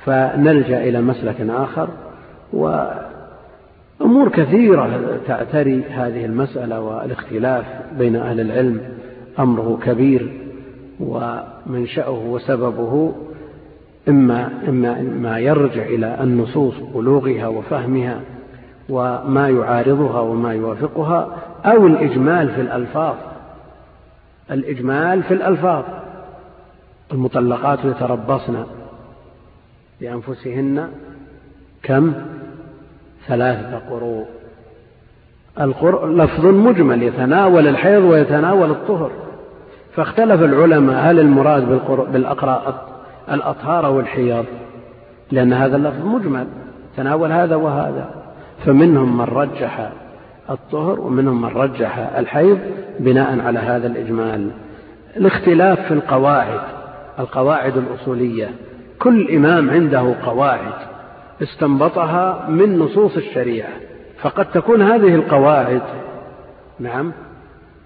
فنلجأ 0.05 0.84
إلى 0.84 1.01
مسلك 1.01 1.41
آخر 1.49 1.89
وأمور 2.53 4.30
كثيرة 4.30 5.19
تعتري 5.28 5.84
هذه 5.84 6.26
المسألة 6.26 6.82
والاختلاف 6.82 7.65
بين 7.97 8.15
أهل 8.15 8.39
العلم. 8.39 8.82
أمره 9.39 9.80
كبير. 9.86 10.43
ومنشأه 11.00 12.10
وسببه 12.12 13.14
إما, 14.10 14.52
إما 14.68 15.02
ما 15.02 15.39
يرجع 15.39 15.84
إلى 15.84 16.18
النصوص 16.24 16.74
بلوغها 16.96 17.48
وفهمها 17.48 18.22
وما 18.89 19.50
يعارضها 19.50 20.20
وما 20.20 20.54
يوافقها 20.54 21.28
أو 21.66 21.88
الإجمال 21.88 22.50
في 22.50 22.62
الألفاظ. 22.62 23.16
الإجمال 24.52 25.24
في 25.24 25.34
الألفاظ. 25.34 25.84
المطلقات 27.12 27.80
يتربصن 27.86 28.66
بأنفسهن 30.02 30.89
كم؟ 31.84 32.14
ثلاثة 33.28 33.78
قروء. 33.89 34.26
القر... 35.62 36.08
لفظ 36.08 36.46
مجمل 36.46 37.04
يتناول 37.04 37.68
الحيض 37.68 38.04
ويتناول 38.04 38.72
الطهر. 38.72 39.12
فاختلف 39.96 40.41
العلماء 40.41 41.12
هل 41.12 41.20
المراد 41.20 41.82
بالأقراء 42.14 42.86
الأطهار 43.32 43.86
أو 43.86 44.00
الحيض 44.00 44.46
لأن 45.32 45.54
هذا 45.54 45.76
اللفظ 45.76 46.06
مجمل 46.06 46.48
تناول 46.98 47.32
هذا 47.32 47.56
وهذا. 47.56 48.10
فمنهم 48.66 49.18
من 49.18 49.24
رجح 49.26 49.89
الطهر 50.50 51.00
ومنهم 51.00 51.41
من 51.41 51.50
رجح 51.50 51.98
الحيض 52.18 52.60
بناء 53.00 53.39
على 53.39 53.60
هذا 53.60 53.88
الإجمال. 53.88 54.52
الاختلاف 55.18 55.88
في 55.88 55.94
القواعد 55.94 56.62
القواعد 57.20 57.78
الأصولية. 57.78 58.50
كل 59.00 59.36
إمام 59.36 59.70
عنده 59.70 60.16
قواعد 60.26 60.74
استنبطها 61.41 62.50
من 62.50 62.80
نصوص 62.80 63.18
الشريعة. 63.18 63.70
فقد 64.22 64.46
تكون 64.52 64.82
هذه 64.82 65.16
القواعد 65.16 65.82
نعم 66.80 67.12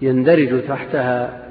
يندرج 0.02 0.62
تحتها 0.68 1.47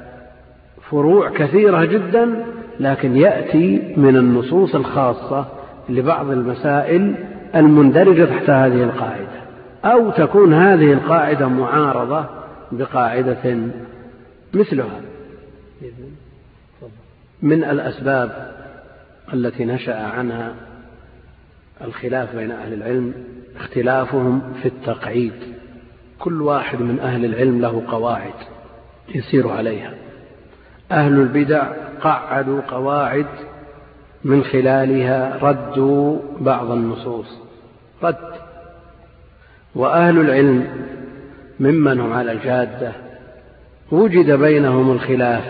فروع 0.91 1.29
كثيرة 1.29 1.85
جدا 1.85 2.45
لكن 2.79 3.17
يأتي 3.17 3.93
من 3.97 4.17
النصوص 4.17 4.75
الخاصة 4.75 5.45
لبعض 5.89 6.29
المسائل 6.29 7.15
المندرجة 7.55 8.25
تحت 8.25 8.49
هذه 8.49 8.83
القاعدة. 8.83 9.41
أو 9.85 10.11
تكون 10.11 10.53
هذه 10.53 10.93
القاعدة 10.93 11.47
معارضة 11.47 12.25
بقاعدة 12.71 13.57
مثلها. 14.53 15.01
من 17.41 17.63
الأسباب 17.63 18.51
التي 19.33 19.65
نشأ 19.65 19.95
عنها 19.95 20.53
الخلاف 21.81 22.35
بين 22.35 22.51
أهل 22.51 22.73
العلم 22.73 23.13
اختلافهم 23.57 24.41
في 24.61 24.67
التقعيد. 24.67 25.33
كل 26.19 26.41
واحد 26.41 26.81
من 26.81 26.99
أهل 26.99 27.25
العلم 27.25 27.61
له 27.61 27.83
قواعد 27.87 28.33
يسير 29.15 29.49
عليها. 29.49 29.93
أهل 30.91 31.19
البدع 31.19 31.63
قعدوا 32.01 32.61
قواعد 32.61 33.25
من 34.23 34.43
خلالها 34.43 35.39
ردوا 35.41 36.19
بعض 36.39 36.71
النصوص. 36.71 37.37
رد. 38.03 38.31
وأهل 39.75 40.19
العلم 40.19 40.67
ممن 41.59 41.99
هم 41.99 42.13
على 42.13 42.31
الجادة 42.31 42.91
وجد 43.91 44.31
بينهم 44.31 44.91
الخلاف 44.91 45.43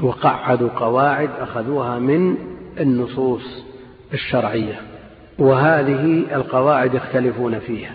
وقعدوا 0.00 0.68
قواعد 0.68 1.30
أخذوها 1.40 1.98
من 1.98 2.36
النصوص 2.80 3.64
الشرعية. 4.12 4.80
وهذه 5.38 6.24
القواعد 6.34 6.94
يختلفون 6.94 7.58
فيها. 7.58 7.94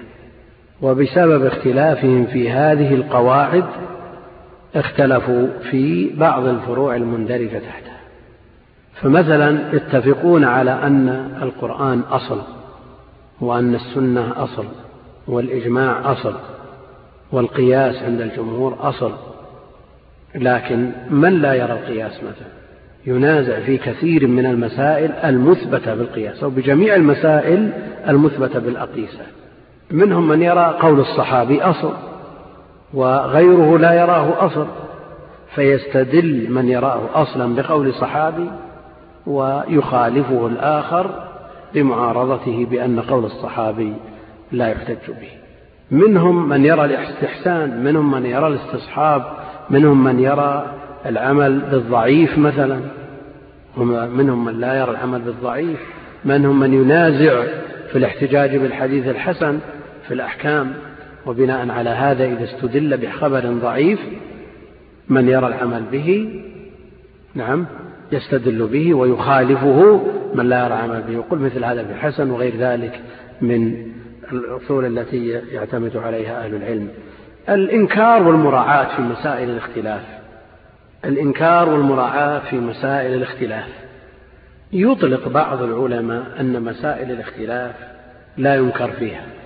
وبسبب 0.81 1.45
اختلافهم 1.45 2.25
في 2.25 2.49
هذه 2.49 2.93
القواعد 2.93 3.65
اختلفوا 4.79 5.47
في 5.71 6.09
بعض 6.15 6.45
الفروع 6.45 6.95
المندرجة 6.95 7.57
تحتها. 7.59 7.97
فمثلا 9.01 9.75
يتفقون 9.75 10.43
على 10.43 10.71
أن 10.71 11.09
القرآن 11.41 11.99
أصل 11.99 12.41
وأن 13.41 13.75
السنة 13.75 14.33
أصل 14.43 14.65
والإجماع 15.27 16.11
أصل 16.11 16.33
والقياس 17.31 18.03
عند 18.03 18.21
الجمهور 18.21 18.77
أصل. 18.79 19.11
لكن 20.35 20.91
من 21.09 21.41
لا 21.41 21.53
يرى 21.53 21.73
القياس 21.73 22.17
مثلا؟ 22.17 22.57
ينازع 23.05 23.59
في 23.59 23.77
كثير 23.77 24.27
من 24.27 24.45
المسائل 24.45 25.11
المثبتة 25.11 25.95
بالقياس 25.95 26.43
أو 26.43 26.49
بجميع 26.49 26.95
المسائل 26.95 27.71
المثبتة 28.07 28.59
بالأقيسة. 28.59 29.25
منهم 29.91 30.27
من 30.27 30.41
يرى 30.41 30.77
قول 30.81 30.99
الصحابي 30.99 31.61
أصل 31.61 31.93
وغيره 32.93 33.77
لا 33.77 33.93
يراه 33.93 34.45
أصل 34.45 34.67
فيستدل 35.55 36.47
من 36.49 36.69
يراه 36.69 37.01
أصلا 37.13 37.55
بقول 37.55 37.93
صحابي 37.93 38.49
ويخالفه 39.27 40.47
الآخر 40.47 41.23
بمعارضته 41.73 42.67
بأن 42.71 42.99
قول 42.99 43.25
الصحابي 43.25 43.93
لا 44.51 44.67
يحتج 44.67 45.07
به. 45.07 45.29
منهم 45.91 46.49
من 46.49 46.65
يرى 46.65 46.85
الاستحسان 46.85 47.83
منهم 47.83 48.11
من 48.11 48.25
يرى 48.25 48.47
الاستصحاب 48.47 49.23
منهم 49.69 50.03
من 50.03 50.19
يرى 50.19 50.65
العمل 51.05 51.59
بالضعيف 51.59 52.37
مثلا 52.37 52.79
منهم 54.07 54.45
من 54.45 54.59
لا 54.59 54.79
يرى 54.79 54.91
العمل 54.91 55.21
بالضعيف 55.21 55.79
منهم 56.25 56.59
من 56.59 56.73
ينازع 56.73 57.43
في 57.91 57.97
الاحتجاج 57.97 58.57
بالحديث 58.57 59.07
الحسن 59.07 59.59
في 60.07 60.13
الأحكام. 60.13 60.73
وبناء 61.27 61.69
على 61.69 61.89
هذا 61.89 62.25
إذا 62.25 62.43
استدل 62.43 62.97
بخبر 62.97 63.45
ضعيف 63.45 63.99
من 65.09 65.29
يرى 65.29 65.47
العمل 65.47 65.83
به 65.91 66.41
نعم 67.35 67.65
يستدل 68.11 68.67
به 68.67 68.93
ويخالفه 68.93 70.01
من 70.35 70.49
لا 70.49 70.59
يرى 70.59 70.67
العمل 70.67 71.01
به. 71.01 71.13
يقول 71.13 71.39
مثل 71.39 71.65
هذا 71.65 71.83
في 71.83 71.91
الحسن 71.91 72.31
وغير 72.31 72.57
ذلك 72.57 73.01
من 73.41 73.87
الأصول 74.31 74.97
التي 74.97 75.27
يعتمد 75.27 75.97
عليها 75.97 76.45
أهل 76.45 76.55
العلم. 76.55 76.87
الإنكار 77.49 78.23
والمراعاة 78.23 78.95
في 78.95 79.01
مسائل 79.01 79.49
الاختلاف. 79.49 80.01
الإنكار 81.05 81.69
والمراعاة 81.69 82.39
في 82.39 82.55
مسائل 82.55 83.13
الاختلاف. 83.13 83.67
يطلق 84.73 85.27
بعض 85.27 85.61
العلماء 85.61 86.23
أن 86.39 86.61
مسائل 86.61 87.11
الاختلاف 87.11 87.75
لا 88.37 88.55
ينكر 88.55 88.91
فيها. 88.91 89.36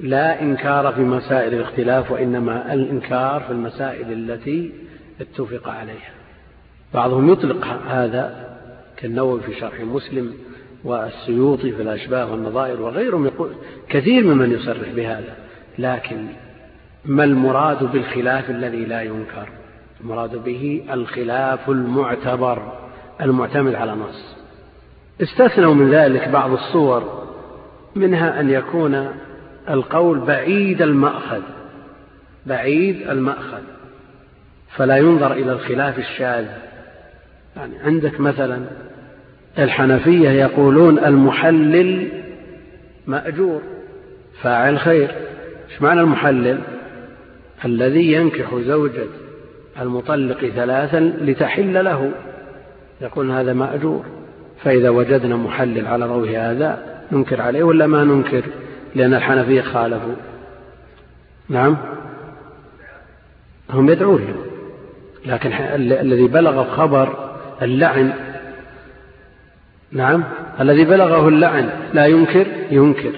لا 0.00 0.42
إنكار 0.42 0.92
في 0.92 1.00
مسائل 1.00 1.54
الاختلاف 1.54 2.10
وإنما 2.10 2.74
الإنكار 2.74 3.40
في 3.40 3.50
المسائل 3.50 4.12
التي 4.12 4.72
اتفق 5.20 5.68
عليها. 5.68 6.12
بعضهم 6.94 7.32
يطلق 7.32 7.66
هذا 7.88 8.56
كالنووي 8.96 9.40
في 9.40 9.60
شرح 9.60 9.80
مسلم 9.80 10.34
والسيوطي 10.84 11.72
في 11.72 11.82
الأشباه 11.82 12.32
والنظائر 12.32 12.82
وغيرهم 12.82 13.26
يقول 13.26 13.50
كثير 13.88 14.24
ممن 14.24 14.52
يصرح 14.52 14.88
بهذا 14.96 15.36
لكن 15.78 16.26
ما 17.04 17.24
المراد 17.24 17.92
بالخلاف 17.92 18.50
الذي 18.50 18.84
لا 18.84 19.02
ينكر؟ 19.02 19.48
المراد 20.00 20.44
به 20.44 20.84
الخلاف 20.90 21.70
المعتبر 21.70 22.72
المعتمد 23.20 23.74
على 23.74 23.92
نص. 23.92 24.36
استثنوا 25.22 25.74
من 25.74 25.90
ذلك 25.90 26.28
بعض 26.28 26.52
الصور 26.52 27.26
منها 27.94 28.40
أن 28.40 28.50
يكون 28.50 29.08
القول 29.70 30.18
بعيد 30.18 30.82
المأخذ 30.82 31.42
بعيد 32.46 33.08
المأخذ. 33.10 33.62
فلا 34.76 34.96
ينظر 34.96 35.32
إلى 35.32 35.52
الخلاف 35.52 35.98
الشاذ. 35.98 36.46
يعني 37.56 37.78
عندك 37.78 38.20
مثلا 38.20 38.64
الحنفية 39.58 40.28
يقولون 40.30 40.98
المحلل 40.98 42.08
مأجور 43.06 43.62
فاعل 44.42 44.78
خير. 44.78 45.10
إيش 45.70 45.82
معنى 45.82 46.00
المحلل؟ 46.00 46.58
الذي 47.64 48.12
ينكح 48.12 48.54
زوجة 48.54 49.06
المطلق 49.80 50.46
ثلاثا 50.46 51.00
لتحل 51.20 51.84
له. 51.84 52.12
يقول 53.00 53.30
هذا 53.30 53.52
مأجور. 53.52 54.04
فإذا 54.64 54.88
وجدنا 54.90 55.36
محلل 55.36 55.86
على 55.86 56.04
ضوء 56.04 56.28
هذا 56.30 56.82
ننكر 57.12 57.40
عليه 57.40 57.62
ولا 57.62 57.86
ما 57.86 58.04
ننكر؟ 58.04 58.42
لأن 58.96 59.14
الحنفية 59.14 59.62
خالفوا. 59.62 60.14
نعم. 61.48 61.76
هم 63.70 63.90
يدعون 63.90 64.20
له 64.20 64.46
لكن 65.26 65.52
الذي 65.52 66.26
بلغ 66.26 66.64
خبر 66.76 67.32
اللعن. 67.62 68.12
نعم. 69.92 70.24
الذي 70.60 70.84
بلغه 70.84 71.28
اللعن 71.28 71.70
لا 71.92 72.06
ينكر 72.06 72.46
ينكر. 72.70 73.12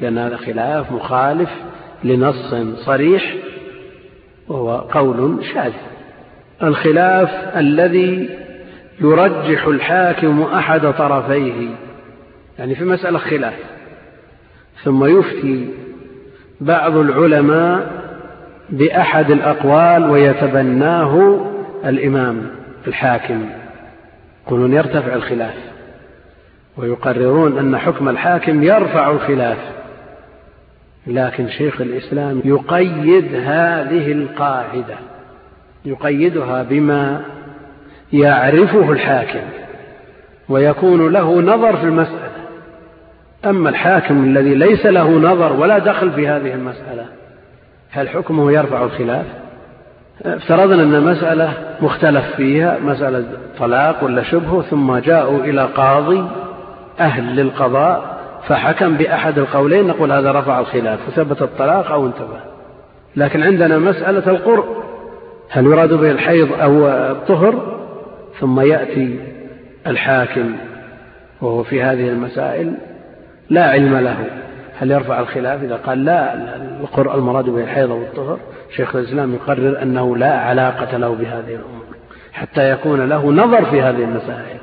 لأن 0.00 0.18
هذا 0.18 0.36
خلاف 0.36 0.92
مخالف 0.92 1.50
لنص 2.04 2.54
صريح 2.84 3.34
وهو 4.48 4.78
قول 4.78 5.44
شاذ. 5.54 5.72
الخلاف 6.62 7.56
الذي 7.56 8.38
يرجح 9.00 9.66
الحاكم 9.66 10.42
أحد 10.42 10.92
طرفيه. 10.92 11.68
يعني 12.58 12.74
في 12.74 12.84
مسألة 12.84 13.18
خلاف. 13.18 13.79
ثم 14.84 15.04
يفتي 15.04 15.68
بعض 16.60 16.96
العلماء 16.96 18.00
بأحد 18.70 19.30
الأقوال 19.30 20.10
ويتبناه 20.10 21.40
الإمام 21.84 22.50
الحاكم. 22.86 23.46
يقولون 24.46 24.72
يرتفع 24.72 25.14
الخلاف 25.14 25.54
ويقررون 26.76 27.58
أن 27.58 27.78
حكم 27.78 28.08
الحاكم 28.08 28.62
يرفع 28.62 29.10
الخلاف. 29.10 29.58
لكن 31.06 31.48
شيخ 31.48 31.80
الإسلام 31.80 32.42
يقيد 32.44 33.34
هذه 33.34 34.12
القاعدة 34.12 34.96
يقيدها 35.84 36.62
بما 36.62 37.24
يعرفه 38.12 38.92
الحاكم 38.92 39.44
ويكون 40.48 41.12
له 41.12 41.40
نظر 41.40 41.76
في 41.76 41.84
المسألة. 41.84 42.29
أما 43.44 43.68
الحاكم 43.68 44.24
الذي 44.24 44.54
ليس 44.54 44.86
له 44.86 45.10
نظر 45.10 45.52
ولا 45.52 45.78
دخل 45.78 46.12
في 46.12 46.28
هذه 46.28 46.54
المسألة 46.54 47.04
هل 47.90 48.08
حكمه 48.08 48.52
يرفع 48.52 48.84
الخلاف؟ 48.84 49.26
افترضنا 50.24 50.82
أن 50.82 51.04
مسألة 51.04 51.52
مختلف 51.80 52.24
فيها 52.36 52.78
مسألة 52.78 53.24
طلاق 53.58 54.04
ولا 54.04 54.22
شبهه 54.22 54.62
ثم 54.62 54.96
جاءوا 54.96 55.44
إلى 55.44 55.64
قاضي 55.64 56.24
أهل 57.00 57.36
للقضاء 57.36 58.20
فحكم 58.48 58.96
بأحد 58.96 59.38
القولين 59.38 59.86
نقول 59.86 60.12
هذا 60.12 60.32
رفع 60.32 60.60
الخلاف 60.60 61.08
وثبت 61.08 61.42
الطلاق 61.42 61.90
أو 61.90 62.06
انتبه. 62.06 62.40
لكن 63.16 63.42
عندنا 63.42 63.78
مسألة 63.78 64.30
القرء 64.30 64.84
هل 65.50 65.66
يراد 65.66 65.94
به 65.94 66.10
الحيض 66.10 66.52
أو 66.52 66.88
الطهر؟ 66.88 67.80
ثم 68.40 68.60
يأتي 68.60 69.20
الحاكم 69.86 70.56
وهو 71.40 71.62
في 71.62 71.82
هذه 71.82 72.08
المسائل 72.08 72.74
لا 73.50 73.70
علم 73.70 73.96
له. 73.96 74.16
هل 74.78 74.90
يرفع 74.90 75.20
الخلاف 75.20 75.62
إذا 75.62 75.76
قال 75.76 76.04
لا؟ 76.04 76.34
القرء 76.80 77.14
المراد 77.14 77.44
به 77.44 77.62
الحيض 77.62 77.90
أو 77.90 78.02
الطهر 78.02 78.38
شيخ 78.76 78.96
الإسلام 78.96 79.34
يقرر 79.34 79.82
أنه 79.82 80.16
لا 80.16 80.38
علاقة 80.38 80.96
له 80.96 81.14
بهذه 81.14 81.48
الأمور 81.48 81.84
حتى 82.32 82.70
يكون 82.70 83.08
له 83.08 83.32
نظر 83.32 83.64
في 83.64 83.82
هذه 83.82 84.04
المسائل. 84.04 84.60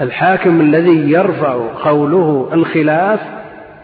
الحاكم 0.00 0.60
الذي 0.60 1.10
يرفع 1.10 1.58
قوله 1.84 2.48
الخلاف 2.52 3.20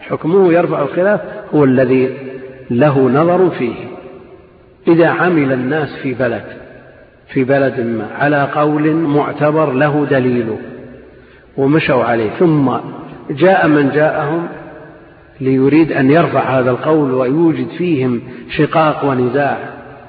حكمه 0.01 0.53
يرفع 0.53 0.81
الخلاف 0.81 1.21
هو 1.55 1.63
الذي 1.63 2.17
له 2.71 2.99
نظر 2.99 3.49
فيه. 3.49 3.75
إذا 4.87 5.07
عمل 5.07 5.51
الناس 5.51 5.95
في 6.03 6.13
بلد 6.13 6.43
في 7.33 7.43
بلد 7.43 7.79
ما 7.79 8.07
على 8.19 8.49
قول 8.55 8.93
معتبر 8.93 9.71
له 9.71 10.05
دليل 10.09 10.55
ومشوا 11.57 12.03
عليه 12.03 12.29
ثم 12.29 12.71
جاء 13.31 13.67
من 13.67 13.89
جاءهم 13.89 14.47
ليريد 15.41 15.91
أن 15.91 16.11
يرفع 16.11 16.59
هذا 16.59 16.71
القول 16.71 17.13
ويوجد 17.13 17.67
فيهم 17.67 18.21
شقاق 18.57 19.05
ونزاع 19.05 19.57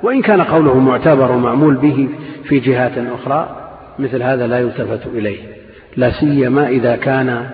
وإن 0.03 0.23
كان 0.23 0.43
قوله 0.43 0.79
معتبر 0.79 1.33
ومعمول 1.33 1.75
به 1.75 2.09
في 2.45 2.59
جهات 2.59 2.93
أخرى 2.99 3.57
مثل 3.99 4.23
هذا 4.23 4.47
لا 4.47 4.59
يلتفت 4.59 5.07
إليه 5.07 5.39
لا 5.97 6.11
سيما 6.11 6.68
إذا 6.68 6.97
كان 6.97 7.47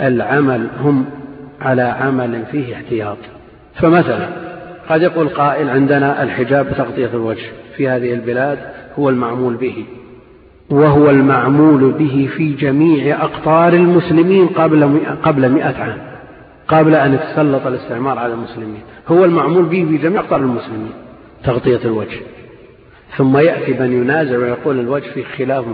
العمل 0.00 0.66
هم 0.80 1.04
على 1.60 1.82
عمل 1.82 2.42
فيه 2.52 2.74
احتياط. 2.74 3.18
فمثلا 3.74 4.28
قد 4.88 5.02
يقول 5.02 5.28
قائل 5.28 5.70
عندنا 5.70 6.22
الحجاب 6.22 6.66
بتغطية 6.66 7.10
الوجه 7.14 7.46
في 7.76 7.88
هذه 7.88 8.14
البلاد 8.14 8.58
هو 8.98 9.08
المعمول 9.08 9.54
به. 9.54 9.84
وهو 10.70 11.10
المعمول 11.10 11.90
به 11.90 12.30
في 12.36 12.52
جميع 12.52 13.24
أقطار 13.24 13.72
المسلمين 13.72 14.46
قبل 14.46 15.00
قبل 15.22 15.48
مئة 15.48 15.82
عام 15.82 15.98
قبل 16.68 16.94
أن 16.94 17.14
يتسلط 17.14 17.66
الاستعمار 17.66 18.18
على 18.18 18.32
المسلمين. 18.32 18.80
هو 19.08 19.24
المعمول 19.24 19.62
به 19.62 19.86
في 19.88 19.96
جميع 19.96 20.20
أقطار 20.20 20.40
المسلمين 20.40 20.92
تغطية 21.44 21.80
الوجه. 21.84 22.20
ثم 23.16 23.36
يأتي 23.36 23.72
من 23.72 23.92
ينازع 23.92 24.38
ويقول 24.38 24.80
الوجه 24.80 25.10
فيه 25.14 25.24
خلاف 25.24 25.64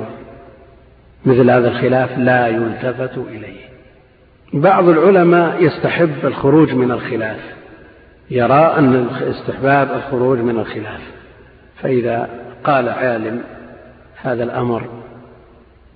مثل 1.26 1.50
هذا 1.50 1.68
الخلاف 1.68 2.18
لا 2.18 2.48
يلتفت 2.48 3.18
إليه. 3.18 3.60
بعض 4.52 4.88
العلماء 4.88 5.64
يستحب 5.64 6.14
الخروج 6.24 6.74
من 6.74 6.90
الخلاف 6.90 7.40
يرى 8.30 8.74
أن 8.78 9.06
استحباب 9.20 9.90
الخروج 9.96 10.38
من 10.38 10.58
الخلاف. 10.58 11.00
فإذا 11.82 12.28
قال 12.64 12.88
عالم 12.88 13.42
هذا 14.22 14.44
الأمر 14.44 14.82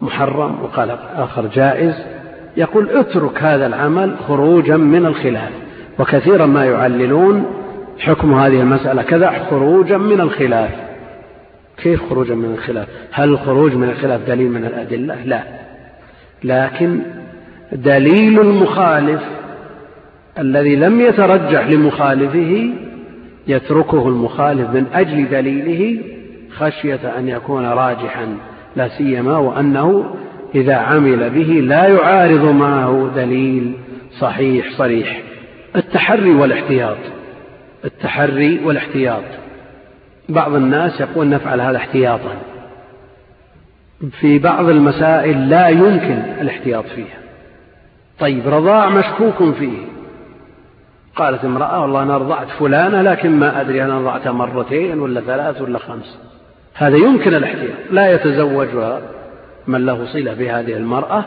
محرم 0.00 0.62
وقال 0.62 0.90
آخر 1.16 1.46
جائز 1.46 1.94
يقول 2.56 2.90
اترك 2.90 3.42
هذا 3.42 3.66
العمل 3.66 4.16
خروجا 4.28 4.76
من 4.76 5.06
الخلاف 5.06 5.50
وكثيرا 5.98 6.46
ما 6.46 6.64
يعللون 6.64 7.46
حكم 7.98 8.34
هذه 8.34 8.60
المسألة 8.60 9.02
كذا 9.02 9.30
خروجا 9.50 9.98
من 9.98 10.20
الخلاف. 10.20 10.70
كيف 11.76 12.10
خروجا 12.10 12.34
من 12.34 12.52
الخلاف؟ 12.54 12.88
هل 13.12 13.28
الخروج 13.28 13.74
من 13.74 13.88
الخلاف 13.88 14.20
دليل 14.26 14.50
من 14.50 14.64
الأدلة؟ 14.64 15.24
لا. 15.24 15.42
لكن 16.44 17.00
دليل 17.72 18.40
المخالف 18.40 19.20
الذي 20.38 20.76
لم 20.76 21.00
يترجح 21.00 21.66
لمخالفه 21.66 22.70
يتركه 23.46 24.08
المخالف 24.08 24.70
من 24.70 24.86
أجل 24.94 25.28
دليله 25.28 26.02
خشية 26.58 27.18
أن 27.18 27.28
يكون 27.28 27.66
راجحا 27.66 28.36
لا 28.76 28.88
سيما 28.88 29.38
وأنه 29.38 30.14
إذا 30.54 30.74
عمل 30.74 31.30
به 31.30 31.60
لا 31.60 31.88
يعارض 31.88 32.44
معه 32.44 33.10
دليل 33.16 33.72
صحيح 34.20 34.70
صريح. 34.78 35.22
التحري 35.76 36.30
والاحتياط. 36.30 36.96
التحري 37.84 38.60
والاحتياط. 38.64 39.24
بعض 40.28 40.54
الناس 40.54 41.00
يقول 41.00 41.28
نفعل 41.28 41.60
هذا 41.60 41.76
احتياطا. 41.76 42.36
في 44.20 44.38
بعض 44.38 44.68
المسائل 44.68 45.48
لا 45.48 45.68
يمكن 45.68 46.22
الاحتياط 46.40 46.84
فيها. 46.84 47.18
طيب 48.18 48.48
رضاع 48.48 48.88
مشكوك 48.88 49.54
فيه. 49.54 49.78
قالت 51.16 51.44
امرأة 51.44 51.82
والله 51.82 52.02
أنا 52.02 52.16
رضعت 52.18 52.48
فلانة 52.48 53.02
لكن 53.02 53.30
ما 53.30 53.60
أدري 53.60 53.84
أنا 53.84 53.98
رضعتها 53.98 54.32
مرتين 54.32 55.00
ولا 55.00 55.20
ثلاث 55.20 55.62
ولا 55.62 55.78
خمس. 55.78 56.18
هذا 56.76 56.96
يمكن 56.96 57.34
الاحتياط. 57.34 57.76
لا 57.90 58.12
يتزوجها 58.12 59.00
من 59.66 59.86
له 59.86 60.06
صلة 60.12 60.34
بهذه 60.34 60.76
المرأة. 60.76 61.24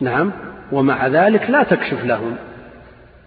نعم. 0.00 0.32
ومع 0.72 1.06
ذلك 1.06 1.50
لا 1.50 1.62
تكشف 1.62 2.04
لهم 2.04 2.36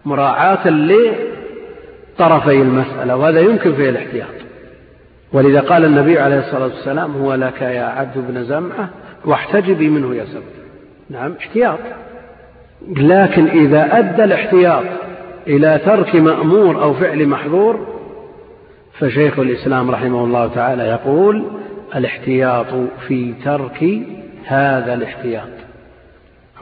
مراعاة 0.05 0.67
لطرفي 0.69 2.61
المسألة 2.61 3.15
وهذا 3.15 3.39
يمكن 3.39 3.73
فيه 3.73 3.89
الاحتياط. 3.89 4.27
ولذا 5.33 5.59
قال 5.59 5.85
النبي 5.85 6.19
عليه 6.19 6.39
الصلاة 6.39 6.63
والسلام 6.63 7.11
هو 7.23 7.33
لك 7.33 7.61
يا 7.61 7.83
عبد 7.83 8.17
بن 8.17 8.43
زمعة 8.43 8.89
واحتجبي 9.25 9.89
منه 9.89 10.15
يا 10.15 10.25
سبت 10.25 10.43
نعم 11.09 11.35
احتياط. 11.39 11.79
لكن 12.87 13.47
إذا 13.47 13.99
أدى 13.99 14.23
الاحتياط 14.23 14.83
إلى 15.47 15.79
ترك 15.85 16.15
مأمور 16.15 16.83
أو 16.83 16.93
فعل 16.93 17.27
محظور 17.27 17.90
فشيخ 19.01 19.39
الإسلام 19.39 19.91
رحمه 19.91 20.23
الله 20.23 20.47
تعالى 20.47 20.83
يقول 20.83 21.45
الاحتياط 21.95 22.65
في 23.07 23.33
ترك 23.45 24.01
هذا 24.45 24.93
الاحتياط. 24.93 25.49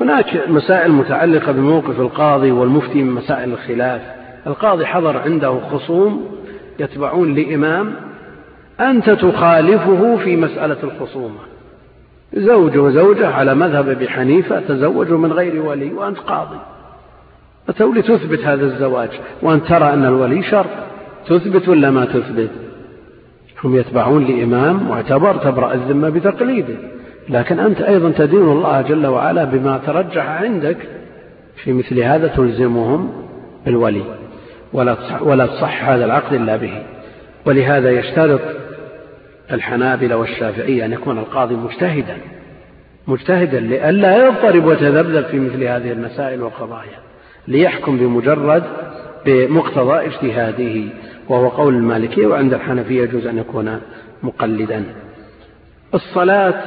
هناك 0.01 0.49
مسائل 0.49 0.91
متعلقة 0.91 1.51
بموقف 1.51 1.99
القاضي 1.99 2.51
والمفتي 2.51 3.03
من 3.03 3.11
مسائل 3.11 3.51
الخلاف. 3.53 4.01
القاضي 4.47 4.85
حضر 4.85 5.17
عنده 5.17 5.59
خصوم 5.71 6.25
يتبعون 6.79 7.35
لإمام 7.35 7.93
أنت 8.79 9.09
تخالفه 9.09 10.17
في 10.23 10.35
مسألة 10.35 10.77
الخصومة. 10.83 11.39
زوج 12.33 12.77
وزوجة 12.77 13.27
على 13.27 13.55
مذهب 13.55 13.89
أبي 13.89 14.09
حنيفة 14.09 14.59
تزوجوا 14.59 15.17
من 15.17 15.33
غير 15.33 15.61
ولي 15.61 15.93
وأنت 15.93 16.17
قاضي. 16.17 16.59
فتولي 17.67 18.01
تثبت 18.01 18.39
هذا 18.39 18.65
الزواج 18.65 19.09
وأن 19.41 19.63
ترى 19.63 19.93
أن 19.93 20.05
الولي 20.05 20.43
شرط 20.43 20.88
تثبت 21.29 21.67
ولا 21.67 21.91
ما 21.91 22.05
تثبت؟ 22.05 22.49
هم 23.63 23.75
يتبعون 23.75 24.25
لإمام 24.25 24.89
معتبر 24.89 25.35
تبرأ 25.35 25.73
الذمة 25.73 26.09
بتقليده. 26.09 26.75
لكن 27.29 27.59
أنت 27.59 27.81
أيضا 27.81 28.11
تدين 28.11 28.41
الله 28.41 28.81
جل 28.81 29.07
وعلا 29.07 29.43
بما 29.43 29.77
ترجح 29.77 30.29
عندك. 30.29 30.77
في 31.63 31.73
مثل 31.73 31.99
هذا 31.99 32.27
تلزمهم 32.27 33.11
بالولي. 33.65 34.03
ولا 34.73 34.95
ولا 35.21 35.45
تصح 35.45 35.89
هذا 35.89 36.05
العقد 36.05 36.33
إلا 36.33 36.55
به. 36.55 36.83
ولهذا 37.45 37.91
يشترط 37.91 38.41
الحنابلة 39.51 40.17
والشافعية 40.17 40.85
أن 40.85 40.93
يكون 40.93 41.17
القاضي 41.17 41.55
مجتهدا. 41.55 42.17
مجتهدا 43.07 43.59
لئلا 43.59 44.25
يضطرب 44.27 44.65
ويتذبذب 44.65 45.25
في 45.25 45.39
مثل 45.39 45.63
هذه 45.63 45.91
المسائل 45.91 46.41
والقضايا. 46.41 46.99
ليحكم 47.47 47.97
بمجرد 47.97 48.63
بمقتضى 49.25 50.05
اجتهاده. 50.05 50.89
وهو 51.29 51.49
قول 51.49 51.75
المالكية 51.75 52.27
وعند 52.27 52.53
الحنفية 52.53 53.01
يجوز 53.01 53.27
أن 53.27 53.37
يكون 53.37 53.81
مقلدا. 54.23 54.85
الصلاة 55.93 56.63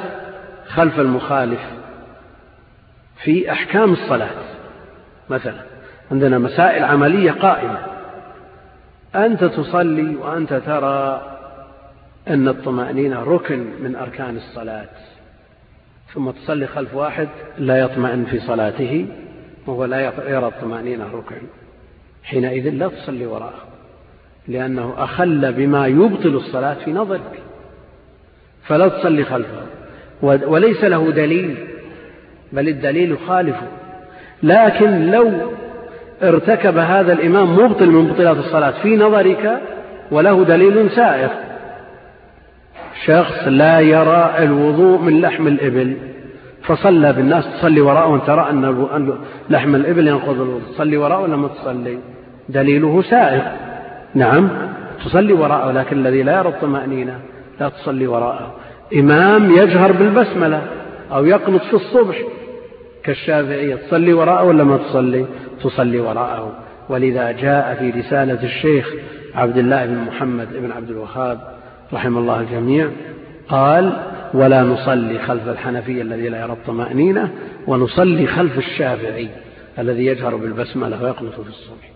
خلف 0.69 1.01
المخالف 1.01 1.61
في 3.25 3.53
أحكام 3.53 3.93
الصلاة. 3.93 4.31
مثلا 5.31 5.61
عندنا 6.11 6.39
مسائل 6.39 6.85
عملية 6.85 7.31
قائمة. 7.31 7.79
أنت 9.15 9.45
تصلي 9.45 10.17
وأنت 10.17 10.55
ترى 10.55 11.29
أن 12.29 12.49
الطمأنينة 12.49 13.23
ركن 13.23 13.67
من 13.81 13.97
أركان 13.97 14.37
الصلاة. 14.37 14.89
ثم 16.15 16.31
تصلي 16.31 16.67
خلف 16.67 16.95
واحد 16.95 17.29
لا 17.59 17.79
يطمئن 17.79 18.25
في 18.25 18.41
صلاته 18.41 19.07
وهو 19.67 19.85
لا 19.85 20.01
يرى 20.29 20.47
الطمأنينة 20.47 21.05
ركن. 21.05 21.47
حينئذ 22.25 22.69
لا 22.71 22.89
تصلي 22.89 23.27
وراءه. 23.27 23.72
لأنه 24.49 24.95
أخل 24.99 25.53
بما 25.53 25.86
يبطل 25.86 26.36
الصلاة 26.36 26.74
في 26.74 26.93
نظرك. 26.93 27.43
فلا 28.62 28.88
تصلي 28.88 29.24
خلفه. 29.24 29.62
وليس 30.22 30.84
له 30.84 31.11
دليل 31.11 31.55
بل 32.53 32.68
الدليل 32.68 33.12
يخالفه 33.12 33.66
لكن 34.43 35.11
لو 35.11 35.32
ارتكب 36.22 36.78
هذا 36.78 37.12
الإمام 37.12 37.57
مبطل 37.57 37.90
من 37.90 38.07
بطلات 38.07 38.36
الصلاة 38.36 38.82
في 38.82 38.97
نظرك 38.97 39.61
وله 40.11 40.45
دليل 40.45 40.90
سائر. 40.90 41.30
شخص 43.07 43.49
لا 43.49 43.80
يرى 43.80 44.34
الوضوء 44.38 44.99
من 44.99 45.20
لحم 45.20 45.47
الإبل 45.47 45.97
فصلى 46.62 47.12
بالناس 47.12 47.45
تصلي 47.45 47.80
وراءه 47.80 48.09
وانت 48.09 48.26
ترى 48.26 48.51
أن 48.51 49.18
لحم 49.51 49.74
الإبل 49.74 50.09
ينقض 50.09 50.40
الوضوء. 50.40 50.61
تصلي 50.74 50.97
وراءه 50.97 51.20
ولا 51.20 51.36
ما 51.36 51.49
تصلي؟ 51.49 51.99
دليله 52.49 53.03
سائر. 53.03 53.43
نعم. 54.15 54.49
تصلي 55.05 55.33
وراءه 55.33 55.73
لكن 55.73 55.99
الذي 55.99 56.23
لا 56.23 56.39
يرى 56.39 56.49
الطمأنينة 56.49 57.21
لا 57.61 57.69
تصلي 57.69 58.07
وراءه. 58.07 58.55
إمام 58.95 59.51
يجهر 59.51 59.93
بالبسملة 59.93 60.63
أو 61.13 61.25
يقنط 61.25 61.63
في 61.63 61.75
الصبح 61.75 62.19
كالشافعية 63.05 63.75
تصلي 63.75 64.13
وراءه 64.13 64.45
ولا 64.45 64.65
ما 64.65 64.77
تصلي؟ 64.77 65.27
تصلي 65.63 66.01
وراءه. 66.01 66.53
ولذا 66.89 67.33
جاء 67.33 67.75
في 67.75 67.91
رسالة 67.91 68.43
الشيخ 68.45 68.95
عبد 69.35 69.59
الله 69.59 69.87
بن 69.87 69.99
محمد 69.99 70.49
بن 70.53 70.73
عبد 70.73 70.91
الوهاب 70.91 71.41
رحم 71.93 72.19
الله 72.19 72.41
الجميع 72.41 72.89
قال 73.49 73.93
ولا 74.35 74.63
نصلي 74.63 75.19
خلف 75.19 75.49
الحنفي 75.49 76.03
الذي 76.03 76.29
لا 76.29 76.41
يرى 76.41 76.53
الطمأنينة 76.53 77.31
ونصلي 77.67 78.27
خلف 78.27 78.59
الشافعي 78.59 79.29
الذي 79.79 80.07
يجهر 80.07 80.37
بالبسملة 80.37 81.03
ويقنط 81.03 81.41
في 81.41 81.49
الصبح. 81.49 81.91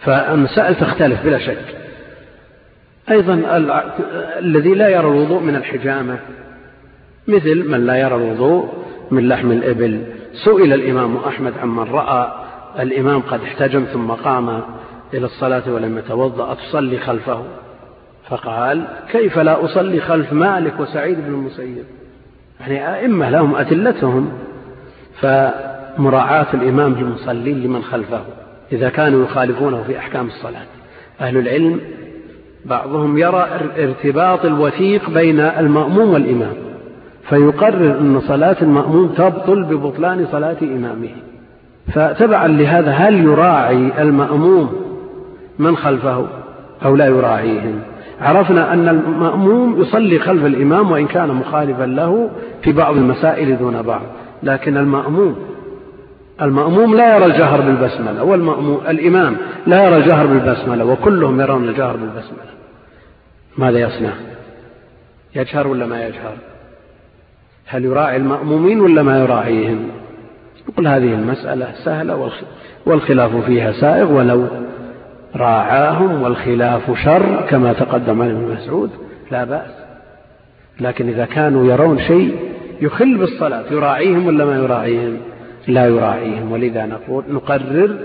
فالمسائل 0.00 0.74
تختلف 0.74 1.24
بلا 1.24 1.38
شك. 1.38 1.64
أيضا 3.10 3.42
الذي 4.38 4.74
لا 4.74 4.88
يرى 4.88 5.08
الوضوء 5.08 5.42
من 5.42 5.56
الحجامة 5.56 6.18
مثل 7.28 7.68
من 7.68 7.86
لا 7.86 7.96
يرى 7.96 8.14
الوضوء 8.14 8.72
من 9.10 9.28
لحم 9.28 9.52
الإبل. 9.52 10.04
سئل 10.44 10.72
الإمام 10.72 11.16
أحمد 11.16 11.52
عمن 11.62 11.84
رأى 11.84 12.32
الإمام 12.78 13.20
قد 13.20 13.40
احتجم 13.42 13.84
ثم 13.84 14.10
قام 14.10 14.62
إلى 15.14 15.26
الصلاة 15.26 15.62
ولم 15.72 15.98
يتوضأ 15.98 16.52
أتصلي 16.52 16.98
خلفه. 16.98 17.42
فقال 18.28 18.84
كيف 19.12 19.38
لا 19.38 19.64
أصلي 19.64 20.00
خلف 20.00 20.32
مالك 20.32 20.80
وسعيد 20.80 21.20
بن 21.20 21.34
المسيب؟ 21.34 21.84
يعني 22.60 22.94
أئمة 22.94 23.30
لهم 23.30 23.56
أدلتهم 23.56 24.32
فمراعاة 25.20 26.46
الإمام 26.54 26.94
للمصلين 26.94 27.62
لمن 27.62 27.82
خلفه. 27.82 28.24
إذا 28.72 28.88
كانوا 28.88 29.24
يخالفونه 29.24 29.82
في 29.82 29.98
أحكام 29.98 30.26
الصلاة. 30.26 30.66
أهل 31.20 31.36
العلم 31.36 31.80
بعضهم 32.64 33.18
يرى 33.18 33.46
ارتباط 33.78 34.44
الوثيق 34.44 35.10
بين 35.10 35.40
المأموم 35.40 36.10
والإمام 36.10 36.54
فيقرر 37.28 37.98
أن 38.00 38.20
صلاة 38.20 38.56
المأموم 38.62 39.08
تبطل 39.08 39.64
ببطلان 39.64 40.26
صلاة 40.32 40.56
إمامه. 40.62 41.10
فتبعا 41.92 42.48
لهذا 42.48 42.90
هل 42.90 43.24
يراعي 43.24 44.02
المأموم 44.02 44.72
من 45.58 45.76
خلفه 45.76 46.26
أو 46.84 46.96
لا 46.96 47.06
يراعيهم؟ 47.06 47.80
عرفنا 48.20 48.72
أن 48.72 48.88
المأموم 48.88 49.80
يصلي 49.80 50.18
خلف 50.18 50.44
الإمام 50.44 50.90
وإن 50.90 51.06
كان 51.06 51.28
مخالفا 51.28 51.82
له 51.82 52.30
في 52.62 52.72
بعض 52.72 52.96
المسائل 52.96 53.58
دون 53.58 53.82
بعض 53.82 54.02
لكن 54.42 54.76
المأموم 54.76 55.36
المأموم 56.42 56.96
لا 56.96 57.16
يرى 57.16 57.26
الجهر 57.26 57.60
بالبسملة 57.60 58.22
والمأموم 58.24 58.80
الإمام 58.88 59.36
لا 59.66 59.84
يرى 59.84 59.96
الجهر 59.96 60.26
بالبسملة 60.26 60.84
وكلهم 60.84 61.40
يرون 61.40 61.68
الجهر 61.68 61.96
بالبسملة. 61.96 62.56
ماذا 63.58 63.78
يصنع؟ 63.78 64.12
يجهر 65.34 65.66
ولا 65.66 65.86
ما 65.86 66.06
يجهر؟ 66.06 66.36
هل 67.66 67.84
يراعي 67.84 68.16
المأمومين 68.16 68.80
ولا 68.80 69.02
ما 69.02 69.18
يراعيهم؟ 69.18 69.88
يقول 70.68 70.86
هذه 70.86 71.14
المسألة 71.14 71.72
سهلة 71.84 72.30
والخلاف 72.86 73.36
فيها 73.36 73.72
سائغ 73.72 74.12
ولو 74.12 74.46
راعاهم 75.36 76.22
والخلاف 76.22 76.98
شر 77.04 77.46
كما 77.48 77.72
تقدم 77.72 78.22
عن 78.22 78.30
ابن 78.30 78.54
مسعود 78.54 78.90
لا 79.30 79.44
بأس. 79.44 79.70
لكن 80.80 81.08
إذا 81.08 81.24
كانوا 81.24 81.72
يرون 81.72 81.98
شيء 81.98 82.36
يخل 82.80 83.16
بالصلاة 83.16 83.64
يراعيهم 83.70 84.26
ولا 84.26 84.44
ما 84.44 84.56
يراعيهم؟ 84.56 85.16
لا 85.68 85.86
يراعيهم. 85.86 86.52
ولذا 86.52 86.86
نقول 86.86 87.24
نقرر 87.28 87.96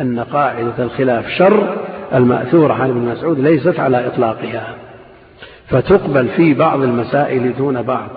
أن 0.00 0.20
قاعدة 0.20 0.74
الخلاف 0.78 1.28
شر 1.28 1.76
المأثورة 2.14 2.72
عن 2.72 2.90
ابن 2.90 3.00
مسعود 3.00 3.40
ليست 3.40 3.80
على 3.80 4.06
إطلاقها 4.06 4.74
فتقبل 5.68 6.28
في 6.28 6.54
بعض 6.54 6.82
المسائل 6.82 7.56
دون 7.58 7.82
بعض 7.82 8.08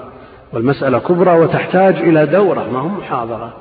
والمسألة 0.54 1.00
كبرى 1.00 1.40
وتحتاج 1.40 1.96
إلى 1.96 2.26
دورة 2.26 2.70
ما 2.74 2.80
هم 2.80 2.98
محاضرة. 2.98 3.54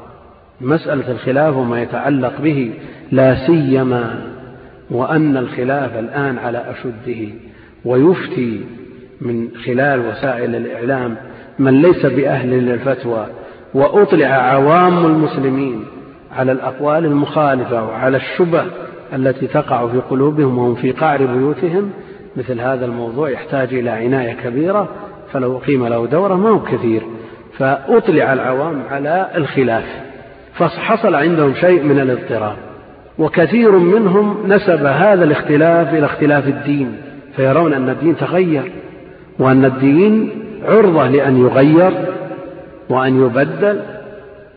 مسألة 0.61 1.11
الخلاف 1.11 1.57
وما 1.57 1.83
يتعلق 1.83 2.41
به 2.41 2.73
لا 3.13 3.47
سيما 3.47 4.23
وأن 4.91 5.37
الخلاف 5.37 5.99
الآن 5.99 6.39
على 6.39 6.65
أشده 6.71 7.29
ويفتي 7.85 8.61
من 9.21 9.49
خلال 9.65 10.01
وسائل 10.09 10.55
الإعلام 10.55 11.17
من 11.59 11.83
ليس 11.83 12.07
بأهل 12.07 12.51
للفتوى 12.51 13.27
وأطلع 13.75 14.27
عوام 14.27 15.07
المسلمين 15.07 15.85
على 16.37 16.53
الأقوال 16.53 17.05
المخالفة 17.05 17.85
وعلى 17.85 18.17
الشبه 18.17 18.65
التي 19.13 19.47
تقع 19.47 19.87
في 19.87 19.99
قلوبهم 19.99 20.59
وهم 20.59 20.75
في 20.75 20.93
قعر 20.93 21.27
بيوتهم 21.27 21.91
مثل 22.37 22.61
هذا 22.61 22.87
الموضوع 22.87 23.31
يحتاج 23.31 23.75
إلى 23.75 23.91
عناية 23.91 24.33
كبيرة 24.33 24.89
فلو 25.33 25.57
أقيم 25.57 25.87
له 25.87 26.07
دورة 26.07 26.35
ما 26.35 26.49
هو 26.49 26.63
كثير. 26.63 27.03
فأطلع 27.59 28.33
العوام 28.33 28.83
على 28.91 29.29
الخلاف 29.35 29.85
فحصل 30.55 31.15
عندهم 31.15 31.55
شيء 31.55 31.83
من 31.83 32.01
الاضطراب 32.01 32.57
وكثير 33.19 33.71
منهم 33.79 34.37
نسب 34.47 34.87
هذا 34.87 35.25
الاختلاف 35.25 35.95
إلى 35.95 36.07
اختلاف 36.07 36.49
الدين 36.49 36.97
فيرون 37.37 37.73
أن 37.73 37.89
الدين 37.89 38.17
تغير 38.17 38.73
وأن 39.39 39.65
الدين 39.65 40.31
عرضة 40.65 41.09
لأن 41.09 41.37
يغير 41.37 41.93
وأن 42.91 43.27
يبدل 43.27 43.81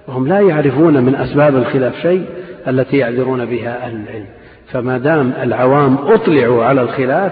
وهم 0.08 0.28
لا 0.28 0.40
يعرفون 0.40 1.04
من 1.04 1.16
أسباب 1.16 1.56
الخلاف 1.56 1.96
شيء 2.02 2.26
التي 2.68 2.98
يعذرون 2.98 3.46
بها 3.46 3.86
أهل 3.86 3.96
العلم. 3.96 4.26
فما 4.72 4.98
دام 4.98 5.34
العوام 5.42 5.98
أطلعوا 5.98 6.66
على 6.66 6.82
الخلاف 6.82 7.32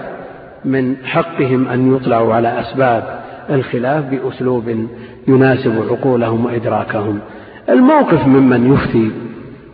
من 0.64 0.96
حقهم 1.04 1.68
أن 1.68 1.96
يطلعوا 1.96 2.34
على 2.34 2.60
أسباب 2.60 3.20
الخلاف 3.50 4.04
بأسلوب 4.04 4.86
يناسب 5.28 5.84
عقولهم 5.90 6.44
وإدراكهم. 6.44 7.20
الموقف 7.68 8.26
ممن 8.26 8.72
يفتي 8.72 9.10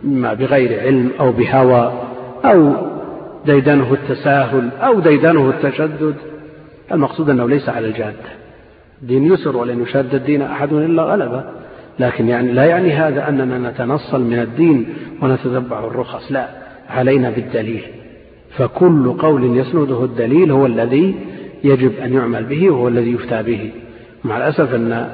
ما 0.03 0.33
بغير 0.33 0.79
علم 0.79 1.11
أو 1.19 1.31
بهوى 1.31 1.93
أو 2.45 2.73
ديدنه 3.45 3.93
التساهل 3.93 4.69
أو 4.81 4.99
ديدنه 4.99 5.49
التشدد 5.49 6.15
المقصود 6.91 7.29
أنه 7.29 7.49
ليس 7.49 7.69
على 7.69 7.87
الجادة 7.87 8.46
دين 9.01 9.33
يسر 9.33 9.57
ولن 9.57 9.81
يشاد 9.81 10.15
الدين 10.15 10.41
أحد 10.41 10.73
إلا 10.73 11.03
غلبه. 11.03 11.43
لكن 11.99 12.27
يعني 12.27 12.51
لا 12.51 12.65
يعني 12.65 12.93
هذا 12.93 13.29
أننا 13.29 13.71
نتنصل 13.71 14.21
من 14.21 14.39
الدين 14.39 14.85
ونتتبع 15.21 15.79
الرخص 15.79 16.31
لا 16.31 16.47
علينا 16.89 17.29
بالدليل. 17.29 17.81
فكل 18.57 19.13
قول 19.19 19.57
يسنده 19.57 20.03
الدليل 20.03 20.51
هو 20.51 20.65
الذي 20.65 21.15
يجب 21.63 21.91
أن 22.03 22.13
يعمل 22.13 22.43
به 22.43 22.69
وهو 22.69 22.87
الذي 22.87 23.11
يفتى 23.11 23.43
به. 23.43 23.71
مع 24.23 24.37
الأسف 24.37 24.75
أن 24.75 25.07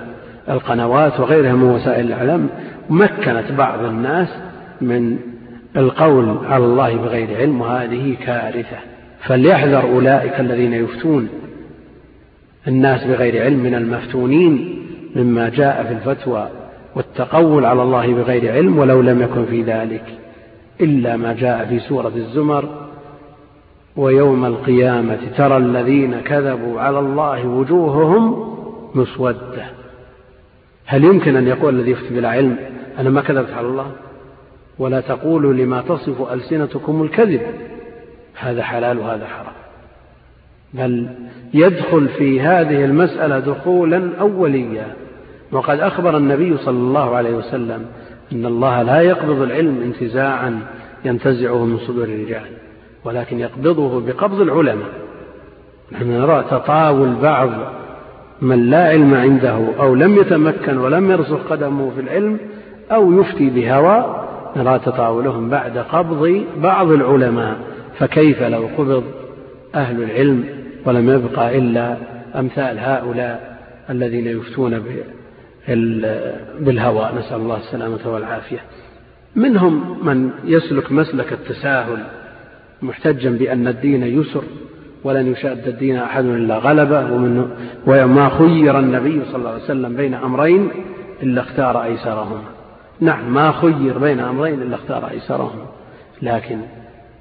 القنوات 0.50 1.20
وغيرها 1.20 1.54
من 1.54 1.64
وسائل 1.64 2.06
الإعلام 2.06 2.50
مكنت 2.90 3.52
بعض 3.58 3.84
الناس 3.84 4.28
من 4.82 5.18
القول 5.78 6.38
على 6.46 6.66
الله 6.66 6.96
بغير 6.96 7.38
علم 7.38 7.62
وهذه 7.62 8.16
كارثة. 8.26 8.78
فليحذر 9.24 9.84
أولئك 9.84 10.40
الذين 10.40 10.74
يفتون 10.74 11.30
الناس 12.68 13.04
بغير 13.04 13.44
علم 13.44 13.60
من 13.60 13.76
المفتونين 13.76 14.80
مما 15.16 15.50
جاء 15.50 15.84
في 15.84 15.94
الفتوى 15.94 16.50
والتقول 16.96 17.66
على 17.66 17.82
الله 17.82 18.14
بغير 18.14 18.54
علم 18.54 18.78
ولو 18.78 19.02
لم 19.02 19.22
يكن 19.22 19.46
في 19.46 19.64
ذلك 19.64 20.04
إلا 20.82 21.18
ما 21.18 21.34
جاء 21.34 21.66
في 21.66 21.80
سورة 21.80 22.12
الزمر 22.16 22.70
ويوم 23.96 24.46
القيامة 24.46 25.20
ترى 25.38 25.58
الذين 25.58 26.20
كذبوا 26.20 26.82
على 26.82 27.00
الله 27.00 27.48
وجوههم 27.48 28.54
مسودة. 28.96 29.66
هل 30.86 31.04
يمكن 31.04 31.36
أن 31.36 31.48
يقول 31.48 31.80
الذي 31.80 31.92
يفتي 31.92 32.14
بلا 32.14 32.30
علم 32.30 32.58
أنا 33.00 33.10
ما 33.10 33.22
كذبت 33.22 33.52
على 33.52 33.68
الله؟ 33.68 33.92
ولا 34.80 35.02
تقولوا 35.02 35.54
لما 35.54 35.82
تصف 35.82 36.32
ألسنتكم 36.32 37.04
الكذب. 37.04 37.42
هذا 38.40 38.64
حلال 38.64 38.98
وهذا 38.98 39.28
حرام. 39.28 39.63
بل 40.74 41.08
يدخل 41.54 42.08
في 42.08 42.42
هذه 42.42 42.86
المسألة 42.86 43.40
دخولا 43.40 44.10
أوليا. 44.20 44.88
وقد 45.52 45.80
أخبر 45.80 46.18
النبي 46.18 46.58
صلى 46.58 46.78
الله 46.78 47.16
عليه 47.16 47.36
وسلم 47.36 47.86
أن 48.32 48.46
الله 48.46 48.82
لا 48.82 49.02
يقبض 49.02 49.42
العلم 49.42 49.82
انتزاعا 49.84 50.60
ينتزعه 51.06 51.66
من 51.66 51.78
صدور 51.78 52.04
الرجال 52.04 52.46
ولكن 53.06 53.40
يقبضه 53.40 54.02
بقبض 54.02 54.42
العلماء. 54.42 54.90
نحن 55.92 56.12
نرى 56.12 56.46
تطاول 56.52 57.16
بعض 57.22 57.50
من 58.42 58.70
لا 58.70 58.84
علم 58.88 59.14
عنده 59.14 59.60
أو 59.80 59.96
لم 59.96 60.16
يتمكن 60.16 60.78
ولم 60.78 61.12
يرسخ 61.12 61.40
قدمه 61.50 61.92
في 61.96 62.02
العلم 62.02 62.38
أو 62.92 63.22
يفتي 63.22 63.50
بهوى 63.50 64.26
نرى 64.56 64.80
تطاولهم 64.80 65.50
بعد 65.50 65.78
قبض 65.78 66.44
بعض 66.58 66.92
العلماء. 66.92 67.58
فكيف 68.00 68.44
لو 68.44 68.70
قبض 68.78 69.04
أهل 69.76 70.04
العلم 70.04 70.63
ولم 70.86 71.10
يبقى 71.10 71.58
إلا 71.58 71.98
أمثال 72.36 72.80
هؤلاء 72.80 73.58
الذين 73.90 74.28
يفتون 74.28 74.84
بالهوى. 76.60 77.10
نسأل 77.18 77.38
الله 77.38 77.58
السلامة 77.58 78.00
والعافية. 78.06 78.60
منهم 79.36 79.98
من 80.08 80.32
يسلك 80.46 80.92
مسلك 80.92 81.34
التساهل 81.34 82.04
محتجا 82.82 83.30
بأن 83.30 83.68
الدين 83.68 84.04
يسر 84.04 84.44
ولن 85.04 85.32
يشاد 85.32 85.68
الدين 85.68 85.98
أحد 85.98 86.26
إلا 86.26 86.58
غلبه. 86.58 87.14
ومن 87.14 87.50
وما 87.88 88.30
خير 88.30 88.80
النبي 88.80 89.22
صلى 89.26 89.36
الله 89.36 89.50
عليه 89.50 89.64
وسلم 89.64 89.96
بين 89.96 90.14
أمرين 90.14 90.70
إلا 91.24 91.42
اختار 91.42 91.84
أيسرهما. 91.84 92.44
نعم 93.00 93.34
ما 93.34 93.52
خير 93.52 93.98
بين 93.98 94.20
أمرين 94.20 94.62
إلا 94.62 94.76
اختار 94.76 95.12
أيسرهما. 95.12 95.66
لكن 96.22 96.58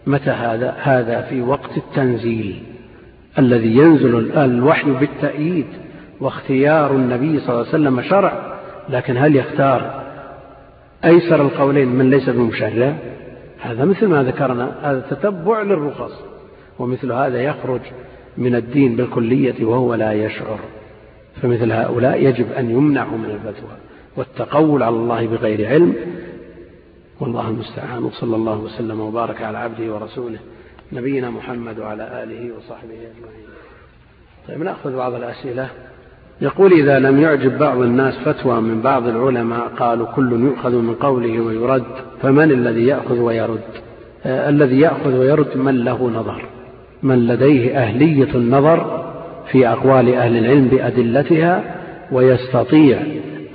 متى 0.06 0.30
هذا 0.30 0.74
هذا 0.78 1.20
في 1.20 1.42
وقت 1.42 1.76
التنزيل؟ 1.76 2.62
الذي 3.38 3.76
ينزل 3.76 4.38
الوحي 4.38 4.90
بالتأييد 4.90 5.66
واختيار 6.20 6.96
النبي 6.96 7.40
صلى 7.40 7.48
الله 7.48 7.58
عليه 7.58 7.68
وسلم 7.68 8.02
شرع 8.02 8.58
لكن 8.88 9.16
هل 9.16 9.36
يختار 9.36 10.02
أيسر 11.04 11.42
القولين 11.42 11.88
من 11.88 12.10
ليس 12.10 12.28
بمشرع؟ 12.28 12.94
هذا 13.60 13.84
مثل 13.84 14.06
ما 14.06 14.22
ذكرنا 14.22 14.72
هذا 14.82 15.00
تتبع 15.10 15.62
للرخص 15.62 16.12
ومثل 16.78 17.12
هذا 17.12 17.42
يخرج 17.42 17.80
من 18.38 18.54
الدين 18.54 18.96
بالكلية 18.96 19.64
وهو 19.64 19.94
لا 19.94 20.12
يشعر. 20.12 20.58
فمثل 21.42 21.72
هؤلاء 21.72 22.22
يجب 22.22 22.52
أن 22.52 22.70
يمنعوا 22.70 23.18
من 23.18 23.30
الفتوى 23.30 23.76
والتقول 24.16 24.82
على 24.82 24.96
الله 24.96 25.26
بغير 25.26 25.68
علم 25.68 25.94
والله 27.20 27.48
المستعان 27.48 28.04
وصلى 28.04 28.36
الله 28.36 28.58
وسلم 28.58 29.00
وبارك 29.00 29.42
على 29.42 29.58
عبده 29.58 29.94
ورسوله. 29.94 30.38
نبينا 30.92 31.30
محمد 31.30 31.78
وعلى 31.78 32.02
آله 32.02 32.50
وصحبه 32.56 32.94
أجمعين. 32.94 33.46
طيب 34.48 34.62
نأخذ 34.62 34.96
بعض 34.96 35.14
الأسئلة. 35.14 35.68
يقول 36.40 36.72
إذا 36.72 36.98
لم 36.98 37.20
يعجب 37.20 37.58
بعض 37.58 37.78
الناس 37.78 38.18
فتوى 38.18 38.60
من 38.60 38.80
بعض 38.80 39.06
العلماء 39.08 39.68
قالوا 39.78 40.06
كل 40.06 40.32
يؤخذ 40.32 40.74
من 40.74 40.94
قوله 40.94 41.40
ويرد 41.40 41.84
فمن 42.22 42.50
الذي 42.50 42.86
يأخذ 42.86 43.18
ويرد؟ 43.18 43.60
آه 44.26 44.48
الذي 44.48 44.80
يأخذ 44.80 45.14
ويرد 45.14 45.56
من 45.56 45.84
له 45.84 46.10
نظر. 46.10 46.44
من 47.02 47.26
لديه 47.26 47.78
أهلية 47.78 48.34
النظر 48.34 49.04
في 49.52 49.68
أقوال 49.68 50.14
أهل 50.14 50.36
العلم 50.36 50.68
بأدلتها 50.68 51.62
ويستطيع 52.12 52.98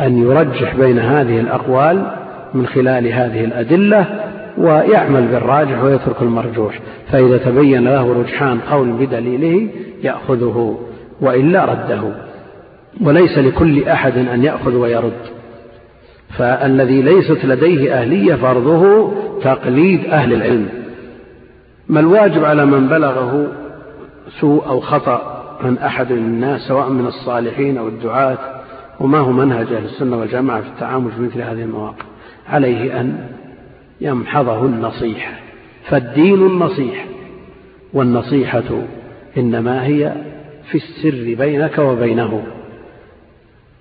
أن 0.02 0.24
يرجح 0.24 0.76
بين 0.76 1.00
هذه 1.00 1.40
الأقوال 1.40 2.12
من 2.54 2.68
خلال 2.68 3.08
هذه 3.08 3.46
الأدلة 3.46 4.27
ويعمل 4.58 5.28
بالراجح 5.28 5.84
ويترك 5.84 6.22
المرجوح 6.22 6.80
فإذا 7.12 7.38
تبين 7.38 7.84
له 7.84 8.14
رجحان 8.14 8.60
قول 8.60 8.92
بدليله 8.92 9.70
يأخذه 10.04 10.80
وإلا 11.22 11.66
رده. 11.66 12.02
وليس 13.02 13.38
لكل 13.38 13.84
أحد 13.84 14.18
أن 14.18 14.44
يأخذ 14.44 14.76
ويرد. 14.76 15.22
فالذي 16.38 17.02
ليست 17.02 17.46
لديه 17.46 17.94
أهلية 17.94 18.36
فرضه 18.36 19.12
تقليد 19.44 20.06
أهل 20.06 20.34
العلم. 20.34 20.70
ما 21.90 22.00
الواجب 22.00 22.44
على 22.44 22.66
من 22.66 22.88
بلغه 22.88 23.48
سوء 24.40 24.68
أو 24.68 24.80
خطأ 24.80 25.44
عن 25.64 25.78
أحد 25.78 26.12
من 26.12 26.18
الناس 26.18 26.62
سواء 26.62 26.90
من 26.90 27.08
الصالحين 27.08 27.78
أو 27.78 27.88
الدعاة؟ 27.88 28.38
وما 29.00 29.18
هو 29.18 29.32
منهج 29.32 29.74
أهل 29.74 29.86
السنة 29.86 30.18
والجماعة 30.18 30.62
في 30.62 30.68
التعامل 30.68 31.12
في 31.12 31.22
مثل 31.22 31.42
هذه 31.42 31.64
المواقف؟ 31.64 32.06
عليه 32.50 33.00
أن 33.00 33.37
يمحضه 34.02 34.66
النصيحة 34.66 35.32
فالدين 35.90 36.46
النصيحة 36.46 37.06
والنصيحة 37.94 38.82
إنما 39.38 39.86
هي 39.86 40.14
في 40.72 40.76
السر 40.76 41.36
بينك 41.46 41.78
وبينه. 41.78 42.44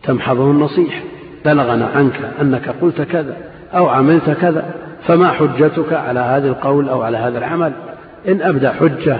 تمحضه 0.02 0.50
النصيحة 0.50 1.00
بلغنا 1.44 1.86
عنك 1.86 2.20
أنك 2.40 2.68
قلت 2.68 3.02
كذا 3.02 3.36
أو 3.74 3.88
عملت 3.88 4.30
كذا 4.30 4.74
فما 5.06 5.28
حجتك 5.28 5.92
على 5.92 6.20
هذا 6.20 6.48
القول 6.48 6.88
أو 6.88 7.02
على 7.02 7.16
هذا 7.16 7.38
العمل؟ 7.38 7.72
إن 8.28 8.42
أبدى 8.42 8.68
حجة 8.68 9.18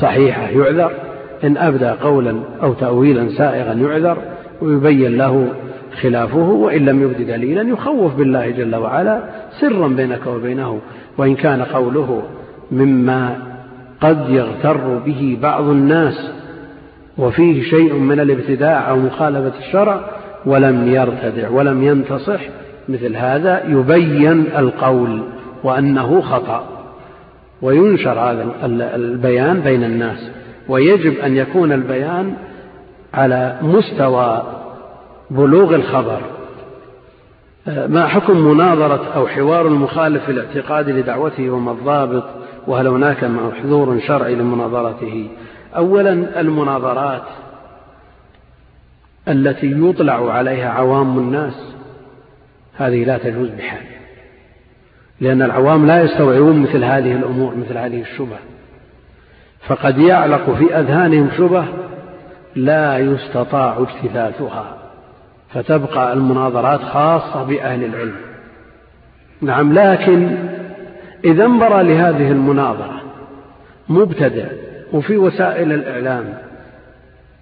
صحيحة 0.00 0.48
يعذر 0.48 0.92
إن 1.44 1.56
أبدى 1.56 1.88
قولا 1.88 2.34
أو 2.62 2.72
تأويلا 2.72 3.28
سائغا 3.28 3.72
يعذر 3.72 4.18
ويبين 4.62 5.16
له 5.16 5.48
خلافه 6.02 6.50
وإن 6.50 6.84
لم 6.84 7.02
يبد 7.02 7.26
دليلا 7.26 7.62
يخوف 7.62 8.14
بالله 8.14 8.50
جل 8.50 8.76
وعلا 8.76 9.20
سرا 9.60 9.88
بينك 9.88 10.26
وبينه. 10.26 10.80
وإن 11.18 11.34
كان 11.34 11.62
قوله 11.62 12.22
مما 12.72 13.36
قد 14.00 14.28
يغتر 14.28 14.98
به 14.98 15.38
بعض 15.42 15.64
الناس 15.64 16.30
وفيه 17.18 17.62
شيء 17.62 17.94
من 17.94 18.20
الابتداع 18.20 18.90
أو 18.90 18.96
مخالفة 18.96 19.58
الشرع 19.58 20.00
ولم 20.46 20.88
يرتدع 20.88 21.48
ولم 21.48 21.82
ينتصح 21.82 22.40
مثل 22.88 23.16
هذا 23.16 23.64
يبين 23.68 24.46
القول 24.58 25.22
وأنه 25.64 26.20
خطأ. 26.20 26.68
وينشر 27.62 28.20
هذا 28.20 28.46
البيان 28.94 29.60
بين 29.60 29.84
الناس. 29.84 30.30
ويجب 30.68 31.18
أن 31.18 31.36
يكون 31.36 31.72
البيان 31.72 32.34
على 33.14 33.58
مستوى 33.62 34.42
بلوغ 35.30 35.74
الخبر. 35.74 36.20
ما 37.66 38.06
حكم 38.06 38.36
مناظرة 38.36 39.12
أو 39.14 39.26
حوار 39.26 39.66
المخالف 39.66 40.24
في 40.24 40.32
الاعتقاد 40.32 40.90
لدعوته 40.90 41.50
وما 41.50 41.72
الضابط؟ 41.72 42.24
وهل 42.66 42.86
هناك 42.86 43.24
محذور 43.24 44.00
شرعي 44.00 44.34
لمناظرته؟ 44.34 45.28
أولا 45.76 46.40
المناظرات 46.40 47.22
التي 49.28 49.72
يطلع 49.72 50.32
عليها 50.32 50.70
عوام 50.70 51.18
الناس 51.18 51.74
هذه 52.76 53.04
لا 53.04 53.18
تجوز 53.18 53.48
بحال 53.48 53.82
لأن 55.20 55.42
العوام 55.42 55.86
لا 55.86 56.02
يستوعبون 56.02 56.62
مثل 56.62 56.84
هذه 56.84 57.12
الأمور 57.12 57.54
مثل 57.56 57.78
هذه 57.78 58.00
الشبه. 58.00 58.36
فقد 59.66 59.98
يعلق 59.98 60.50
في 60.50 60.78
أذهانهم 60.78 61.30
شبه 61.36 61.64
لا 62.56 62.98
يستطاع 62.98 63.78
اجتثاثها. 63.78 64.83
فتبقى 65.54 66.12
المناظرات 66.12 66.80
خاصة 66.80 67.42
بأهل 67.42 67.84
العلم. 67.84 68.16
نعم 69.42 69.72
لكن 69.72 70.36
إذا 71.24 71.44
انبرى 71.44 71.82
لهذه 71.82 72.30
المناظرة 72.30 73.00
مبتدع 73.88 74.46
وفي 74.92 75.16
وسائل 75.16 75.72
الإعلام 75.72 76.34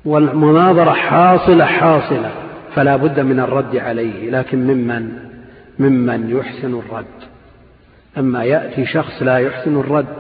والمناظرة 0.05 0.91
حاصلة 0.91 1.65
حاصلة 1.65 2.31
فلا 2.75 2.97
بد 2.97 3.21
من 3.21 3.41
الرد 3.41 3.77
عليه 3.77 4.31
لكن 4.31 4.59
ممن؟ 4.59 5.09
ممن 5.79 6.31
يحسن 6.31 6.79
الرد. 6.79 7.05
أما 8.19 8.45
يأتي 8.45 8.87
شخص 8.87 9.23
لا 9.23 9.39
يحسن 9.39 9.81
الرد 9.81 10.17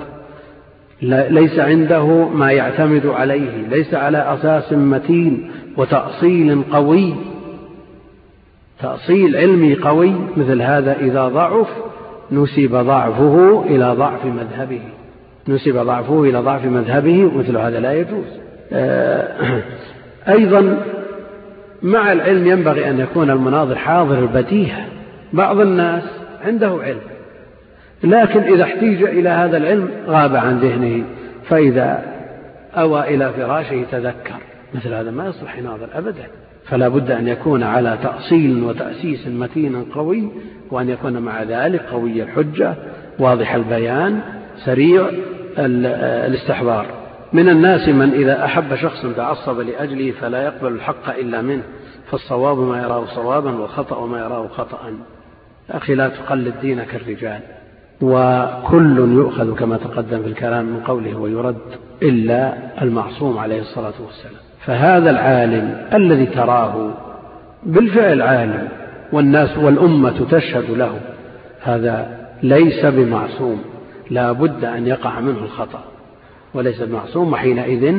ليس 1.30 1.58
عنده 1.58 2.28
ما 2.28 2.52
يعتمد 2.52 3.06
عليه 3.06 3.66
ليس 3.68 3.94
على 3.94 4.34
أساس 4.34 4.72
متين 4.72 5.50
وتأصيل 5.76 6.62
قوي. 6.72 7.14
تأصيل 8.82 9.36
علمي 9.36 9.74
قوي 9.74 10.12
مثل 10.36 10.62
هذا 10.62 10.96
إذا 11.00 11.28
ضعف 11.28 11.68
نسب 12.32 12.74
ضعفه 12.74 13.64
إلى 13.66 13.94
ضعف 13.98 14.24
مذهبه. 14.24 14.80
نسب 15.48 15.76
ضعفه 15.76 16.22
إلى 16.22 16.38
ضعف 16.38 16.64
مذهبه 16.64 17.24
ومثل 17.24 17.56
هذا 17.56 17.80
لا 17.80 17.92
يجوز. 17.92 18.26
آه، 18.72 19.62
أيضا 20.28 20.82
مع 21.82 22.12
العلم 22.12 22.46
ينبغي 22.46 22.90
أن 22.90 23.00
يكون 23.00 23.30
المناظر 23.30 23.74
حاضر 23.74 24.18
البديهة 24.18 24.84
بعض 25.32 25.60
الناس 25.60 26.02
عنده 26.44 26.78
علم 26.82 27.00
لكن 28.04 28.40
إذا 28.40 28.62
احتيج 28.62 29.02
إلى 29.02 29.28
هذا 29.28 29.56
العلم 29.56 29.88
غاب 30.06 30.36
عن 30.36 30.58
ذهنه 30.58 31.04
فإذا 31.48 32.04
أوى 32.74 33.14
إلى 33.14 33.32
فراشه 33.32 33.84
تذكر. 33.92 34.36
مثل 34.74 34.94
هذا 34.94 35.10
ما 35.10 35.28
يصلح 35.28 35.58
يناظر 35.58 35.88
أبدا. 35.94 36.26
فلا 36.64 36.88
بد 36.88 37.10
أن 37.10 37.28
يكون 37.28 37.62
على 37.62 37.98
تأصيل 38.02 38.62
وتأسيس 38.62 39.26
متين 39.28 39.84
قوي 39.84 40.28
وأن 40.70 40.88
يكون 40.88 41.18
مع 41.18 41.42
ذلك 41.42 41.80
قوي 41.80 42.22
الحجة 42.22 42.74
واضح 43.18 43.54
البيان 43.54 44.20
سريع 44.64 45.10
الاستحضار. 45.58 46.86
من 47.32 47.48
الناس 47.48 47.88
من 47.88 48.10
إذا 48.12 48.44
أحب 48.44 48.74
شخصا 48.74 49.12
تعصب 49.12 49.60
لأجله 49.60 50.10
فلا 50.10 50.42
يقبل 50.44 50.72
الحق 50.72 51.18
إلا 51.18 51.42
منه 51.42 51.62
فالصواب 52.10 52.58
ما 52.58 52.82
يراه 52.82 53.04
صوابا 53.06 53.50
والخطأ 53.50 54.06
ما 54.06 54.18
يراه 54.18 54.48
خطأ 54.48 54.78
أخي 55.70 55.94
لا 55.94 56.08
تقلد 56.08 56.54
دينك 56.60 56.94
الرجال. 56.94 57.40
وكل 58.00 58.98
يؤخذ 58.98 59.54
كما 59.54 59.76
تقدم 59.76 60.22
في 60.22 60.28
الكلام 60.28 60.64
من 60.64 60.80
قوله 60.80 61.16
ويرد 61.16 61.56
إلا 62.02 62.54
المعصوم 62.82 63.38
عليه 63.38 63.60
الصلاة 63.60 63.94
والسلام. 64.06 64.41
فهذا 64.66 65.10
العالم 65.10 65.86
الذي 65.94 66.26
تراه 66.26 66.90
بالفعل 67.62 68.22
عالم 68.22 68.68
والناس 69.12 69.58
والأمة 69.58 70.26
تشهد 70.30 70.70
له 70.70 71.00
هذا 71.62 72.22
ليس 72.42 72.86
بمعصوم 72.86 73.60
لا 74.10 74.32
بد 74.32 74.64
أن 74.64 74.86
يقع 74.86 75.20
منه 75.20 75.38
الخطأ 75.38 75.84
وليس 76.54 76.82
بمعصوم 76.82 77.32
وحينئذ 77.32 77.94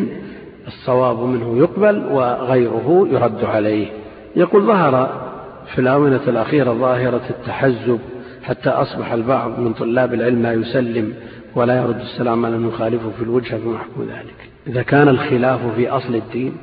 الصواب 0.67 1.19
منه 1.19 1.57
يقبل 1.57 2.05
وغيره 2.11 3.07
يرد 3.11 3.45
عليه. 3.45 3.87
يقول 4.35 4.65
ظهر 4.65 5.23
في 5.73 5.81
الآونة 5.81 6.21
الأخيرة 6.27 6.73
ظاهرة 6.73 7.21
التحزب 7.29 7.99
حتى 8.43 8.69
أصبح 8.69 9.11
البعض 9.11 9.59
من 9.59 9.73
طلاب 9.73 10.13
العلم 10.13 10.43
لا 10.43 10.53
يسلم 10.53 11.13
ولا 11.55 11.77
يرد 11.77 11.99
السلام 11.99 12.45
على 12.45 12.57
من 12.57 12.67
يخالفه 12.67 13.09
في 13.17 13.23
الوجهة 13.23 13.57
فمحكم 13.57 14.01
ذلك؟ 14.01 14.52
إذا 14.67 14.81
كان 14.81 15.07
الخلاف 15.07 15.59
في 15.75 15.89
أصل 15.89 16.15
الدين 16.15 16.53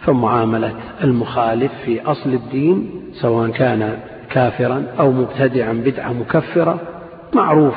فمعاملة 0.00 0.72
المخالف 1.04 1.72
في 1.84 2.02
أصل 2.02 2.30
الدين 2.30 2.90
سواء 3.12 3.50
كان 3.50 3.98
كافرا 4.30 4.84
أو 4.98 5.12
مبتدعا 5.12 5.72
بدعة 5.72 6.12
مكفرة 6.12 6.80
معروف 7.34 7.74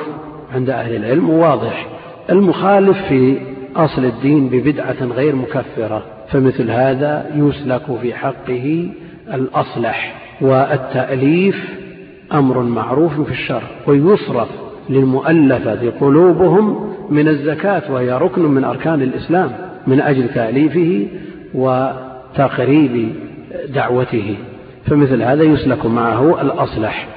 عند 0.53 0.69
أهل 0.69 0.95
العلم 0.95 1.29
وواضح. 1.29 1.87
المخالف 2.29 2.97
في 3.07 3.37
أصل 3.75 4.05
الدين 4.05 4.49
ببدعة 4.49 5.03
غير 5.03 5.35
مكفرة 5.35 6.03
فمثل 6.29 6.71
هذا 6.71 7.25
يسلك 7.35 7.97
في 8.01 8.13
حقه 8.13 8.89
الأصلح 9.33 10.21
والتأليف 10.41 11.55
أمر 12.33 12.61
معروف 12.61 13.21
في 13.21 13.31
الشرع 13.31 13.67
ويصرف 13.87 14.47
للمؤلفة 14.89 15.93
قلوبهم 16.01 16.93
من 17.09 17.27
الزكاة 17.27 17.91
وهي 17.91 18.11
ركن 18.11 18.41
من 18.41 18.63
أركان 18.63 19.01
الإسلام. 19.01 19.51
من 19.87 20.01
أجل 20.01 20.29
تأليفه 20.29 21.07
وتقريب 21.53 23.09
دعوته. 23.69 24.35
فمثل 24.85 25.21
هذا 25.21 25.43
يسلك 25.43 25.85
معه 25.85 26.41
الأصلح 26.41 27.07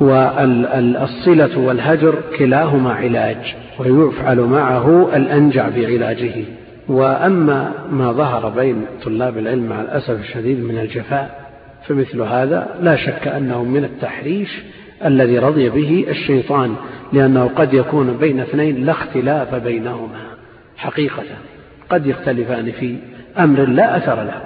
والصلة 0.00 1.58
والهجر 1.58 2.14
كلاهما 2.38 2.92
علاج 2.92 3.54
ويفعل 3.78 4.40
معه 4.40 5.16
الأنجع 5.16 5.68
بعلاجه. 5.68 6.44
وأما 6.88 7.72
ما 7.90 8.12
ظهر 8.12 8.48
بين 8.48 8.86
طلاب 9.04 9.38
العلم 9.38 9.66
مع 9.68 9.80
الأسف 9.80 10.20
الشديد 10.20 10.64
من 10.64 10.78
الجفاء 10.78 11.42
فمثل 11.86 12.20
هذا 12.20 12.76
لا 12.80 12.96
شك 12.96 13.28
أنه 13.28 13.64
من 13.64 13.84
التحريش 13.84 14.62
الذي 15.04 15.38
رضي 15.38 15.68
به 15.68 16.04
الشيطان 16.08 16.76
لأنه 17.12 17.50
قد 17.56 17.74
يكون 17.74 18.16
بين 18.16 18.40
اثنين 18.40 18.84
لا 18.84 18.92
اختلاف 18.92 19.54
بينهما 19.54 20.20
حقيقة. 20.76 21.22
قد 21.92 22.06
يختلفان 22.06 22.72
في 22.72 22.96
أمر 23.38 23.64
لا 23.64 23.96
أثر 23.96 24.22
له. 24.22 24.40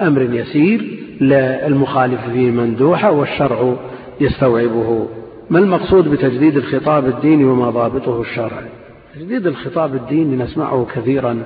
أمر 0.00 0.22
يسير 0.22 0.98
للمخالف 1.20 2.20
فيه 2.32 2.50
مندوحة 2.50 3.10
والشرع 3.10 3.74
يستوعبه. 4.20 5.08
ما 5.50 5.58
المقصود 5.58 6.08
بتجديد 6.08 6.56
الخطاب 6.56 7.06
الديني 7.06 7.44
وما 7.44 7.70
ضابطه 7.70 8.20
الشرعي 8.20 8.68
تجديد 9.14 9.46
الخطاب 9.46 9.94
الديني 9.94 10.36
نسمعه 10.36 10.86
كثيرا 10.94 11.42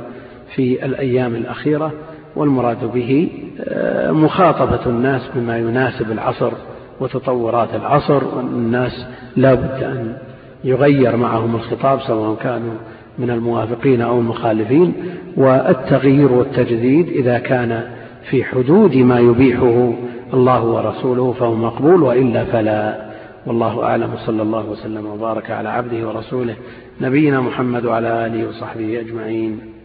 في 0.54 0.84
الأيام 0.84 1.34
الأخيرة 1.34 1.92
والمراد 2.36 2.92
به 2.92 3.28
آه، 3.60 4.12
مخاطبة 4.12 4.86
الناس 4.86 5.30
بما 5.34 5.58
يناسب 5.58 6.12
العصر 6.12 6.52
وتطورات 7.00 7.74
العصر 7.74 8.24
والناس 8.24 9.06
لا 9.36 9.54
بد 9.54 9.82
أن 9.82 10.16
يغير 10.64 11.16
معهم 11.16 11.54
الخطاب 11.54 12.00
سواء 12.00 12.36
كانوا 12.36 12.74
من 13.18 13.30
الموافقين 13.30 14.00
أو 14.00 14.18
المخالفين 14.18 14.92
والتغيير 15.36 16.32
والتجديد 16.32 17.08
إذا 17.08 17.38
كان 17.38 17.82
في 18.30 18.44
حدود 18.44 18.96
ما 18.96 19.20
يبيحه 19.20 19.92
الله 20.34 20.64
ورسوله 20.64 21.32
فهو 21.32 21.54
مقبول 21.54 22.02
وإلا 22.02 22.44
فلا. 22.44 23.06
والله 23.46 23.82
أعلم 23.82 24.10
صلى 24.26 24.42
الله 24.42 24.70
وسلم 24.70 25.06
وبارك 25.06 25.50
على 25.50 25.68
عبده 25.68 26.08
ورسوله 26.08 26.54
نبينا 27.00 27.40
محمد 27.40 27.84
وعلى 27.84 28.26
آله 28.26 28.48
وصحبه 28.48 29.00
أجمعين. 29.00 29.75